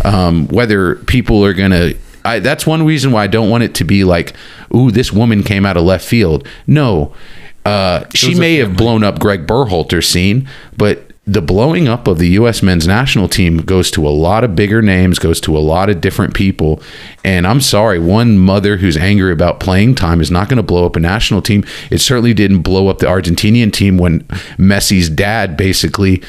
Um, 0.03 0.47
whether 0.49 0.95
people 0.95 1.45
are 1.45 1.53
going 1.53 1.71
to 1.71 1.95
I, 2.25 2.39
that's 2.39 2.65
one 2.65 2.85
reason 2.85 3.11
why 3.11 3.23
I 3.23 3.27
don't 3.27 3.49
want 3.49 3.63
it 3.63 3.75
to 3.75 3.83
be 3.83 4.03
like, 4.03 4.35
ooh, 4.73 4.91
this 4.91 5.13
woman 5.13 5.43
came 5.43 5.65
out 5.65 5.77
of 5.77 5.83
left 5.83 6.05
field. 6.05 6.47
No, 6.67 7.13
uh, 7.65 8.05
she 8.13 8.35
may 8.35 8.55
have 8.55 8.75
blown 8.77 9.03
up 9.03 9.19
Greg 9.19 9.47
Berhalter's 9.47 10.07
scene, 10.07 10.47
but 10.77 11.11
the 11.27 11.41
blowing 11.41 11.87
up 11.87 12.07
of 12.07 12.19
the 12.19 12.29
U.S. 12.29 12.61
men's 12.61 12.85
national 12.87 13.27
team 13.27 13.57
goes 13.57 13.89
to 13.91 14.07
a 14.07 14.09
lot 14.09 14.43
of 14.43 14.55
bigger 14.55 14.81
names, 14.83 15.17
goes 15.17 15.41
to 15.41 15.57
a 15.57 15.59
lot 15.59 15.89
of 15.89 15.99
different 15.99 16.35
people. 16.35 16.81
And 17.23 17.47
I'm 17.47 17.61
sorry, 17.61 17.97
one 17.97 18.37
mother 18.37 18.77
who's 18.77 18.95
angry 18.95 19.31
about 19.31 19.59
playing 19.59 19.95
time 19.95 20.21
is 20.21 20.29
not 20.29 20.49
going 20.49 20.57
to 20.57 20.63
blow 20.63 20.85
up 20.85 20.95
a 20.95 20.99
national 20.99 21.41
team. 21.41 21.65
It 21.89 21.97
certainly 21.97 22.35
didn't 22.35 22.61
blow 22.61 22.89
up 22.89 22.99
the 22.99 23.07
Argentinian 23.07 23.73
team 23.73 23.97
when 23.97 24.19
Messi's 24.59 25.09
dad 25.09 25.57
basically 25.57 26.21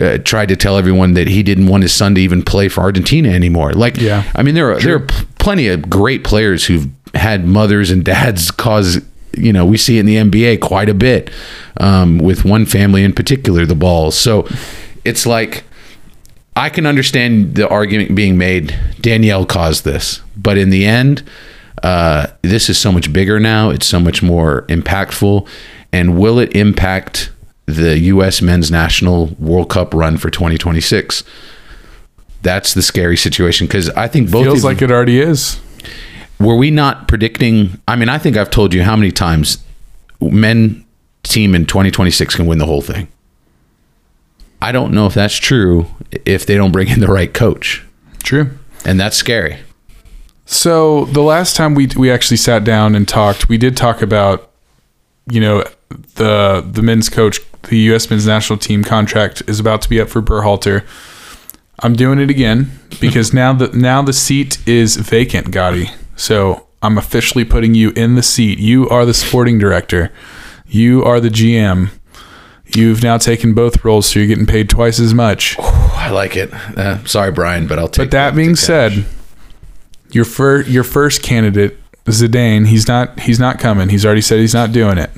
uh, 0.00 0.18
tried 0.18 0.48
to 0.48 0.56
tell 0.56 0.76
everyone 0.76 1.14
that 1.14 1.28
he 1.28 1.42
didn't 1.42 1.66
want 1.66 1.82
his 1.82 1.92
son 1.92 2.14
to 2.14 2.20
even 2.20 2.42
play 2.42 2.68
for 2.68 2.82
Argentina 2.82 3.30
anymore. 3.30 3.72
Like, 3.72 3.96
Yeah. 3.96 4.30
I 4.34 4.42
mean, 4.42 4.54
there 4.54 4.72
are 4.72 4.80
there 4.80 4.96
are 4.96 5.06
plenty 5.38 5.68
of 5.68 5.88
great 5.88 6.24
players 6.24 6.66
who've 6.66 6.88
had 7.14 7.44
mothers 7.46 7.90
and 7.90 8.04
dads 8.04 8.50
cause. 8.64 9.00
You 9.36 9.52
know, 9.52 9.64
we 9.66 9.76
see 9.76 9.98
it 9.98 10.00
in 10.00 10.06
the 10.06 10.16
NBA 10.16 10.60
quite 10.60 10.88
a 10.88 10.94
bit 10.94 11.30
um, 11.78 12.18
with 12.18 12.44
one 12.44 12.66
family 12.66 13.04
in 13.04 13.12
particular, 13.12 13.66
the 13.66 13.76
Balls. 13.76 14.18
So 14.18 14.48
it's 15.04 15.26
like 15.26 15.64
I 16.56 16.70
can 16.70 16.86
understand 16.86 17.54
the 17.54 17.68
argument 17.68 18.16
being 18.16 18.36
made. 18.36 18.76
Danielle 19.00 19.46
caused 19.46 19.84
this, 19.84 20.22
but 20.36 20.58
in 20.58 20.70
the 20.70 20.86
end, 20.86 21.22
uh, 21.84 22.28
this 22.42 22.68
is 22.68 22.78
so 22.78 22.90
much 22.90 23.12
bigger 23.12 23.38
now. 23.38 23.70
It's 23.70 23.86
so 23.86 24.00
much 24.00 24.22
more 24.22 24.62
impactful. 24.62 25.46
And 25.92 26.18
will 26.18 26.38
it 26.40 26.56
impact 26.56 27.30
the 27.68 27.98
U.S. 27.98 28.40
men's 28.40 28.70
national 28.70 29.26
World 29.38 29.68
Cup 29.70 29.92
run 29.94 30.16
for 30.16 30.30
2026? 30.30 31.22
That's 32.42 32.72
the 32.74 32.82
scary 32.82 33.16
situation 33.16 33.66
because 33.66 33.90
I 33.90 34.08
think 34.08 34.30
both 34.30 34.44
feels 34.44 34.64
like 34.64 34.80
it 34.80 34.90
already 34.90 35.20
is. 35.20 35.60
were 36.40 36.56
we 36.56 36.70
not 36.70 37.08
predicting? 37.08 37.80
I 37.86 37.96
mean, 37.96 38.08
I 38.08 38.18
think 38.18 38.36
I've 38.36 38.50
told 38.50 38.72
you 38.72 38.82
how 38.82 38.96
many 38.96 39.10
times 39.10 39.58
men 40.20 40.84
team 41.24 41.54
in 41.54 41.66
2026 41.66 42.36
can 42.36 42.46
win 42.46 42.58
the 42.58 42.66
whole 42.66 42.80
thing. 42.80 43.08
I 44.62 44.72
don't 44.72 44.92
know 44.92 45.06
if 45.06 45.14
that's 45.14 45.36
true 45.36 45.86
if 46.24 46.46
they 46.46 46.56
don't 46.56 46.72
bring 46.72 46.88
in 46.88 47.00
the 47.00 47.06
right 47.06 47.32
coach, 47.32 47.84
True. 48.24 48.50
and 48.84 48.98
that's 48.98 49.16
scary. 49.16 49.58
So 50.46 51.04
the 51.06 51.20
last 51.22 51.54
time 51.54 51.74
we 51.74 51.88
we 51.96 52.10
actually 52.10 52.38
sat 52.38 52.64
down 52.64 52.94
and 52.94 53.06
talked, 53.06 53.48
we 53.48 53.58
did 53.58 53.76
talk 53.76 54.00
about, 54.02 54.50
you 55.30 55.40
know, 55.40 55.64
the 56.14 56.66
the 56.68 56.82
men's 56.82 57.08
coach, 57.08 57.40
the 57.68 57.78
U.S. 57.78 58.08
men's 58.10 58.26
national 58.26 58.58
team 58.58 58.84
contract 58.84 59.42
is 59.46 59.60
about 59.60 59.82
to 59.82 59.88
be 59.88 60.00
up 60.00 60.08
for 60.08 60.22
Berhalter. 60.22 60.84
I'm 61.80 61.94
doing 61.94 62.18
it 62.18 62.30
again 62.30 62.70
because 63.00 63.32
now 63.32 63.52
the 63.52 63.68
now 63.68 64.02
the 64.02 64.12
seat 64.12 64.66
is 64.66 64.96
vacant, 64.96 65.50
Gadi. 65.50 65.90
So 66.16 66.66
I'm 66.82 66.98
officially 66.98 67.44
putting 67.44 67.74
you 67.74 67.90
in 67.90 68.14
the 68.14 68.22
seat. 68.22 68.58
You 68.58 68.88
are 68.88 69.04
the 69.06 69.14
sporting 69.14 69.58
director. 69.58 70.12
You 70.66 71.04
are 71.04 71.20
the 71.20 71.28
GM. 71.28 71.90
You've 72.76 73.02
now 73.02 73.16
taken 73.16 73.54
both 73.54 73.82
roles, 73.84 74.06
so 74.06 74.18
you're 74.18 74.28
getting 74.28 74.44
paid 74.46 74.68
twice 74.68 75.00
as 75.00 75.14
much. 75.14 75.56
I 75.58 76.10
like 76.10 76.36
it. 76.36 76.52
Uh, 76.52 77.02
sorry, 77.06 77.32
Brian, 77.32 77.66
but 77.66 77.78
I'll 77.78 77.88
take. 77.88 78.04
It. 78.04 78.06
But 78.06 78.10
that 78.12 78.30
the- 78.34 78.36
being 78.36 78.56
said, 78.56 79.06
your 80.10 80.24
first 80.26 80.68
your 80.68 80.84
first 80.84 81.22
candidate, 81.22 81.78
Zidane, 82.04 82.66
he's 82.66 82.86
not 82.86 83.20
he's 83.20 83.38
not 83.38 83.58
coming. 83.58 83.88
He's 83.88 84.04
already 84.04 84.20
said 84.20 84.40
he's 84.40 84.54
not 84.54 84.72
doing 84.72 84.98
it. 84.98 85.10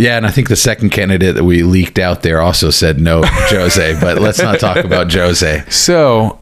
Yeah, 0.00 0.16
and 0.16 0.26
I 0.26 0.30
think 0.30 0.48
the 0.48 0.56
second 0.56 0.90
candidate 0.90 1.34
that 1.34 1.44
we 1.44 1.62
leaked 1.62 1.98
out 1.98 2.22
there 2.22 2.40
also 2.40 2.70
said 2.70 2.98
no, 3.00 3.22
Jose. 3.24 4.00
but 4.00 4.18
let's 4.18 4.40
not 4.40 4.58
talk 4.58 4.78
about 4.84 5.12
Jose. 5.12 5.64
So, 5.68 6.40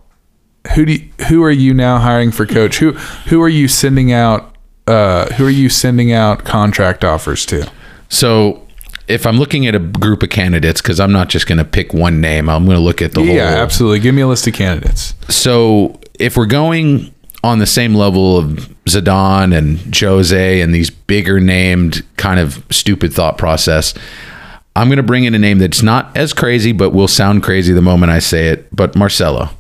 who 0.74 0.84
do 0.86 0.92
you, 0.92 1.08
who 1.28 1.42
are 1.42 1.50
you 1.50 1.74
now 1.74 1.98
hiring 1.98 2.30
for 2.30 2.46
coach? 2.46 2.78
Who 2.78 2.92
who 2.92 3.42
are 3.42 3.48
you 3.48 3.68
sending 3.68 4.12
out? 4.12 4.54
Uh, 4.86 5.26
who 5.34 5.44
are 5.46 5.50
you 5.50 5.68
sending 5.68 6.12
out 6.12 6.44
contract 6.44 7.04
offers 7.04 7.44
to? 7.46 7.70
So 8.08 8.66
if 9.06 9.26
I'm 9.26 9.36
looking 9.38 9.66
at 9.66 9.74
a 9.74 9.78
group 9.78 10.22
of 10.22 10.30
candidates, 10.30 10.80
because 10.80 10.98
I'm 10.98 11.12
not 11.12 11.28
just 11.28 11.46
going 11.46 11.58
to 11.58 11.64
pick 11.64 11.92
one 11.92 12.20
name, 12.22 12.48
I'm 12.48 12.64
going 12.64 12.76
to 12.76 12.82
look 12.82 13.02
at 13.02 13.12
the 13.12 13.20
Yeah, 13.20 13.26
whole. 13.26 13.36
Yeah, 13.36 13.62
absolutely. 13.62 14.00
Give 14.00 14.14
me 14.14 14.22
a 14.22 14.26
list 14.26 14.46
of 14.46 14.54
candidates. 14.54 15.14
So 15.28 16.00
if 16.18 16.36
we're 16.38 16.46
going 16.46 17.14
on 17.44 17.58
the 17.58 17.66
same 17.66 17.94
level 17.94 18.36
of 18.36 18.46
Zidane 18.86 19.56
and 19.56 19.96
Jose 19.96 20.60
and 20.60 20.74
these 20.74 20.90
bigger 20.90 21.40
named 21.40 22.04
kind 22.16 22.40
of 22.40 22.64
stupid 22.70 23.12
thought 23.12 23.38
process, 23.38 23.94
I'm 24.74 24.88
going 24.88 24.98
to 24.98 25.02
bring 25.02 25.24
in 25.24 25.34
a 25.34 25.38
name 25.38 25.58
that's 25.58 25.82
not 25.82 26.16
as 26.16 26.32
crazy, 26.32 26.72
but 26.72 26.90
will 26.90 27.08
sound 27.08 27.42
crazy 27.42 27.72
the 27.72 27.82
moment 27.82 28.12
I 28.12 28.18
say 28.18 28.48
it. 28.48 28.74
But 28.74 28.96
Marcelo. 28.96 29.50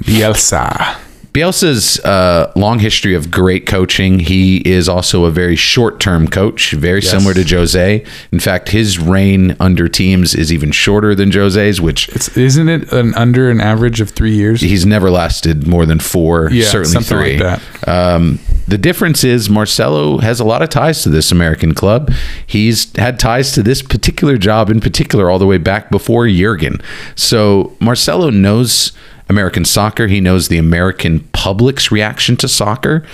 Bielsa. 0.00 0.98
Bielsa's 1.34 1.98
uh, 2.04 2.52
long 2.54 2.78
history 2.78 3.12
of 3.12 3.28
great 3.28 3.66
coaching. 3.66 4.20
He 4.20 4.58
is 4.58 4.88
also 4.88 5.24
a 5.24 5.32
very 5.32 5.56
short-term 5.56 6.28
coach, 6.28 6.70
very 6.74 7.02
similar 7.02 7.34
to 7.34 7.42
Jose. 7.42 8.04
In 8.30 8.38
fact, 8.38 8.68
his 8.68 9.00
reign 9.00 9.56
under 9.58 9.88
teams 9.88 10.36
is 10.36 10.52
even 10.52 10.70
shorter 10.70 11.12
than 11.12 11.32
Jose's, 11.32 11.80
which 11.80 12.08
It's 12.10 12.36
isn't 12.36 12.68
it 12.68 12.92
an 12.92 13.14
under 13.16 13.50
an 13.50 13.60
average 13.60 14.00
of 14.00 14.10
three 14.10 14.34
years? 14.36 14.60
he's 14.60 14.86
never 14.86 15.10
lasted 15.10 15.66
more 15.66 15.86
than 15.86 15.98
four, 15.98 16.50
Yeah, 16.52 16.66
certainly 16.66 16.92
something 17.02 17.18
three. 17.18 17.38
like 17.40 17.88
Um, 17.88 18.38
the 18.68 18.78
difference 18.78 19.24
is 19.24 19.50
Marcelo 19.50 20.18
has 20.18 20.38
a 20.38 20.44
lot 20.44 20.62
of 20.62 20.68
ties 20.68 21.02
to 21.02 21.08
this 21.08 21.32
American 21.32 21.74
club. 21.74 22.12
He's 22.46 22.96
had 22.96 23.18
ties 23.18 23.50
to 23.52 23.62
this 23.64 23.82
particular 23.82 24.38
job 24.38 24.70
in 24.70 24.80
particular 24.80 25.28
all 25.28 25.40
the 25.40 25.46
way 25.46 25.58
back 25.58 25.90
before 25.90 26.28
Jurgen. 26.28 26.80
So 27.16 27.76
Marcelo 27.80 28.30
knows 28.30 28.92
American 29.28 29.64
soccer. 29.64 30.06
He 30.06 30.20
knows 30.20 30.48
the 30.48 30.58
American 30.58 31.20
public's 31.32 31.90
reaction 31.90 32.36
to 32.38 32.48
soccer. 32.48 33.04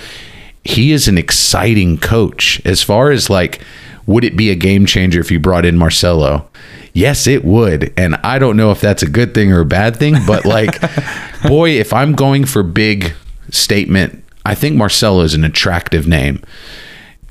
He 0.63 0.91
is 0.91 1.07
an 1.07 1.17
exciting 1.17 1.97
coach. 1.97 2.61
As 2.65 2.83
far 2.83 3.11
as 3.11 3.29
like, 3.29 3.61
would 4.05 4.23
it 4.23 4.35
be 4.35 4.49
a 4.49 4.55
game 4.55 4.85
changer 4.85 5.19
if 5.19 5.31
you 5.31 5.39
brought 5.39 5.65
in 5.65 5.77
Marcelo? 5.77 6.47
Yes, 6.93 7.27
it 7.27 7.45
would. 7.45 7.93
And 7.97 8.15
I 8.17 8.39
don't 8.39 8.57
know 8.57 8.71
if 8.71 8.81
that's 8.81 9.03
a 9.03 9.09
good 9.09 9.33
thing 9.33 9.51
or 9.51 9.61
a 9.61 9.65
bad 9.65 9.95
thing, 9.95 10.15
but 10.27 10.45
like, 10.45 10.79
boy, 11.47 11.71
if 11.71 11.93
I'm 11.93 12.13
going 12.13 12.45
for 12.45 12.63
big 12.63 13.13
statement, 13.49 14.23
I 14.45 14.55
think 14.55 14.75
Marcelo 14.75 15.21
is 15.21 15.33
an 15.33 15.43
attractive 15.43 16.07
name. 16.07 16.43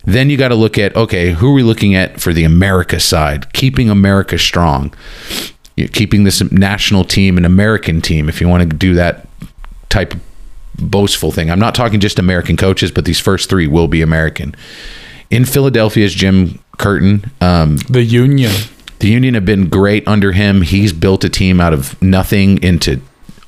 Then 0.04 0.30
you 0.30 0.38
got 0.38 0.48
to 0.48 0.54
look 0.54 0.78
at 0.78 0.96
okay, 0.96 1.32
who 1.32 1.50
are 1.50 1.54
we 1.54 1.62
looking 1.62 1.94
at 1.94 2.20
for 2.20 2.32
the 2.32 2.44
America 2.44 2.98
side? 2.98 3.52
Keeping 3.52 3.90
America 3.90 4.38
strong, 4.38 4.94
You- 5.80 5.88
keeping 5.88 6.24
this 6.24 6.42
national 6.52 7.04
team 7.04 7.36
an 7.38 7.44
American 7.44 8.00
team. 8.00 8.28
If 8.28 8.40
you 8.40 8.48
want 8.48 8.68
to 8.70 8.76
do 8.76 8.94
that 8.94 9.26
type 9.88 10.14
of 10.14 10.20
boastful 10.78 11.32
thing, 11.32 11.50
I'm 11.50 11.58
not 11.58 11.74
talking 11.74 12.00
just 12.00 12.18
American 12.18 12.56
coaches, 12.56 12.90
but 12.90 13.04
these 13.04 13.18
first 13.20 13.48
three 13.50 13.66
will 13.66 13.88
be 13.88 14.02
American. 14.02 14.54
In 15.30 15.44
Philadelphia 15.44 16.04
is 16.04 16.14
Jim 16.14 16.58
Curtin. 16.78 17.30
Um, 17.40 17.76
The 17.88 18.02
Union. 18.02 18.52
the 18.98 19.08
Union 19.08 19.34
have 19.34 19.44
been 19.44 19.68
great 19.68 20.06
under 20.08 20.32
him. 20.32 20.62
He's 20.62 20.92
built 20.92 21.24
a 21.24 21.28
team 21.28 21.60
out 21.60 21.72
of 21.72 22.00
nothing 22.02 22.62
into 22.62 23.00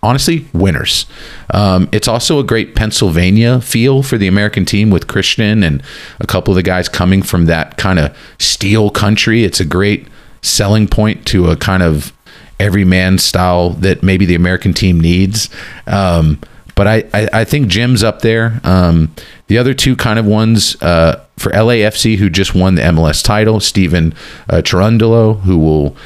honestly 0.05 0.47
winners. 0.53 1.07
Um, 1.51 1.89
it's 1.93 2.09
also 2.09 2.39
a 2.41 2.45
great 2.45 2.75
Pennsylvania 2.75 3.61
feel 3.61 4.03
for 4.03 4.19
the 4.19 4.27
American 4.27 4.65
team 4.65 4.91
with 4.91 5.07
Christian 5.07 5.63
and 5.63 5.83
a 6.21 6.27
couple 6.27 6.53
of 6.53 6.57
the 6.57 6.63
guys 6.63 6.89
coming 6.89 7.23
from 7.23 7.47
that 7.47 7.77
kind 7.79 7.99
of 7.99 8.17
steel 8.39 8.91
country. 8.91 9.45
It's 9.45 9.61
a 9.61 9.65
great 9.65 10.09
selling 10.43 10.89
point 10.89 11.25
to 11.27 11.49
a 11.51 11.57
kind 11.57 11.83
of 11.85 12.13
everyman 12.61 13.19
style 13.19 13.71
that 13.71 14.03
maybe 14.03 14.27
the 14.27 14.35
American 14.35 14.73
team 14.73 15.01
needs. 15.01 15.49
Um, 15.87 16.41
but 16.75 16.87
I, 16.87 17.05
I, 17.13 17.29
I 17.33 17.45
think 17.45 17.69
Jim's 17.69 18.03
up 18.03 18.23
there. 18.23 18.61
Um, 18.65 19.15
the 19.49 19.59
other 19.59 19.75
two 19.75 19.97
kind 19.97 20.19
of 20.19 20.27
ones 20.27 20.81
uh, 20.81 21.23
for 21.37 21.53
LAFC, 21.53 22.17
who 22.17 22.31
just 22.31 22.55
won 22.55 22.77
the 22.77 22.83
MLS 22.83 23.23
title, 23.23 23.61
Stephen 23.61 24.15
uh, 24.49 24.63
who 24.63 25.59
will 25.59 25.97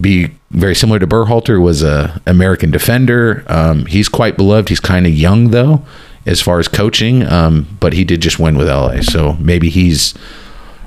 be 0.00 0.30
very 0.50 0.74
similar 0.74 0.98
to 0.98 1.06
Berhalter, 1.06 1.60
was 1.60 1.82
a 1.82 2.20
American 2.26 2.70
defender. 2.70 3.44
Um, 3.48 3.86
he's 3.86 4.08
quite 4.08 4.36
beloved. 4.36 4.68
He's 4.68 4.80
kind 4.80 5.06
of 5.06 5.12
young 5.12 5.50
though, 5.50 5.84
as 6.26 6.40
far 6.40 6.58
as 6.58 6.68
coaching, 6.68 7.24
um, 7.24 7.66
but 7.80 7.92
he 7.92 8.04
did 8.04 8.20
just 8.20 8.38
win 8.38 8.56
with 8.56 8.68
LA, 8.68 9.00
so 9.00 9.34
maybe 9.34 9.70
he's 9.70 10.14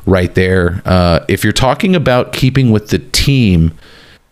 right 0.05 0.33
there. 0.35 0.81
Uh, 0.85 1.25
if 1.27 1.43
you're 1.43 1.53
talking 1.53 1.95
about 1.95 2.31
keeping 2.31 2.71
with 2.71 2.89
the 2.89 2.99
team, 2.99 3.77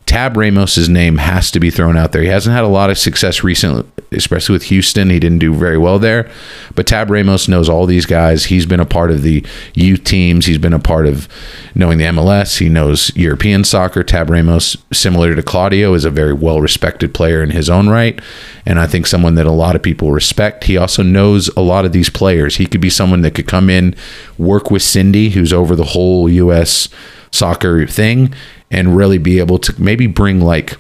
Tab 0.06 0.38
Ramos's 0.38 0.88
name 0.88 1.18
has 1.18 1.50
to 1.52 1.60
be 1.60 1.72
thrown 1.72 1.98
out 1.98 2.12
there. 2.12 2.22
He 2.22 2.28
hasn't 2.28 2.56
had 2.56 2.64
a 2.64 2.70
lot 2.70 2.92
of 2.92 2.98
success 2.98 3.44
recently, 3.44 3.90
especially 4.12 4.54
with 4.54 4.64
Houston. 4.64 5.10
He 5.10 5.20
didn't 5.20 5.40
do 5.40 5.54
very 5.54 5.80
well 5.80 5.98
there. 5.98 6.30
But 6.76 6.86
Tab 6.86 7.10
Ramos 7.10 7.48
knows 7.48 7.70
all 7.70 7.88
these 7.88 8.06
guys. 8.06 8.46
He's 8.46 8.68
been 8.68 8.80
a 8.80 8.86
part 8.86 9.10
of 9.10 9.24
the 9.24 9.44
youth 9.74 10.04
teams. 10.04 10.46
He's 10.46 10.60
been 10.60 10.74
a 10.74 10.80
part 10.80 11.08
of 11.08 11.28
knowing 11.74 11.98
the 11.98 12.06
MLS. 12.06 12.60
He 12.60 12.70
knows 12.70 13.16
European 13.16 13.64
soccer. 13.64 14.04
Tab 14.04 14.30
Ramos, 14.30 14.78
similar 14.94 15.34
to 15.34 15.42
Claudio, 15.42 15.96
is 15.96 16.06
a 16.06 16.12
very 16.12 16.34
well 16.34 16.62
respected 16.62 17.14
player 17.14 17.42
in 17.42 17.50
his 17.50 17.68
own 17.68 17.90
right. 17.90 18.20
And 18.64 18.80
I 18.80 18.86
think 18.86 19.08
someone 19.08 19.36
that 19.36 19.48
a 19.48 19.52
lot 19.52 19.76
of 19.76 19.82
people 19.82 20.12
respect. 20.12 20.66
He 20.66 20.78
also 20.78 21.02
knows 21.02 21.48
a 21.58 21.62
lot 21.62 21.84
of 21.84 21.94
these 21.94 22.12
players. 22.12 22.58
He 22.58 22.68
could 22.68 22.82
be 22.82 22.92
someone 22.92 23.22
that 23.22 23.34
could 23.34 23.48
come 23.48 23.72
in, 23.72 23.96
work 24.38 24.70
with 24.70 24.84
Cindy, 24.84 25.32
who's 25.32 25.52
over 25.52 25.76
the 25.76 25.84
whole 25.84 26.30
U.S. 26.30 26.90
soccer 27.36 27.86
thing, 27.86 28.34
and 28.72 28.96
really 28.96 29.18
be 29.18 29.40
able 29.40 29.60
to 29.60 29.82
maybe 29.82 30.08
bring 30.08 30.42
like 30.42 30.78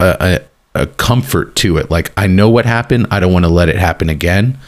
a, 0.00 0.40
a, 0.74 0.82
a 0.82 0.86
comfort 0.86 1.54
to 1.56 1.76
it. 1.76 1.90
Like, 1.90 2.12
I 2.16 2.26
know 2.26 2.48
what 2.48 2.64
happened. 2.64 3.08
I 3.10 3.20
don't 3.20 3.32
want 3.32 3.44
to 3.44 3.50
let 3.50 3.68
it 3.68 3.76
happen 3.76 4.08
again. 4.08 4.58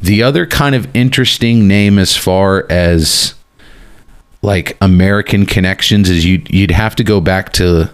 The 0.00 0.22
other 0.22 0.46
kind 0.46 0.74
of 0.74 0.94
interesting 0.94 1.66
name 1.66 1.98
as 1.98 2.16
far 2.16 2.66
as 2.70 3.34
like 4.42 4.76
American 4.80 5.46
connections 5.46 6.10
is 6.10 6.24
you 6.24 6.42
you'd 6.48 6.70
have 6.70 6.94
to 6.96 7.04
go 7.04 7.20
back 7.20 7.52
to 7.54 7.90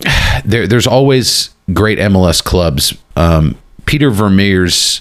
there 0.44 0.66
there's 0.66 0.86
always 0.86 1.50
great 1.72 1.98
MLS 1.98 2.44
clubs. 2.44 2.96
Um, 3.16 3.56
Peter 3.86 4.10
Vermes 4.10 5.00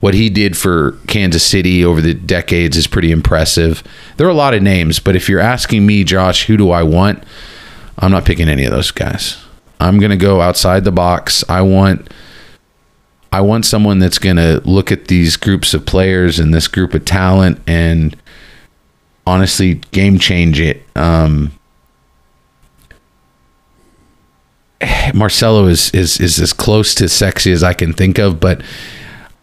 what 0.00 0.14
he 0.14 0.30
did 0.30 0.56
for 0.56 0.92
Kansas 1.06 1.44
City 1.44 1.84
over 1.84 2.00
the 2.00 2.14
decades 2.14 2.76
is 2.76 2.86
pretty 2.86 3.12
impressive. 3.12 3.82
There 4.16 4.26
are 4.26 4.30
a 4.30 4.34
lot 4.34 4.54
of 4.54 4.62
names, 4.62 4.98
but 4.98 5.14
if 5.14 5.28
you're 5.28 5.40
asking 5.40 5.86
me, 5.86 6.04
Josh, 6.04 6.46
who 6.46 6.56
do 6.56 6.70
I 6.70 6.82
want? 6.82 7.22
I'm 7.98 8.10
not 8.10 8.24
picking 8.24 8.48
any 8.48 8.64
of 8.64 8.72
those 8.72 8.90
guys. 8.90 9.36
I'm 9.78 9.98
going 9.98 10.10
to 10.10 10.16
go 10.16 10.40
outside 10.40 10.84
the 10.84 10.92
box. 10.92 11.44
I 11.48 11.62
want 11.62 12.10
I 13.32 13.42
want 13.42 13.64
someone 13.64 14.00
that's 14.00 14.18
going 14.18 14.36
to 14.36 14.60
look 14.64 14.90
at 14.90 15.06
these 15.06 15.36
groups 15.36 15.72
of 15.72 15.86
players 15.86 16.38
and 16.40 16.52
this 16.52 16.66
group 16.66 16.94
of 16.94 17.04
talent 17.04 17.60
and 17.66 18.16
honestly 19.26 19.74
game 19.92 20.18
change 20.18 20.58
it. 20.58 20.82
Um, 20.96 21.52
Marcelo 25.14 25.66
is 25.66 25.90
is 25.90 26.18
is 26.20 26.40
as 26.40 26.52
close 26.52 26.94
to 26.96 27.08
sexy 27.08 27.52
as 27.52 27.62
I 27.62 27.74
can 27.74 27.92
think 27.92 28.18
of, 28.18 28.40
but 28.40 28.62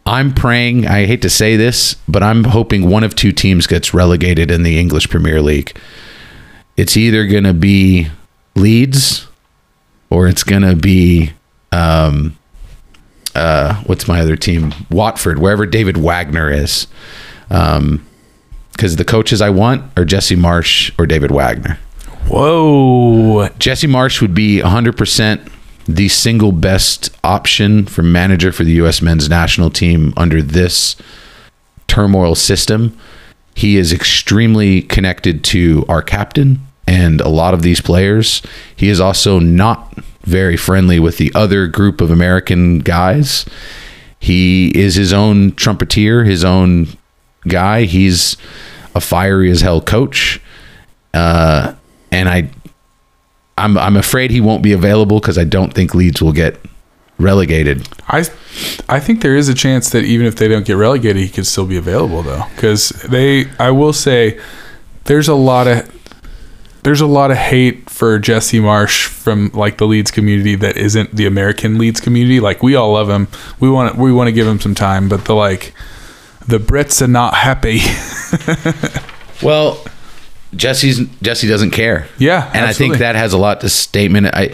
I'm 0.07 0.33
praying. 0.33 0.87
I 0.87 1.05
hate 1.05 1.21
to 1.23 1.29
say 1.29 1.57
this, 1.57 1.95
but 2.07 2.23
I'm 2.23 2.45
hoping 2.45 2.89
one 2.89 3.03
of 3.03 3.13
two 3.13 3.33
teams 3.33 3.67
gets 3.67 3.93
relegated 3.93 4.49
in 4.49 4.63
the 4.63 4.79
English 4.79 5.09
Premier 5.09 5.41
League. 5.41 5.77
It's 6.77 6.95
either 6.95 7.27
going 7.27 7.43
to 7.43 7.53
be 7.53 8.07
Leeds 8.55 9.27
or 10.09 10.27
it's 10.27 10.43
going 10.43 10.61
to 10.61 10.75
be 10.75 11.33
um, 11.71 12.37
uh, 13.35 13.75
what's 13.83 14.07
my 14.07 14.21
other 14.21 14.35
team? 14.35 14.73
Watford, 14.89 15.39
wherever 15.39 15.65
David 15.65 15.97
Wagner 15.97 16.49
is. 16.49 16.87
Um, 17.49 18.05
because 18.71 18.95
the 18.95 19.05
coaches 19.05 19.41
I 19.41 19.49
want 19.49 19.91
are 19.97 20.05
Jesse 20.05 20.35
Marsch 20.35 20.91
or 20.99 21.07
David 21.07 21.31
Wagner. 21.31 21.79
Whoa. 22.27 23.49
Jesse 23.57 23.87
Marsch 23.87 24.21
would 24.21 24.35
be 24.35 24.59
100% 24.59 25.51
the 25.87 26.09
single 26.09 26.51
best 26.51 27.09
option 27.23 27.85
for 27.85 28.03
manager 28.03 28.51
for 28.51 28.63
the 28.63 28.73
U.S. 28.73 29.01
men's 29.01 29.29
national 29.29 29.69
team 29.69 30.13
under 30.17 30.41
this 30.41 30.95
turmoil 31.87 32.35
system. 32.35 32.97
He 33.55 33.77
is 33.77 33.93
extremely 33.93 34.81
connected 34.81 35.43
to 35.45 35.85
our 35.87 36.01
captain 36.01 36.59
and 36.85 37.21
a 37.21 37.29
lot 37.29 37.53
of 37.53 37.61
these 37.61 37.81
players. 37.81 38.41
He 38.75 38.89
is 38.89 38.99
also 38.99 39.39
not 39.39 39.93
very 40.21 40.57
friendly 40.57 40.99
with 40.99 41.17
the 41.17 41.31
other 41.33 41.67
group 41.67 42.01
of 42.01 42.11
American 42.11 42.79
guys. 42.79 43.45
He 44.19 44.77
is 44.77 44.95
his 44.95 45.13
own 45.13 45.53
trumpeter, 45.53 46.25
his 46.25 46.43
own 46.43 46.87
guy. 47.47 47.83
He's 47.83 48.35
a 48.93 49.01
fiery 49.01 49.49
as 49.49 49.61
hell 49.61 49.81
coach. 49.81 50.41
Uh, 51.13 51.73
and 52.11 52.29
I 52.29 52.49
I'm 53.57 53.77
I'm 53.77 53.97
afraid 53.97 54.31
he 54.31 54.41
won't 54.41 54.63
be 54.63 54.73
available 54.73 55.19
because 55.19 55.37
I 55.37 55.43
don't 55.43 55.73
think 55.73 55.93
Leeds 55.93 56.21
will 56.21 56.33
get 56.33 56.59
relegated. 57.17 57.87
I 58.07 58.25
I 58.87 58.99
think 58.99 59.21
there 59.21 59.35
is 59.35 59.49
a 59.49 59.53
chance 59.53 59.89
that 59.91 60.03
even 60.03 60.25
if 60.25 60.35
they 60.35 60.47
don't 60.47 60.65
get 60.65 60.73
relegated, 60.73 61.21
he 61.21 61.29
could 61.29 61.47
still 61.47 61.65
be 61.65 61.77
available 61.77 62.21
though, 62.23 62.43
because 62.55 62.89
they. 62.89 63.45
I 63.59 63.71
will 63.71 63.93
say, 63.93 64.39
there's 65.05 65.27
a 65.27 65.35
lot 65.35 65.67
of 65.67 65.93
there's 66.83 67.01
a 67.01 67.07
lot 67.07 67.31
of 67.31 67.37
hate 67.37 67.89
for 67.89 68.19
Jesse 68.19 68.59
Marsch 68.59 69.07
from 69.07 69.49
like 69.53 69.77
the 69.77 69.85
Leeds 69.85 70.11
community 70.11 70.55
that 70.55 70.77
isn't 70.77 71.15
the 71.15 71.25
American 71.25 71.77
Leeds 71.77 71.99
community. 71.99 72.39
Like 72.39 72.63
we 72.63 72.75
all 72.75 72.93
love 72.93 73.09
him. 73.09 73.27
We 73.59 73.69
want 73.69 73.97
we 73.97 74.11
want 74.13 74.27
to 74.27 74.31
give 74.31 74.47
him 74.47 74.59
some 74.59 74.75
time, 74.75 75.09
but 75.09 75.25
the 75.25 75.33
like 75.35 75.73
the 76.47 76.59
Brits 76.59 77.01
are 77.01 77.07
not 77.07 77.33
happy. 77.33 77.79
Well, 79.41 79.83
Jesse's 80.55 81.01
Jesse 81.21 81.47
doesn't 81.47 81.71
care. 81.71 82.07
Yeah, 82.17 82.49
and 82.53 82.65
I 82.65 82.73
think 82.73 82.97
that 82.99 83.15
has 83.15 83.33
a 83.33 83.37
lot 83.37 83.61
to 83.61 83.69
statement. 83.69 84.27
I, 84.33 84.53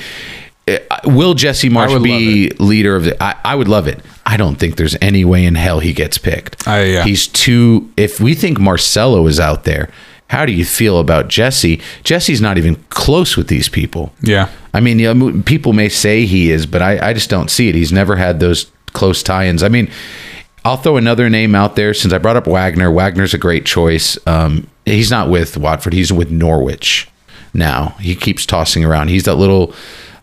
will 1.03 1.33
Jesse 1.33 1.69
Marsch 1.69 2.01
be 2.03 2.49
leader 2.59 2.95
of 2.95 3.03
the. 3.05 3.21
I, 3.21 3.35
I 3.43 3.55
would 3.55 3.67
love 3.67 3.87
it. 3.87 3.99
I 4.25 4.37
don't 4.37 4.55
think 4.55 4.77
there's 4.77 4.95
any 5.01 5.25
way 5.25 5.45
in 5.45 5.55
hell 5.55 5.79
he 5.79 5.93
gets 5.93 6.17
picked. 6.17 6.67
I- 6.67 6.83
yeah. 6.83 7.03
He's 7.03 7.27
too. 7.27 7.91
If 7.97 8.19
we 8.19 8.33
think 8.33 8.59
Marcelo 8.59 9.27
is 9.27 9.39
out 9.39 9.65
there, 9.65 9.89
how 10.27 10.45
do 10.45 10.51
you 10.53 10.63
feel 10.65 10.99
about 10.99 11.27
Jesse? 11.27 11.81
Jesse's 12.03 12.39
not 12.41 12.57
even 12.57 12.75
close 12.89 13.35
with 13.37 13.47
these 13.47 13.69
people. 13.69 14.13
yeah. 14.21 14.49
I 14.75 14.79
mean, 14.79 14.97
you 14.97 15.13
know, 15.13 15.43
people 15.45 15.71
may 15.73 15.87
say 15.87 16.25
he 16.25 16.49
is, 16.49 16.65
but 16.65 16.81
I, 16.81 17.09
I 17.09 17.13
just 17.13 17.29
don't 17.29 17.51
see 17.51 17.69
it. 17.69 17.75
He's 17.75 17.91
never 17.91 18.15
had 18.15 18.39
those 18.39 18.71
close 18.93 19.21
tie-ins. 19.21 19.61
I 19.61 19.69
mean, 19.69 19.87
I'll 20.65 20.77
throw 20.77 20.97
another 20.97 21.29
name 21.29 21.53
out 21.53 21.75
there 21.75 21.93
since 21.93 22.11
I 22.11 22.17
brought 22.17 22.37
up 22.37 22.47
Wagner. 22.47 22.89
Wagner's 22.91 23.35
a 23.35 23.37
great 23.37 23.67
choice. 23.67 24.17
Um, 24.25 24.65
he's 24.85 25.11
not 25.11 25.29
with 25.29 25.57
Watford. 25.57 25.93
He's 25.93 26.11
with 26.11 26.31
Norwich 26.31 27.07
now. 27.53 27.89
He 27.99 28.15
keeps 28.15 28.45
tossing 28.45 28.83
around. 28.83 29.09
He's 29.09 29.23
that 29.23 29.35
little 29.35 29.73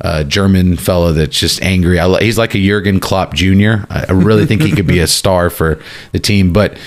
uh, 0.01 0.25
German 0.25 0.77
fellow 0.77 1.13
that's 1.13 1.39
just 1.39 1.63
angry. 1.63 1.99
I, 1.99 2.21
he's 2.21 2.39
like 2.39 2.55
a 2.55 2.59
Jurgen 2.59 3.01
Klopp 3.01 3.35
Jr. 3.35 3.85
I 3.91 4.07
I 4.09 4.13
really 4.13 4.47
think 4.47 4.63
he 4.63 4.73
could 4.73 4.87
be 4.87 5.01
a 5.01 5.07
star 5.21 5.51
for 5.51 5.81
the 6.13 6.19
team, 6.19 6.53
but. 6.53 6.79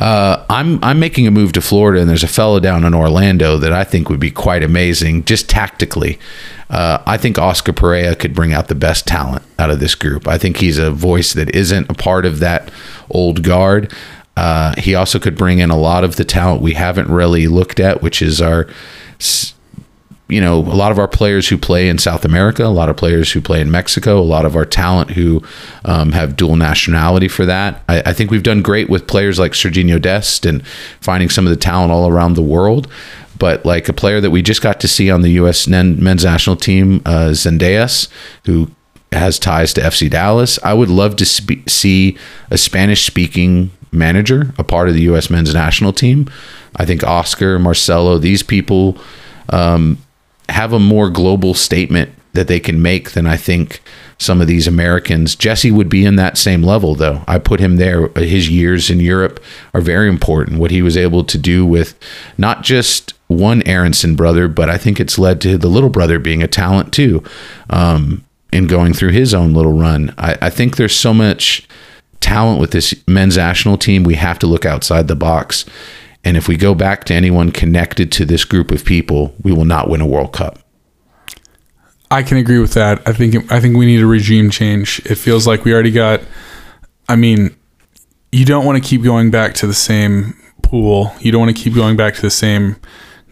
Uh, 0.00 0.46
I'm 0.48 0.78
I'm 0.84 1.00
making 1.00 1.26
a 1.26 1.32
move 1.32 1.50
to 1.54 1.60
Florida, 1.60 2.00
and 2.00 2.08
there's 2.08 2.22
a 2.22 2.28
fellow 2.28 2.60
down 2.60 2.84
in 2.84 2.94
Orlando 2.94 3.58
that 3.58 3.72
I 3.72 3.82
think 3.82 4.08
would 4.08 4.20
be 4.20 4.30
quite 4.30 4.62
amazing, 4.62 5.24
just 5.24 5.50
tactically. 5.50 6.20
Uh, 6.70 7.02
I 7.04 7.16
think 7.16 7.36
Oscar 7.36 7.72
Pareja 7.72 8.16
could 8.16 8.32
bring 8.32 8.52
out 8.52 8.68
the 8.68 8.76
best 8.76 9.08
talent 9.08 9.42
out 9.58 9.70
of 9.70 9.80
this 9.80 9.96
group. 9.96 10.28
I 10.28 10.38
think 10.38 10.58
he's 10.58 10.78
a 10.78 10.92
voice 10.92 11.32
that 11.32 11.52
isn't 11.52 11.90
a 11.90 11.94
part 11.94 12.26
of 12.26 12.38
that 12.38 12.70
old 13.10 13.42
guard. 13.42 13.92
Uh, 14.38 14.72
he 14.78 14.94
also 14.94 15.18
could 15.18 15.36
bring 15.36 15.58
in 15.58 15.68
a 15.68 15.76
lot 15.76 16.04
of 16.04 16.14
the 16.14 16.24
talent 16.24 16.62
we 16.62 16.74
haven't 16.74 17.08
really 17.08 17.48
looked 17.48 17.80
at, 17.80 18.02
which 18.02 18.22
is 18.22 18.40
our 18.40 18.68
you 20.28 20.40
know, 20.40 20.58
a 20.58 20.76
lot 20.76 20.92
of 20.92 20.98
our 20.98 21.08
players 21.08 21.48
who 21.48 21.58
play 21.58 21.88
in 21.88 21.98
South 21.98 22.24
America, 22.24 22.64
a 22.64 22.68
lot 22.68 22.88
of 22.88 22.96
players 22.96 23.32
who 23.32 23.40
play 23.40 23.60
in 23.60 23.70
Mexico, 23.70 24.20
a 24.20 24.20
lot 24.20 24.44
of 24.44 24.54
our 24.54 24.64
talent 24.64 25.10
who 25.10 25.42
um, 25.86 26.12
have 26.12 26.36
dual 26.36 26.54
nationality 26.54 27.26
for 27.26 27.46
that. 27.46 27.82
I, 27.88 28.02
I 28.06 28.12
think 28.12 28.30
we've 28.30 28.42
done 28.42 28.62
great 28.62 28.88
with 28.88 29.08
players 29.08 29.38
like 29.40 29.52
Sergiño 29.52 30.00
Dest 30.00 30.46
and 30.46 30.64
finding 31.00 31.30
some 31.30 31.46
of 31.46 31.50
the 31.50 31.56
talent 31.56 31.90
all 31.90 32.08
around 32.08 32.34
the 32.34 32.42
world. 32.42 32.86
But 33.38 33.64
like 33.64 33.88
a 33.88 33.92
player 33.92 34.20
that 34.20 34.30
we 34.30 34.42
just 34.42 34.62
got 34.62 34.78
to 34.80 34.88
see 34.88 35.10
on 35.10 35.22
the 35.22 35.30
U.S. 35.30 35.66
men's 35.66 36.24
national 36.24 36.56
team, 36.56 37.00
uh, 37.06 37.34
who 38.44 38.70
has 39.10 39.38
ties 39.38 39.72
to 39.72 39.80
FC 39.80 40.10
Dallas, 40.10 40.58
I 40.62 40.74
would 40.74 40.90
love 40.90 41.16
to 41.16 41.24
spe- 41.24 41.68
see 41.68 42.18
a 42.50 42.58
Spanish 42.58 43.06
speaking 43.06 43.70
manager, 43.92 44.52
a 44.58 44.64
part 44.64 44.88
of 44.88 44.94
the 44.94 45.02
U.S. 45.02 45.30
men's 45.30 45.54
national 45.54 45.92
team. 45.92 46.28
I 46.76 46.84
think 46.84 47.04
Oscar, 47.04 47.58
Marcelo, 47.58 48.18
these 48.18 48.42
people 48.42 48.98
have 50.48 50.72
a 50.72 50.78
more 50.78 51.10
global 51.10 51.54
statement 51.54 52.10
that 52.32 52.48
they 52.48 52.60
can 52.60 52.80
make 52.80 53.12
than 53.12 53.26
I 53.26 53.36
think 53.36 53.80
some 54.18 54.40
of 54.40 54.46
these 54.46 54.66
Americans. 54.66 55.34
Jesse 55.34 55.70
would 55.70 55.88
be 55.88 56.04
in 56.04 56.16
that 56.16 56.36
same 56.36 56.62
level, 56.62 56.94
though. 56.94 57.22
I 57.26 57.38
put 57.38 57.60
him 57.60 57.76
there. 57.76 58.08
His 58.08 58.48
years 58.48 58.90
in 58.90 59.00
Europe 59.00 59.42
are 59.74 59.80
very 59.80 60.08
important. 60.08 60.58
What 60.58 60.70
he 60.70 60.82
was 60.82 60.96
able 60.96 61.24
to 61.24 61.38
do 61.38 61.64
with 61.64 61.98
not 62.36 62.62
just 62.62 63.14
one 63.28 63.62
Aaronson 63.62 64.16
brother, 64.16 64.48
but 64.48 64.68
I 64.68 64.78
think 64.78 65.00
it's 65.00 65.18
led 65.18 65.40
to 65.42 65.58
the 65.58 65.68
little 65.68 65.90
brother 65.90 66.18
being 66.18 66.42
a 66.42 66.48
talent 66.48 66.92
too, 66.92 67.22
um, 67.70 68.24
in 68.52 68.66
going 68.66 68.94
through 68.94 69.12
his 69.12 69.34
own 69.34 69.52
little 69.52 69.78
run. 69.78 70.14
I, 70.18 70.36
I 70.42 70.50
think 70.50 70.76
there's 70.76 70.96
so 70.96 71.14
much 71.14 71.68
talent 72.20 72.60
with 72.60 72.72
this 72.72 72.94
men's 73.06 73.36
national 73.36 73.78
team. 73.78 74.02
We 74.02 74.14
have 74.14 74.38
to 74.40 74.46
look 74.46 74.66
outside 74.66 75.08
the 75.08 75.16
box. 75.16 75.64
And 76.24 76.36
if 76.36 76.48
we 76.48 76.56
go 76.56 76.74
back 76.74 77.04
to 77.04 77.14
anyone 77.14 77.52
connected 77.52 78.10
to 78.12 78.24
this 78.24 78.44
group 78.44 78.70
of 78.70 78.84
people, 78.84 79.34
we 79.42 79.52
will 79.52 79.64
not 79.64 79.88
win 79.88 80.00
a 80.00 80.06
World 80.06 80.32
Cup. 80.32 80.58
I 82.10 82.22
can 82.22 82.38
agree 82.38 82.58
with 82.58 82.72
that. 82.74 83.06
I 83.06 83.12
think 83.12 83.50
I 83.52 83.60
think 83.60 83.76
we 83.76 83.86
need 83.86 84.00
a 84.00 84.06
regime 84.06 84.50
change. 84.50 85.00
It 85.04 85.16
feels 85.16 85.46
like 85.46 85.64
we 85.64 85.72
already 85.72 85.90
got. 85.90 86.22
I 87.08 87.16
mean, 87.16 87.54
you 88.32 88.44
don't 88.44 88.64
want 88.64 88.82
to 88.82 88.86
keep 88.86 89.02
going 89.02 89.30
back 89.30 89.54
to 89.54 89.66
the 89.66 89.74
same 89.74 90.34
pool. 90.62 91.12
You 91.20 91.32
don't 91.32 91.40
want 91.40 91.56
to 91.56 91.62
keep 91.62 91.74
going 91.74 91.96
back 91.96 92.14
to 92.14 92.20
the 92.22 92.30
same 92.30 92.76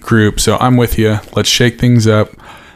group. 0.01 0.41
So 0.41 0.57
I'm 0.59 0.76
with 0.76 0.99
you. 0.99 1.18
Let's 1.34 1.49
shake 1.49 1.78
things 1.78 2.07
up 2.07 2.30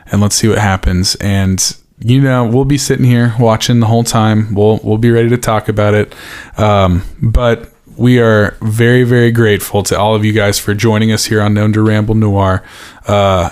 and 0.06 0.20
let's 0.20 0.34
see 0.34 0.48
what 0.48 0.58
happens. 0.58 1.14
And 1.16 1.76
you 2.00 2.20
know, 2.20 2.46
we'll 2.46 2.64
be 2.64 2.78
sitting 2.78 3.04
here 3.04 3.34
watching 3.38 3.80
the 3.80 3.86
whole 3.86 4.04
time. 4.04 4.54
We'll 4.54 4.80
we'll 4.82 4.98
be 4.98 5.10
ready 5.10 5.28
to 5.30 5.38
talk 5.38 5.68
about 5.68 5.94
it. 5.94 6.14
Um, 6.58 7.02
but 7.20 7.72
we 7.96 8.18
are 8.18 8.56
very 8.62 9.04
very 9.04 9.30
grateful 9.30 9.82
to 9.84 9.98
all 9.98 10.14
of 10.14 10.24
you 10.24 10.32
guys 10.32 10.58
for 10.58 10.74
joining 10.74 11.12
us 11.12 11.26
here 11.26 11.42
on 11.42 11.54
Known 11.54 11.72
to 11.74 11.82
Ramble 11.82 12.14
Noir. 12.14 12.62
Uh, 13.06 13.50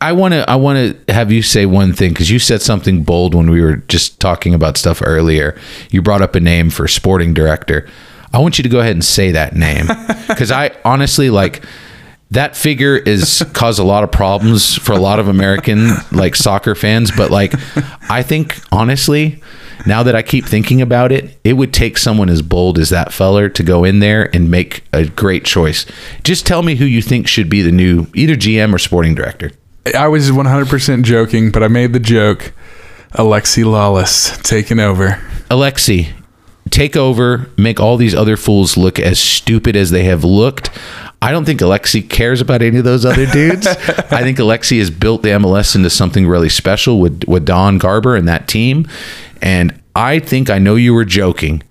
I 0.00 0.12
want 0.12 0.34
to 0.34 0.48
I 0.48 0.56
want 0.56 1.06
to 1.06 1.12
have 1.12 1.32
you 1.32 1.42
say 1.42 1.66
one 1.66 1.92
thing 1.92 2.10
because 2.10 2.30
you 2.30 2.38
said 2.38 2.62
something 2.62 3.02
bold 3.02 3.34
when 3.34 3.50
we 3.50 3.60
were 3.60 3.76
just 3.76 4.20
talking 4.20 4.54
about 4.54 4.76
stuff 4.76 5.02
earlier. 5.04 5.58
You 5.90 6.02
brought 6.02 6.22
up 6.22 6.34
a 6.34 6.40
name 6.40 6.70
for 6.70 6.86
sporting 6.86 7.34
director. 7.34 7.88
I 8.32 8.38
want 8.38 8.58
you 8.58 8.62
to 8.64 8.68
go 8.68 8.80
ahead 8.80 8.92
and 8.92 9.04
say 9.04 9.30
that 9.30 9.56
name 9.56 9.86
because 10.28 10.50
I 10.50 10.72
honestly 10.84 11.30
like 11.30 11.64
that 12.34 12.56
figure 12.56 12.96
is 12.96 13.44
caused 13.52 13.78
a 13.80 13.84
lot 13.84 14.04
of 14.04 14.12
problems 14.12 14.76
for 14.76 14.92
a 14.92 14.98
lot 14.98 15.18
of 15.18 15.28
American 15.28 15.90
like 16.12 16.36
soccer 16.36 16.74
fans. 16.74 17.10
But 17.10 17.30
like, 17.30 17.54
I 18.10 18.22
think 18.22 18.60
honestly, 18.70 19.42
now 19.86 20.02
that 20.02 20.14
I 20.14 20.22
keep 20.22 20.44
thinking 20.44 20.80
about 20.80 21.12
it, 21.12 21.38
it 21.44 21.54
would 21.54 21.72
take 21.72 21.98
someone 21.98 22.28
as 22.28 22.42
bold 22.42 22.78
as 22.78 22.90
that 22.90 23.12
feller 23.12 23.48
to 23.50 23.62
go 23.62 23.84
in 23.84 24.00
there 24.00 24.34
and 24.34 24.50
make 24.50 24.84
a 24.92 25.06
great 25.06 25.44
choice. 25.44 25.86
Just 26.22 26.46
tell 26.46 26.62
me 26.62 26.76
who 26.76 26.84
you 26.84 27.02
think 27.02 27.26
should 27.26 27.48
be 27.48 27.62
the 27.62 27.72
new 27.72 28.06
either 28.14 28.34
GM 28.34 28.74
or 28.74 28.78
sporting 28.78 29.14
director. 29.14 29.50
I 29.96 30.08
was 30.08 30.30
100% 30.30 31.02
joking, 31.02 31.50
but 31.50 31.62
I 31.62 31.68
made 31.68 31.92
the 31.92 32.00
joke. 32.00 32.52
Alexi 33.12 33.64
Lalas 33.64 34.42
taking 34.42 34.80
over. 34.80 35.22
Alexi, 35.50 36.12
take 36.70 36.96
over, 36.96 37.50
make 37.56 37.78
all 37.78 37.96
these 37.96 38.14
other 38.14 38.36
fools 38.36 38.76
look 38.76 38.98
as 38.98 39.18
stupid 39.18 39.76
as 39.76 39.90
they 39.90 40.04
have 40.04 40.24
looked. 40.24 40.70
I 41.24 41.32
don't 41.32 41.46
think 41.46 41.60
Alexi 41.60 42.06
cares 42.06 42.42
about 42.42 42.60
any 42.60 42.76
of 42.76 42.84
those 42.84 43.06
other 43.06 43.24
dudes. 43.24 43.66
I 43.66 44.20
think 44.20 44.36
Alexi 44.36 44.78
has 44.78 44.90
built 44.90 45.22
the 45.22 45.30
MLS 45.30 45.74
into 45.74 45.88
something 45.88 46.26
really 46.26 46.50
special 46.50 47.00
with, 47.00 47.24
with 47.26 47.46
Don 47.46 47.78
Garber 47.78 48.14
and 48.14 48.28
that 48.28 48.46
team. 48.46 48.86
And 49.40 49.80
I 49.96 50.18
think 50.18 50.50
I 50.50 50.58
know 50.58 50.74
you 50.74 50.92
were 50.92 51.06
joking, 51.06 51.62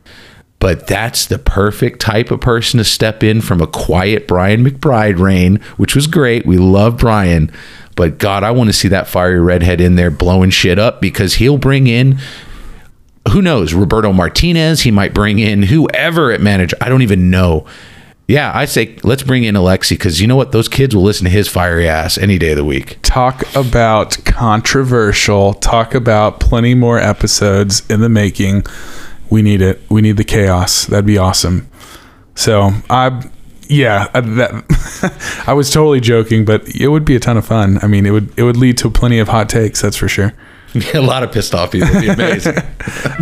but 0.58 0.88
that's 0.88 1.28
the 1.28 1.38
perfect 1.38 2.00
type 2.00 2.32
of 2.32 2.42
person 2.42 2.80
to 2.80 2.84
step 2.84 3.22
in 3.22 3.42
from 3.42 3.62
a 3.62 3.68
quiet 3.68 4.28
Brian 4.28 4.66
McBride 4.66 5.20
reign, 5.20 5.58
which 5.78 5.94
was 5.96 6.08
great. 6.08 6.48
We 6.48 6.58
love 6.58 6.98
Brian. 6.98 7.52
But 7.96 8.18
God, 8.18 8.42
I 8.42 8.50
want 8.50 8.70
to 8.70 8.74
see 8.74 8.88
that 8.88 9.08
fiery 9.08 9.40
redhead 9.40 9.80
in 9.80 9.98
there 9.98 10.10
blowing 10.10 10.50
shit 10.50 10.80
up 10.80 11.00
because 11.00 11.36
he'll 11.36 11.60
bring 11.60 11.86
in 11.86 12.18
who 13.30 13.42
knows 13.42 13.74
roberto 13.74 14.12
martinez 14.12 14.82
he 14.82 14.92
might 14.92 15.14
bring 15.14 15.40
in 15.40 15.64
whoever 15.64 16.34
at 16.34 16.42
manager 16.42 16.76
i 16.82 16.90
don't 16.90 17.04
even 17.04 17.30
know 17.30 17.66
yeah 18.28 18.52
i 18.56 18.66
say 18.66 18.96
let's 19.04 19.24
bring 19.24 19.44
in 19.44 19.56
alexi 19.56 19.92
because 19.92 20.22
you 20.22 20.28
know 20.28 20.36
what 20.36 20.52
those 20.52 20.68
kids 20.68 20.96
will 20.96 21.04
listen 21.04 21.26
to 21.26 21.30
his 21.30 21.48
fiery 21.48 21.88
ass 21.88 22.18
any 22.18 22.38
day 22.38 22.52
of 22.52 22.58
the 22.58 22.66
week 22.66 22.98
Talk 23.14 23.44
about 23.56 24.18
controversial. 24.26 25.54
Talk 25.54 25.94
about 25.94 26.40
plenty 26.40 26.74
more 26.74 26.98
episodes 26.98 27.88
in 27.88 28.02
the 28.02 28.10
making. 28.10 28.64
We 29.30 29.44
need 29.44 29.62
it. 29.62 29.84
We 29.88 30.02
need 30.02 30.18
the 30.18 30.24
chaos. 30.24 30.88
That'd 30.88 31.06
be 31.06 31.20
awesome. 31.20 31.70
So 32.34 32.72
I, 32.90 33.24
yeah, 33.70 34.08
that 34.14 35.44
I 35.48 35.54
was 35.54 35.70
totally 35.70 36.00
joking, 36.00 36.44
but 36.44 36.68
it 36.76 36.88
would 36.88 37.06
be 37.06 37.16
a 37.16 37.20
ton 37.20 37.38
of 37.38 37.46
fun. 37.46 37.78
I 37.84 37.88
mean, 37.88 38.08
it 38.08 38.10
would 38.10 38.34
it 38.36 38.42
would 38.42 38.58
lead 38.58 38.80
to 38.80 38.90
plenty 38.90 39.20
of 39.20 39.28
hot 39.28 39.48
takes. 39.48 39.84
That's 39.84 39.96
for 39.96 40.08
sure. 40.08 40.34
a 40.94 41.00
lot 41.00 41.24
of 41.24 41.32
pissed 41.32 41.54
off 41.54 41.72
people 41.72 41.90
would 41.94 42.02
be 42.02 42.08
amazing 42.08 42.56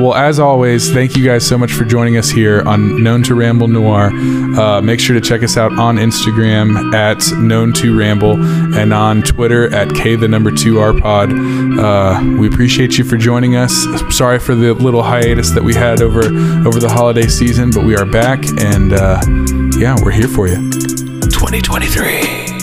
Well, 0.00 0.14
as 0.14 0.38
always, 0.38 0.92
thank 0.92 1.16
you 1.16 1.24
guys 1.24 1.46
so 1.46 1.58
much 1.58 1.72
for 1.72 1.84
joining 1.84 2.16
us 2.16 2.30
here 2.30 2.62
on 2.66 3.02
Known 3.02 3.22
to 3.24 3.34
Ramble 3.34 3.68
Noir. 3.68 4.06
Uh, 4.06 4.80
make 4.80 4.98
sure 4.98 5.14
to 5.14 5.20
check 5.20 5.42
us 5.42 5.56
out 5.56 5.78
on 5.78 5.96
Instagram 5.96 6.94
at 6.94 7.18
Known 7.38 7.72
to 7.74 7.96
Ramble 7.96 8.42
and 8.76 8.92
on 8.92 9.22
Twitter 9.22 9.72
at 9.74 9.94
K 9.94 10.16
the 10.16 10.28
number 10.28 10.50
two 10.50 10.80
R 10.80 10.92
pod. 10.92 11.32
Uh, 11.32 12.20
we 12.38 12.48
appreciate 12.48 12.98
you 12.98 13.04
for 13.04 13.16
joining 13.16 13.56
us. 13.56 13.72
Sorry 14.16 14.38
for 14.38 14.54
the 14.54 14.74
little 14.74 15.02
hiatus 15.02 15.50
that 15.50 15.62
we 15.62 15.74
had 15.74 16.02
over 16.02 16.24
over 16.66 16.80
the 16.80 16.90
holiday 16.90 17.28
season, 17.28 17.70
but 17.70 17.84
we 17.84 17.96
are 17.96 18.06
back 18.06 18.44
and 18.58 18.92
uh, 18.92 19.20
yeah, 19.78 19.96
we're 20.02 20.10
here 20.10 20.28
for 20.28 20.48
you. 20.48 20.70
2023 21.30 22.59